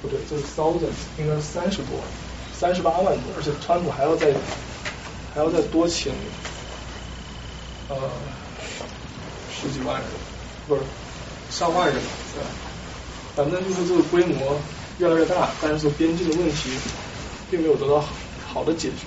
[0.01, 1.99] 不对，这是 thousands，应该是三十多，
[2.57, 4.33] 三十八万多，而且川普还要再
[5.33, 6.11] 还要再多请
[7.89, 7.95] 呃
[9.51, 10.09] 十几万人，
[10.67, 10.81] 不是
[11.51, 11.95] 上万人，
[12.33, 12.43] 对
[13.35, 14.57] 反正就是这个规模
[14.97, 16.71] 越来越大，但是边境的问题。
[17.53, 18.03] 并没有得到
[18.47, 19.05] 好的解决。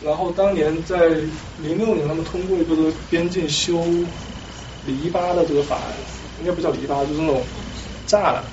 [0.00, 1.08] 然后当年在
[1.60, 3.82] 零六年，他们通过一个边境修
[4.86, 5.82] 篱笆的这个法案，
[6.38, 7.42] 应该不叫篱笆，就是那种
[8.06, 8.44] 栅栏。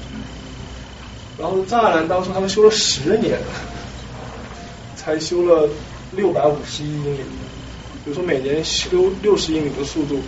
[1.38, 3.40] 然后栅栏当初他们修了十年，
[4.96, 5.70] 才修了
[6.14, 7.20] 六百五十一英里。
[8.04, 10.20] 比如说每年修六十英里的速度，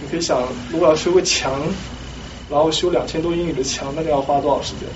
[0.00, 1.60] 你可以想，如果要修个墙，
[2.48, 4.88] 然后修两千多英里的墙，那个要花多少时间？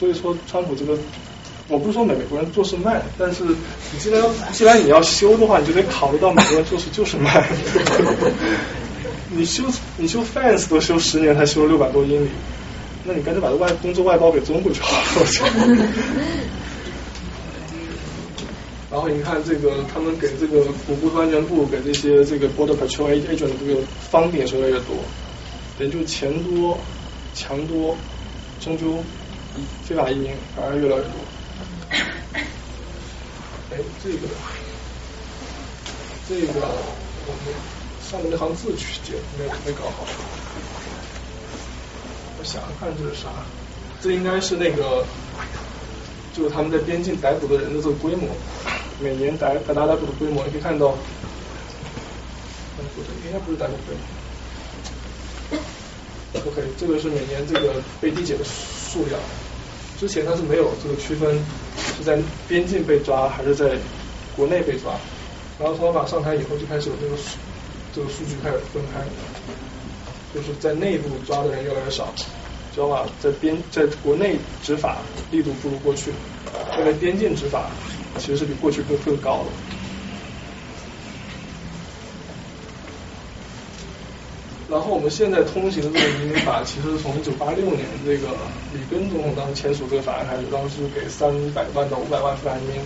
[0.00, 0.96] 所以说，川普这个，
[1.68, 7.46] 我不是说美国人做事慢，但是你既然既然你要修的话，你就得考虑到美国人做事就是慢。
[9.28, 9.64] 你修
[9.98, 12.30] 你修 fence 都修十年才修了六百多英里，
[13.04, 15.26] 那你干脆把这外工作外包给中国就好了。
[18.90, 24.96] 然后你看这个，他们给这个谷物安全部给这些这个 border patrol agent 的这个方便是越来越多，
[25.78, 26.78] 等于就钱多
[27.34, 27.94] 强多，
[28.64, 29.04] 终究。
[29.84, 31.12] 非法移民反而越来越多。
[33.70, 34.26] 哎，这个，
[36.28, 36.60] 这个
[37.26, 37.54] 我们
[38.02, 40.04] 上面那行字去解没没搞好。
[42.38, 43.28] 我想想看这是啥？
[44.02, 45.04] 这应该是那个，
[46.34, 48.28] 就是他们在边境逮捕的人的这个规模，
[48.98, 50.88] 每年逮逮大逮捕的规模，你可以看到，
[52.76, 53.94] 不对，应该不是逮捕规
[55.52, 55.60] 模。
[56.50, 59.20] OK，这个是每年这个被递解的数量。
[60.00, 61.38] 之前他是没有这个区分
[61.98, 62.18] 是在
[62.48, 63.76] 边境被抓还是在
[64.34, 64.94] 国内被抓，
[65.58, 67.36] 然后特朗普上台以后就开始有这个数
[67.92, 69.04] 这个数据开始分开，
[70.34, 72.14] 就是在内部抓的人越来越少，
[72.74, 73.06] 知道吧？
[73.20, 76.10] 在边在国内执法力度不如过去，
[76.78, 77.68] 在边境执法
[78.16, 79.52] 其实是比过去更更高了。
[84.70, 88.28] 然后我们现在通行的这个移民法，其实从一九八六年这个
[88.72, 92.80] 里根总统当时签署这个法案开始，当时给三百万到五百万非法移民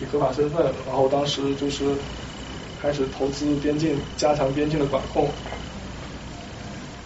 [0.00, 1.84] 以合法身份，然后当时就是
[2.82, 5.28] 开始投资边境，加强边境的管控。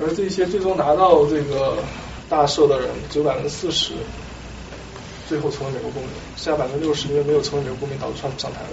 [0.00, 1.76] 而这些最终拿到这个
[2.30, 3.92] 大赦的人，只有百分之四十，
[5.28, 8.68] 最后成为美国公民，剩下百分之六十因为没有成为美国公民，导致川普上台了。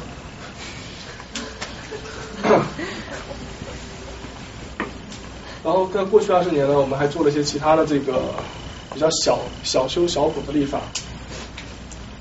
[5.66, 8.22] 然后在过去二十年呢，我们还做了一些其他的这个
[8.94, 10.80] 比较小小修小补的立法。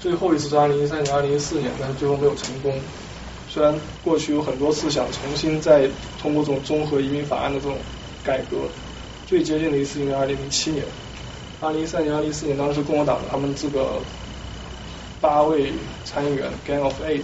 [0.01, 2.73] 最后一次是二零一三年、二零一四年，但是最后没有成功。
[3.51, 5.87] 虽然过去有很多次想重新再
[6.23, 7.77] 通过这种综合移民法案的这种
[8.25, 8.57] 改革。
[9.27, 10.83] 最接近的一次应该二零零七年，
[11.61, 14.01] 二零一三年、二零一四年，当时共和党他们这个
[15.21, 15.71] 八位
[16.07, 17.21] 参议员 Gang of Eight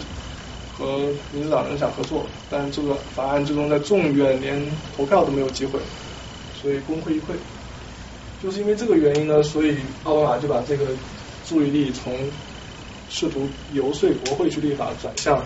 [0.77, 0.99] 和
[1.33, 4.63] 民主党人想合作，但这个法案最终在众议院连
[4.97, 5.81] 投票都没有机会，
[6.63, 7.35] 所以功亏一篑。
[8.43, 10.87] 就是因为这个原因呢，所以奥巴马就把这个
[11.47, 12.17] 注意力从
[13.09, 15.45] 试图游说国会去立法，转向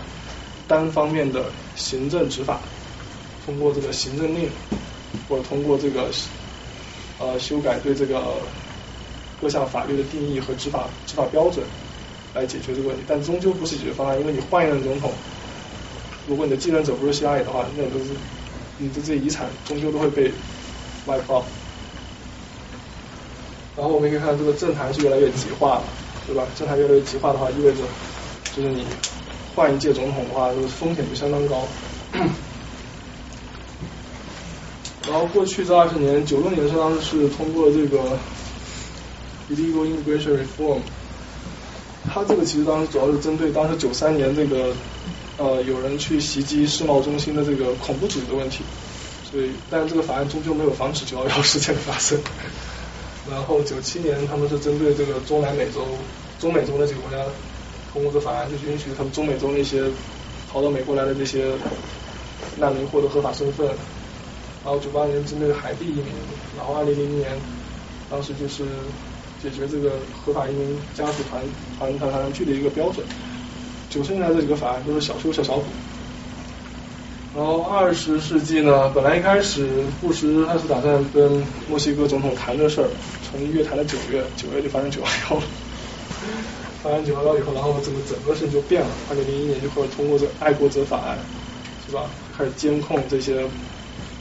[0.67, 2.59] 单方面的行政执法，
[3.45, 4.49] 通过这个行政令
[5.27, 6.09] 或者通过这个。
[7.17, 8.21] 呃，修改对这个
[9.39, 11.65] 各项法律的定义和执法执法标准
[12.33, 15.13] 来解决这个问题，但终究不是解决方案，因为你换一任总统，
[16.27, 18.11] 如果你的继任者不是希拉里的话，那都是
[18.77, 20.29] 你的这些遗产终究都会被
[21.05, 21.43] 外包。
[23.77, 25.83] 然后我们可以看，这个政坛是越来越极化了，
[26.25, 26.45] 对吧？
[26.57, 27.79] 政坛越来越极化的话，意味着
[28.55, 28.85] 就是你
[29.53, 31.67] 换一届总统的话，这个风险就相当高。
[35.07, 38.17] 然后过去这二十年，九六年是当时是通过这个
[39.51, 40.79] illegal immigration reform，
[42.09, 44.73] 它这个其实当时主要是针对当时九三年这个
[45.37, 48.63] 呃有人去袭击世贸中心的这个恐怖主义的问题，
[49.35, 52.17] 所以但这个法案终究没有防止九幺幺事件的发生。
[53.29, 55.85] 然后九七年他们是针对这个中南美洲、
[56.39, 57.17] 中美洲那几个国家
[57.91, 59.83] 通过这法案，就允许他们中美洲那些
[60.49, 61.51] 逃到美国来的这些
[62.55, 63.67] 难民获得合法身份。
[64.63, 66.05] 然后九八年针对海地移民，
[66.55, 67.29] 然后二零零零年，
[68.09, 68.63] 当时就是
[69.43, 71.43] 解决这个合法移民家属团
[71.77, 73.05] 团团团聚的一个标准。
[73.89, 75.65] 九十年代这几个法案都是小修小小补。
[77.35, 79.67] 然后二十世纪呢，本来一开始
[79.99, 82.87] 布什他是打算跟墨西哥总统谈这事儿，
[83.29, 85.43] 从一月谈到九月，九月就发生九幺幺了。
[86.81, 88.87] 发生九幺幺以后，然后这个整个事情就变了。
[89.09, 91.17] 二零零一年就开始通过这爱国者法案，
[91.85, 92.09] 是吧？
[92.37, 93.45] 开始监控这些。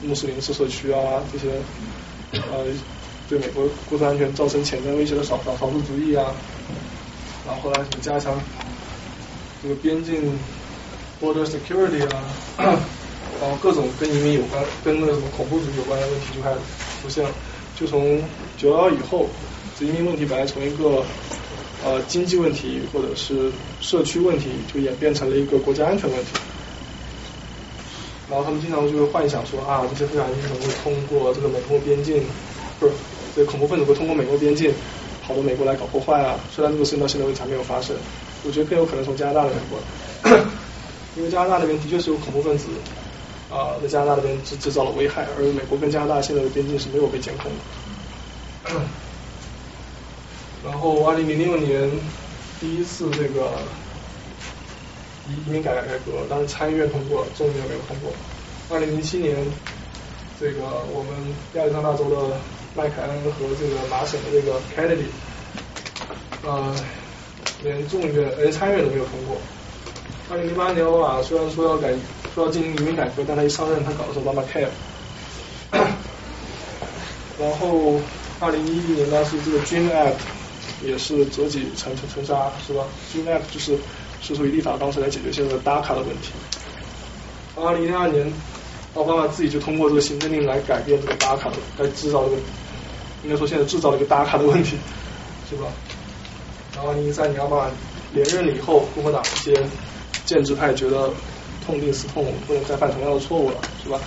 [0.03, 1.47] 穆斯林社社区啊，这些
[2.33, 2.67] 呃
[3.27, 6.27] 对美国国土安全造成潜在威胁的少少少数族裔啊，
[7.47, 8.39] 然后后来什么加强
[9.63, 10.39] 这个边境
[11.23, 12.07] border security
[12.59, 12.79] 啊，
[13.41, 16.57] 然后各种跟移民有关、跟那个什么恐怖主义有关的问题就开始
[17.03, 17.31] 出现了。
[17.77, 18.23] 就从
[18.57, 19.29] 九幺幺以后，
[19.79, 21.05] 这移民问题本来从一个
[21.85, 23.51] 呃经济问题或者是
[23.81, 26.31] 社区问题，就演变成了一个国家安全问题。
[28.31, 32.23] 然后他们经常就会幻想说啊，这些非法移民会通过这个美国边境，
[32.81, 32.93] 不是，
[33.37, 34.73] 这恐怖分子会通过美国边境
[35.23, 36.39] 跑到美国来搞破坏啊。
[36.51, 37.95] 虽然这个事情到现在为止还没有发生，
[38.47, 39.79] 我觉得更有可能从加拿大那边过
[40.31, 40.45] 来，
[41.17, 42.69] 因为加拿大那边的确是有恐怖分子
[43.55, 48.81] 啊，在加拿大那边制制造了危害，而美国跟加拿大现在的边境是没有被监控的。
[50.65, 51.89] 然后二零零六年
[52.61, 53.53] 第一次这个。
[55.27, 58.13] 移民改改革，当时参议院通过了，众议院没有通过。
[58.69, 59.35] 二零零七年，
[60.39, 60.61] 这个
[60.93, 62.37] 我们亚利桑那州的
[62.77, 65.09] 麦凯恩和这个麻省的这个 Kennedy，
[66.45, 66.77] 呃，
[67.63, 69.39] 连众议院连参议院都没有通过。
[70.31, 71.95] 二零零八年奥巴马虽然说要改
[72.35, 74.69] 说要进行移民改革，但他一上任他搞的是 Obama Care。
[77.41, 78.01] 然后
[78.41, 80.15] 二零一一年当时这个 Dream Act
[80.85, 83.79] 也是折戟沉沉沉沙，是吧？Dream Act 就是。
[84.27, 86.33] 试图以立法方式来解决现在的 DACA 的问题。
[87.57, 88.33] 二零一二年，
[88.95, 92.37] 奥巴马自己就通过这个行政令来改变这个 DACA，的来制造这个，
[93.23, 94.79] 应该说现在制造了一个 DACA 的问题，
[95.51, 95.67] 是吧？
[96.75, 97.71] 然后二零一三年奥巴马
[98.15, 99.53] 连任了以后，共和党一些
[100.25, 101.11] 建制派觉得
[101.67, 103.99] 痛定思痛，不能再犯同样的错误了，是吧？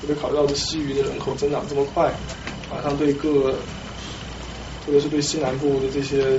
[0.00, 2.12] 特别考虑到这西域的人口增长这么快，
[2.70, 3.52] 马上对各，
[4.84, 6.38] 特别是对西南部的这些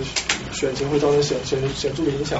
[0.51, 2.39] 选情会造成显显显著的影响。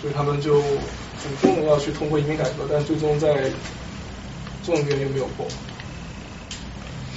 [0.00, 3.50] 所以他们就主动的要去通过移民改革，但最终在
[4.64, 5.46] 众议院又没有过。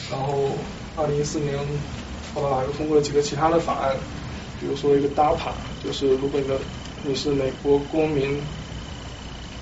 [0.09, 0.49] 然后
[0.95, 1.55] 二零一四年，
[2.33, 3.95] 奥巴马又通过了几个其他的法案，
[4.59, 5.51] 比如说一个 DAPA，
[5.83, 6.57] 就是如果你的
[7.03, 8.41] 你是美国公民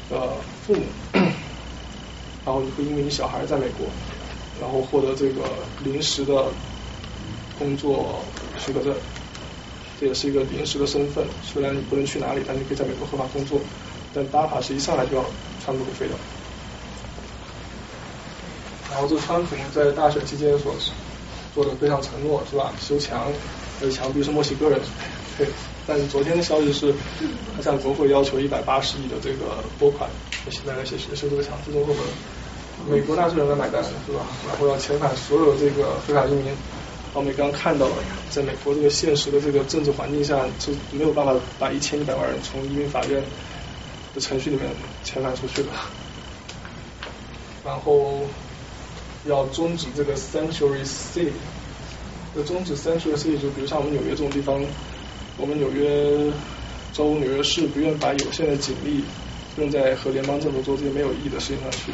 [0.10, 0.34] 的
[0.66, 0.84] 父母，
[2.46, 3.88] 然后你会因为你小孩在美国，
[4.60, 5.44] 然后获得这个
[5.84, 6.46] 临时的
[7.58, 8.24] 工作
[8.58, 8.96] 许可证，
[10.00, 11.26] 这也是一个临时的身份。
[11.44, 13.60] 虽然你不能去哪里，但你可以在美国合法工作。
[14.12, 15.24] 但 DAPA 是一上来就要
[15.64, 16.18] 川普给废掉。
[18.90, 20.74] 然后这川普在大选期间所
[21.54, 22.74] 做的非常承诺是吧？
[22.82, 23.32] 修墙，
[23.80, 24.82] 这墙壁是墨西哥人
[25.38, 25.48] 对。
[25.90, 26.94] 但是昨天的消息是，
[27.58, 30.08] 他向国会要求一百八十亿的这个拨款，
[30.52, 31.94] 现在来写修修这个墙，最终会
[32.88, 34.22] 美国纳税人来买单是吧？
[34.48, 36.54] 然后要遣返所有这个非法移民。
[37.12, 37.96] 我们刚刚看到了，
[38.30, 43.20] 在美国这个现实的这个政治环境下，是没有办法把一千一百万人从移民法院
[44.14, 44.70] 的程序里面
[45.04, 45.70] 遣返出去的。
[47.66, 48.22] 然后
[49.26, 51.32] 要终止这个 sanctuary city，
[52.36, 54.64] 要终止 sanctuary city，就比如像我们纽约这种地方，
[55.40, 56.32] 我们纽约
[56.92, 59.02] 州、纽约市不愿把有限的警力
[59.58, 61.94] 用在和联邦政府做这些没有意义的事情上去，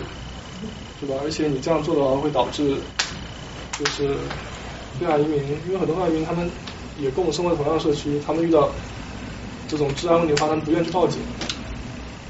[1.00, 1.16] 对吧？
[1.24, 2.76] 而且你这样做的话，会导致
[3.78, 4.16] 就是
[5.00, 6.50] 非法移民，因为很多非法移民他们
[6.98, 8.72] 也跟我们生活在同样的社区，他们遇到
[9.68, 11.20] 这种治安问题的话，他们不愿意去报警。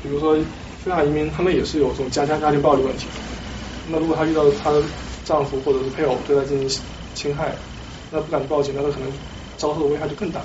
[0.04, 0.36] 比如说
[0.84, 3.08] 非法移民，他们也是有这种家家家庭暴力问题。
[3.88, 4.84] 那如果她遇到她的
[5.24, 6.82] 丈夫或者是配偶对她进行
[7.14, 7.56] 侵害，
[8.12, 9.10] 那不敢报警，那她可能
[9.56, 10.42] 遭受的危害就更大。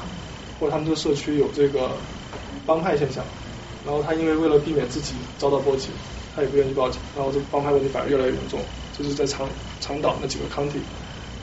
[0.61, 1.91] 或者他们这个社区有这个
[2.67, 3.25] 帮派现象，
[3.87, 5.89] 然后他因为为了避免自己遭到波及，
[6.37, 8.61] 他也不愿意报警，然后这个帮派问题反而越来越严重。
[8.97, 9.49] 这是在长
[9.81, 10.81] 长岛那几个 county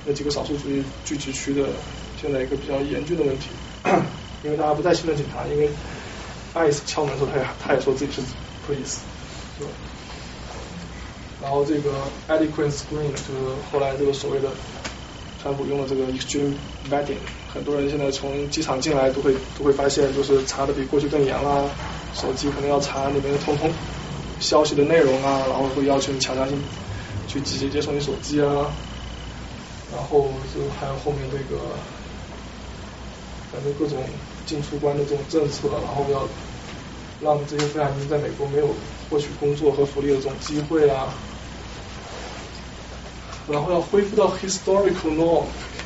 [0.06, 1.68] 那几个少数族裔聚集区的
[2.22, 3.48] 现在一个比较严峻的问题，
[4.44, 5.68] 因为大家不再信任警察，因为
[6.54, 8.22] ICE 敲门的时候，他也他也说自己是
[8.68, 9.00] police，
[9.58, 9.70] 是吧？
[11.42, 11.92] 然后这个
[12.28, 13.34] adequate screen 就是
[13.72, 14.50] 后来这个所谓的
[15.42, 16.54] 川普用的这个 extreme
[16.90, 17.18] 八点
[17.54, 21.64] 很多人现在从机场进来都会都会发现，就是查的比过去更严啦，
[22.14, 23.72] 手机可能要查里面的通通
[24.40, 26.62] 消息的内容啊，然后会要求你强制性
[27.28, 28.72] 去直接接收你手机啊，
[29.92, 31.62] 然后就还有后面这个
[33.52, 34.04] 反正各种
[34.46, 36.28] 进出关的这种政策，然后要
[37.22, 38.68] 让这些非法移民在美国没有
[39.10, 41.14] 获取工作和福利的这种机会啊。
[43.50, 45.10] 然后要恢复到 historical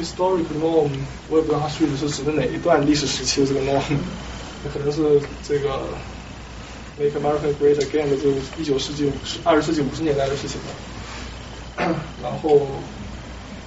[0.01, 0.89] historical norm，
[1.29, 3.81] 我也不知道它具体是指的哪一段历史时期的这个 norm，
[4.73, 5.87] 可能是这个
[6.97, 11.93] Make America Great Again 的就一九世纪五十二十世纪五十年代的事情吧。
[12.23, 12.67] 然后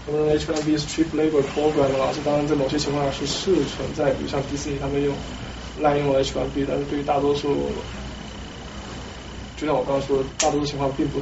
[0.07, 5.15] 他们 H1B 是 cheap labor program，老师当然在某些情况下是是存在，比如像迪士尼他们用
[5.81, 7.71] 滥用了 H1B，但是对于大多数，
[9.57, 11.21] 就像我刚刚说的，大多数情况并不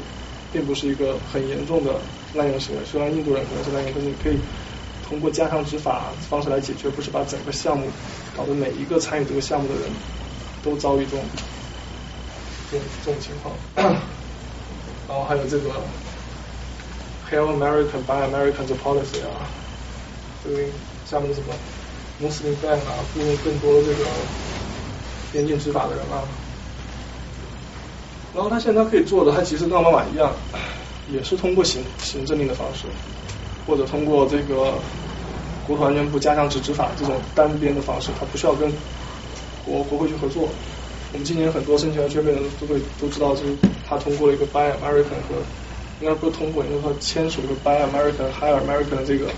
[0.53, 2.01] 并不是一个很严重的。
[2.35, 4.39] 滥用行为，虽然印度人可能是滥用，但是你可以
[5.09, 7.87] 通过加强执法方式来解决，不是把整个项目
[8.37, 9.91] 搞得每一个参与这个项目的人
[10.63, 11.25] 都遭遇这种
[12.71, 13.55] 这种情况。
[15.09, 15.71] 然后还有这个
[17.31, 19.47] Help American by Americans policy 啊，
[20.43, 20.59] 这个
[21.05, 21.55] 下面什么
[22.23, 24.05] Muslim ban 啊，雇佣更多的这个
[25.33, 26.23] 边境执法的人啊。
[28.35, 30.33] 然后他现在可以做的，他其实跟奥巴马一样。
[31.13, 32.87] 也是通过行行政令的方式，
[33.67, 34.75] 或者通过这个
[35.67, 38.71] 国土安全部加强执执法这种单边的方式，他不需要跟
[39.65, 40.49] 国国会去合作。
[41.13, 43.57] 我们今年很多申请 H1B 的人都会都知道，就是
[43.87, 45.43] 他通过了一个 Buy American 和
[46.01, 49.31] 应该不是通过，应该说签署一个 Buy American Hire American 的这个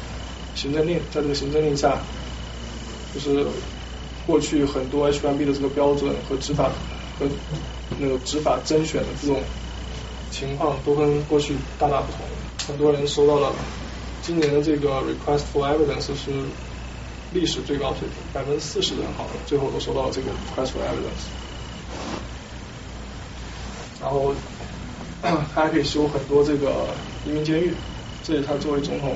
[0.54, 1.98] 行政令，在这个行政令下，
[3.14, 3.46] 就是
[4.26, 6.70] 过去很多 H1B 的这个标准和执法
[7.18, 7.26] 和
[7.98, 9.42] 那个执法甄选的这种。
[10.30, 12.26] 情况都跟过去大大不同，
[12.66, 13.52] 很多人收到了
[14.24, 16.30] 今年的这个 request for evidence 是
[17.34, 21.28] 历史最高水平，百分之四十的人好了，最后都收到了这个 request for evidence。
[24.00, 24.34] 然后
[25.20, 26.86] 他 还可以修很多这个
[27.26, 27.74] 移民监狱，
[28.22, 29.14] 这是他作为总统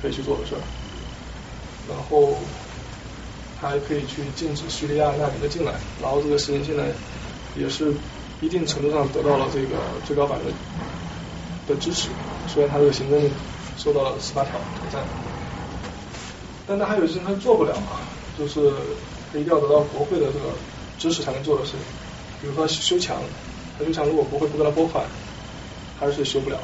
[0.00, 0.60] 可以去做的事儿。
[1.88, 2.38] 然后
[3.60, 6.84] 他还可以去禁止叙利亚难民的进来，然后这个事情现在
[7.56, 7.92] 也是。
[8.42, 9.76] 一定程度上得到了这个
[10.06, 10.46] 最高法院
[11.68, 12.08] 的支持，
[12.48, 13.20] 虽然他这个行政
[13.82, 15.02] 受到了十八条挑战，
[16.66, 18.04] 但他还有一些事情他做不了啊，
[18.38, 18.70] 就是
[19.32, 20.52] 他一定要得到国会的这个
[20.98, 21.80] 支持才能做的事情，
[22.42, 23.16] 比如说修墙，
[23.78, 25.06] 他修墙如果国会不给他拨款，
[25.98, 26.58] 还是修不了，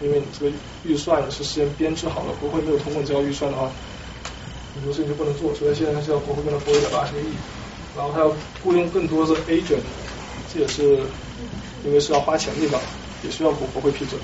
[0.00, 0.52] 因为你这个
[0.84, 3.70] 预算是先编制好了，国会没有通过这个预算的话，
[4.74, 7.26] 很多事情就不能做，所以现在他是要国会给他拨一百八十个亿，
[7.94, 8.34] 然后他要
[8.64, 9.84] 雇佣更多的 agent。
[10.54, 11.00] 这也是
[11.84, 12.80] 因为是要花钱的地方，
[13.22, 14.18] 也需要国国会批准。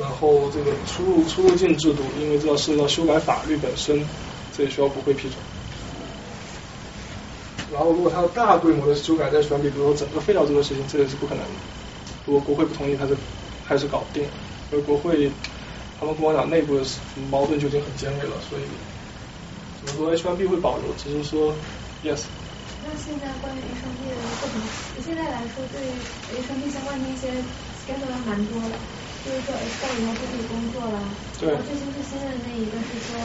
[0.00, 4.04] 然后这个出入出入境制度，因为这要涉及到修改法律本身，
[4.56, 5.32] 这也需要国会批准。
[7.72, 11.50] 然后如果他要大规模的修改在选比，比如说整个废掉这个事情，这也是不可能的。
[12.26, 13.16] 如果国会不同意，他是
[13.64, 14.26] 还是搞不定。
[14.72, 15.30] 而国会
[16.00, 16.84] 他们共和党内部的
[17.30, 18.62] 矛盾就已经很尖锐了，所以
[19.84, 21.54] 怎么说 H1B 会保留，只是说
[22.02, 22.22] yes。
[22.82, 24.60] 那现在关于 H1B 的不同，
[25.04, 25.80] 现在来说对
[26.36, 27.30] H1B 相关的一些
[27.84, 28.76] schedule 蛮多的，
[29.24, 31.00] 就是说 H 到以后就可以工作了。
[31.40, 31.48] 对。
[31.50, 33.16] 然后最新最新的那一个是说，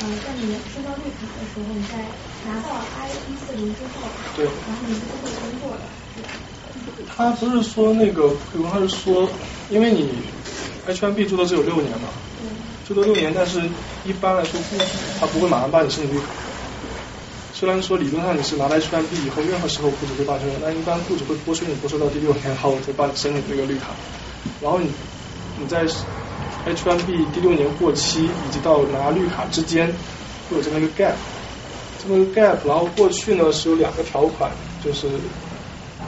[0.00, 2.04] 呃，在你申到绿卡的时候，你在
[2.44, 4.44] 拿到 I 一四零之后，对。
[4.68, 5.80] 然后你就可以工作了？
[7.16, 9.28] 他不是说那个，可能他是说，
[9.70, 10.08] 因为你
[10.86, 12.08] H1B 住的只有六年嘛，
[12.86, 13.60] 最多六年，但是
[14.04, 14.60] 一般来说
[15.18, 16.26] 他不会马上把你申请绿卡。
[17.52, 23.86] 虽然说理论上你是拿到 H1B 以后，任何时候雇主会帮你申请，但一般雇主会剥削你剥削到第六年，然后再帮你申请这个绿卡。
[24.62, 24.88] 然后你
[25.60, 25.84] 你在
[26.66, 29.86] H1B 第六年过期以及到拿绿卡之间
[30.48, 31.12] 会有这么一个 gap，
[32.02, 34.50] 这么一个 gap，然后过去呢是有两个条款，
[34.82, 35.06] 就是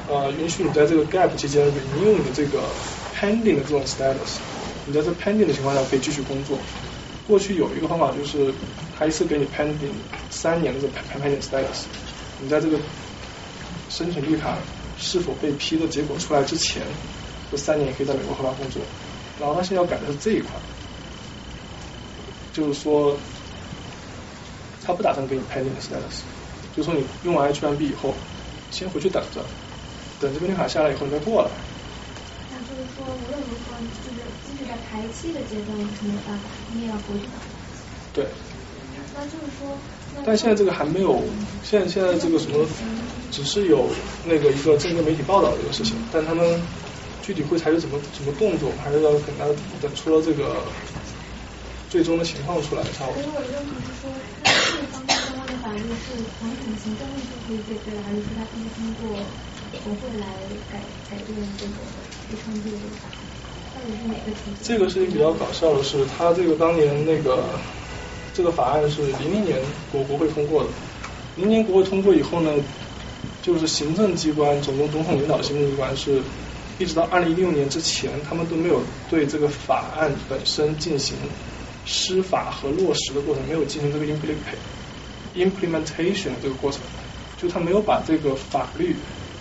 [0.09, 2.61] 呃允许你在这个 gap 期间 renew 你的这个
[3.15, 4.39] pending 的这种 status，
[4.87, 6.59] 你在这 pending 的情况下可以继续工作。
[7.29, 8.53] 过去有一个方法就是，
[8.99, 9.93] 他一次给你 pending
[10.31, 10.93] 三年的这个
[11.23, 11.85] pending status，
[12.41, 12.79] 你在这个
[13.89, 14.57] 申请绿卡
[14.99, 16.83] 是否被批的结果出来之前，
[17.51, 18.83] 这三年也可以在美国合法工作。
[19.43, 20.51] 然后他现在要改的是这一块，
[22.53, 23.17] 就是说
[24.87, 26.23] 他不打算给你 pending status，
[26.77, 28.15] 就是说你用完 H1B 以后，
[28.71, 29.43] 先回去等着，
[30.21, 31.51] 等这个绿卡下来以后你再过来。
[32.53, 33.75] 那就是说无论如何，
[34.07, 37.35] 就是即使在排期的阶段是没有办法，你也要回去等。
[38.15, 38.27] 对。
[39.17, 39.77] 那就是说。
[40.25, 41.23] 但现在这个还没有，
[41.65, 42.65] 现在现在这个什么，
[43.33, 43.89] 只是有
[44.27, 46.63] 那个一个正规媒体报道这个事情，但他们
[47.23, 49.47] 具体会采取怎么怎么动作，还是要等他
[49.81, 50.61] 等出了这个
[51.89, 53.07] 最终的情况出来才。
[53.07, 54.11] 所以我的问题是说，
[54.45, 59.17] 他这方面相关的法律是从行政力就可以解决，还是说他必须通过
[59.85, 60.27] 国会来
[60.69, 61.73] 改改变这个
[62.29, 63.09] 非常这个法？
[63.75, 67.45] 到底是哪个情这个事情比较搞笑的是，他这个当年那个。
[68.35, 69.59] 这个法案是零零年
[69.93, 70.71] 国国会通过的，
[71.37, 72.51] 零年国会通过以后呢，
[73.43, 76.23] 就是行政机关，总共总统领导行政机关是，
[76.79, 81.17] 一直到二零一六年之前，他们都没有对这个法案本身进行
[81.85, 84.07] 施法和落实的过程，没有进行这个
[85.35, 86.81] implementation 这个过程，
[87.41, 88.97] 就他没有把这个法律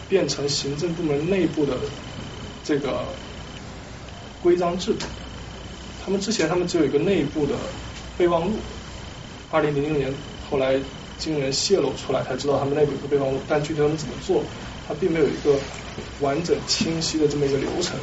[0.10, 1.78] 变成行政部门内部的
[2.64, 3.04] 这个
[4.42, 5.06] 规章制度，
[6.04, 7.56] 他们之前他们只有一个内部的
[8.18, 8.54] 备忘录。
[9.52, 10.14] 二零零六年，
[10.50, 10.80] 后来
[11.18, 14.44] 经人泄露出来，才知道他们内部有个备忘录，但具体他们怎么做，
[14.92, 15.56] 它并没有一个
[16.20, 17.98] 完整清晰的这么一个流程。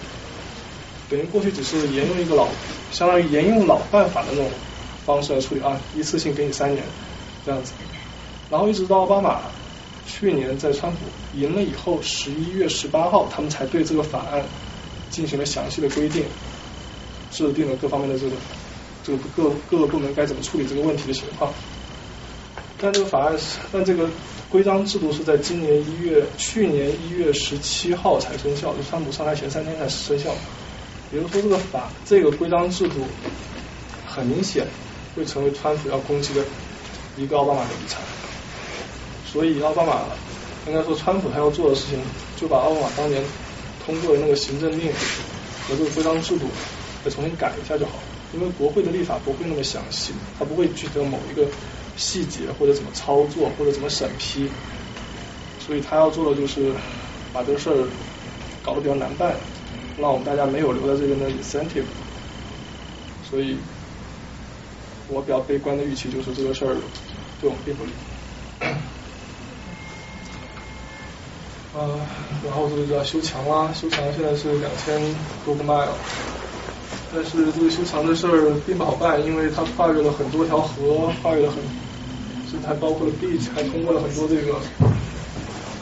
[1.11, 2.49] 等于过去只是沿用一个老，
[2.91, 4.49] 相当于沿用老办法的那种
[5.05, 6.83] 方式来处理啊，一次性给你三年
[7.45, 7.73] 这样子。
[8.51, 9.43] 然后一直到奥巴马
[10.07, 10.99] 去年在川普
[11.39, 14.43] 赢了以后，十一月十八号，他们才对这个法案
[15.11, 16.25] 进行了详细的规定，
[17.31, 18.33] 制定了各方面的这个。
[19.05, 21.51] 这个各各个部门该怎么处理这个问题的情况？
[22.79, 24.07] 但这个法案是，但这个
[24.51, 30.35] 规章制度是在今年一月，去年一月十七号才生效，就川普上台前三天才生效。
[31.13, 32.95] 也就是说，这个法这个规章制度
[34.07, 34.67] 很明显
[35.15, 36.43] 会成为川普要攻击的
[37.19, 38.01] 一个奥巴马的遗产。
[39.31, 40.01] 所以奥巴马
[40.67, 41.99] 应该说，川普他要做的事情，
[42.41, 43.23] 就把奥巴马当年
[43.85, 44.91] 通过的那个行政令
[45.69, 46.47] 和这个规章制度
[47.05, 48.03] 再重新改一下就好了。
[48.33, 51.47] 因为国会的立法不会那么详细，它不会具体某一个
[51.99, 54.49] 细节或者怎么操作或者怎么审批，
[55.59, 56.73] 所以他要做的就是
[57.33, 57.87] 把这个事儿
[58.63, 59.35] 搞得比较难办，
[59.99, 61.85] 让我们大家没有留在这边的 incentive。
[63.29, 63.59] 所以，
[65.09, 66.75] 我比较悲观的预期就是这个事儿
[67.41, 67.91] 对我们并不利。
[71.75, 72.01] 呃，
[72.45, 74.99] 然后这个就要修墙啦，修墙现在是两千
[75.45, 75.89] 多个 mile。
[77.13, 81.73] 但是这个修墙的事儿并不好办，因为它跨越了很多条河，跨越了很多，
[82.51, 84.59] 甚至还包括了 beach，还通过了很多这个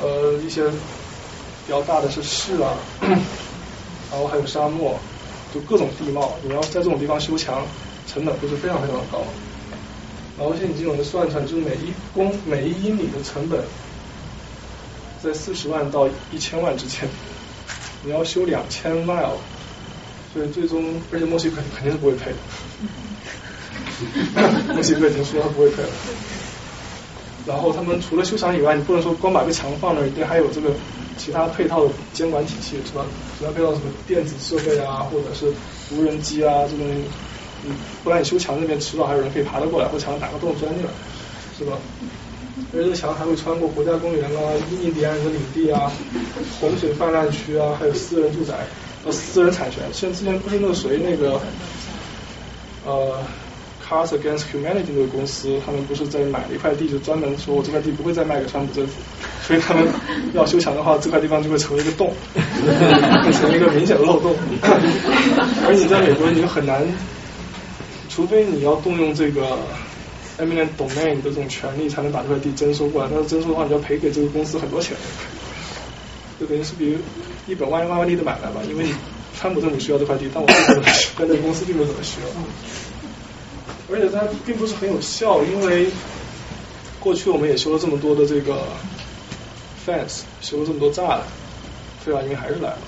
[0.03, 2.75] 呃一些比较大的是市啊，
[4.11, 4.99] 然后还有沙漠，
[5.55, 6.37] 就各种地貌。
[6.43, 7.65] 你要在这种地方修墙，
[8.09, 9.25] 成本都是非常非常高。
[10.39, 13.65] 然后现在已经有人算出来，就是每一公每一英里的成本
[15.23, 17.09] 在四十万到一千万之间。
[18.05, 19.39] 你要修两千 mile。
[20.35, 22.37] 对，最终，而且墨西哥肯定是不会赔的。
[24.75, 25.89] 墨西哥已经说他不会赔了。
[27.47, 30.71] 然后他们除了修墙以外，你不能说光把个墙放那儿，一定还有这个
[31.17, 33.05] 其他配套的监管体系，是吧？
[33.39, 35.53] 其他配套什么电子设备啊，或者是
[35.95, 36.85] 无人机啊，这种，
[37.65, 40.91] 嗯，不然你修墙那边迟早还有人可以爬得过来，或墙打个洞钻进来，
[41.57, 41.79] 是吧？
[42.73, 44.41] 而且这个墙还会穿过国家公园啊、
[44.83, 45.93] 印第安人的领地啊、
[46.61, 48.55] 洪水泛滥区啊，还有私人住宅。
[49.05, 49.85] 呃私人产权。
[49.93, 51.41] 像之前不是那个谁那个
[52.85, 53.23] 呃
[53.89, 58.95] Cars Against Humanity 这个公司，他们不是在买了一块地，就专门说我这块地不会再卖给川普政府，
[59.47, 59.87] 所以他们
[60.35, 64.35] 要修墙的话，这块地方就会成为一个洞， 会成为一个明显的漏洞。
[65.65, 66.83] 而你在美国，你就很难，
[68.09, 69.57] 除非你要动用这个
[70.39, 73.09] eminent domain 的这种权利，才能把这块地征收过来。
[73.13, 74.97] 但是征收的话，你要赔给这个公司很多钱，
[76.41, 76.99] 就等于是比如
[77.47, 78.61] 一本万万万利的买卖吧。
[78.69, 78.95] 因为你
[79.39, 82.27] 川普政府需要这块地，但我并不怎么需，但这个公司并不怎么需要。
[83.91, 85.89] 而且它并不是很有效，因为
[86.99, 88.59] 过去我们也修了这么多的这个
[89.87, 91.21] fence，修了这么多栅栏，
[92.05, 92.79] 非法移民还是来了。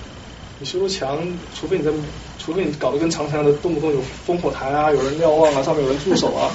[0.58, 1.18] 你修了墙，
[1.54, 1.92] 除非你在，
[2.36, 6.50] 除非你搞得跟长城一样的，动不动有烽火台啊，有人瞭望啊，上面有人驻守啊。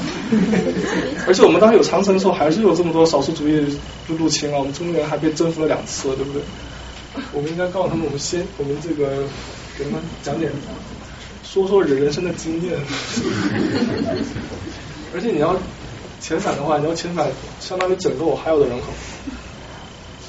[1.25, 3.65] 而且我们当时有长城的时候，还是有这么多少数主义
[4.07, 6.41] 入侵啊，我们中原还被征服了两次，对不对？
[7.31, 9.23] 我们应该告诉他们，我们先，我们这个
[9.77, 10.51] 给他们讲点。
[11.53, 12.73] 说说人人生的经验，
[15.13, 15.55] 而且你要
[16.19, 18.87] 遣返的话，你要遣返相当于整个我还有的人口，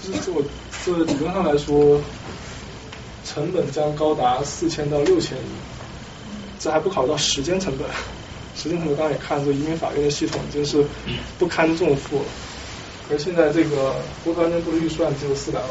[0.02, 0.42] 就是这我
[0.84, 1.98] 这理论上来说，
[3.24, 5.50] 成本将高达四千到六千亿，
[6.60, 7.88] 这还不考虑到时间成本，
[8.54, 10.84] 时间成本刚才也看，这移民法院的系统已经是
[11.38, 12.24] 不堪重负了，
[13.10, 15.70] 而现在这个国土安全部的预算只有四百万，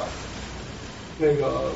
[1.20, 1.72] 那个。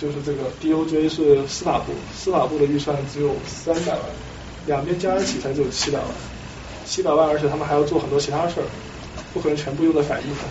[0.00, 4.00] 就是这个 DOJ 是司法部，司法部的预算只有三百万，
[4.66, 6.08] 两边加一起才只有七百万，
[6.86, 8.64] 七百万，而且他们还要做很多其他事儿，
[9.34, 10.44] 不可能全部用在反移民上。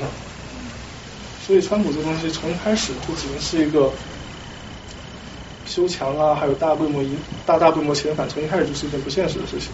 [1.47, 3.91] 所以川普这东西从一开始就只能是一个
[5.65, 7.09] 修墙啊，还有大规模一
[7.47, 9.71] 大大规模遣返，从一开始就是一件不现实的事情。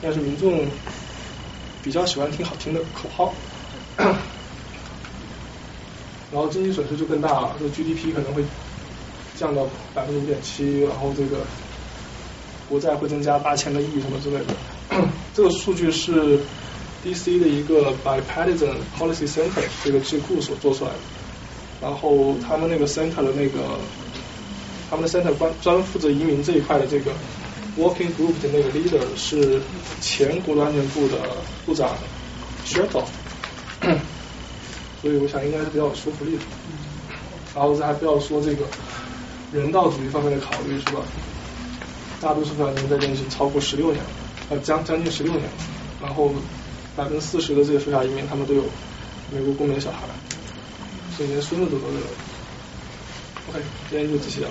[0.00, 0.64] 但是民众
[1.82, 3.34] 比较喜欢听好听的口号，
[3.96, 4.14] 然
[6.40, 8.44] 后经济损失就更大了，这 GDP 可能会。
[9.38, 11.38] 降到百分之五点七，然后这个
[12.68, 15.08] 国债会增加八千个亿什么之类的。
[15.32, 16.40] 这个数据是
[17.04, 20.96] DC 的一个 Bipartisan Policy Center 这个智库所做出来的。
[21.80, 23.78] 然后他们那个 center 的那个，
[24.90, 27.12] 他们的 center 专专负责移民这一块的这个
[27.78, 29.60] working group 的那个 leader 是
[30.00, 31.16] 前国土安全部的
[31.64, 31.96] 部长
[32.66, 33.04] s h e r o
[35.00, 36.42] 所以我想应该是比较有说服力的。
[37.54, 38.64] 然后这还不要说这个。
[39.52, 41.00] 人道主义方面的考虑是吧？
[42.20, 44.02] 大多数非法移民在这里是超过十六年，
[44.50, 45.44] 呃，将将近十六年，
[46.02, 46.32] 然后
[46.96, 48.64] 百分之四十的这些非法移民他们都有
[49.32, 49.98] 美国公民小孩，
[51.16, 52.00] 所以连孙子都都有。
[53.50, 54.50] OK，今天就这些了。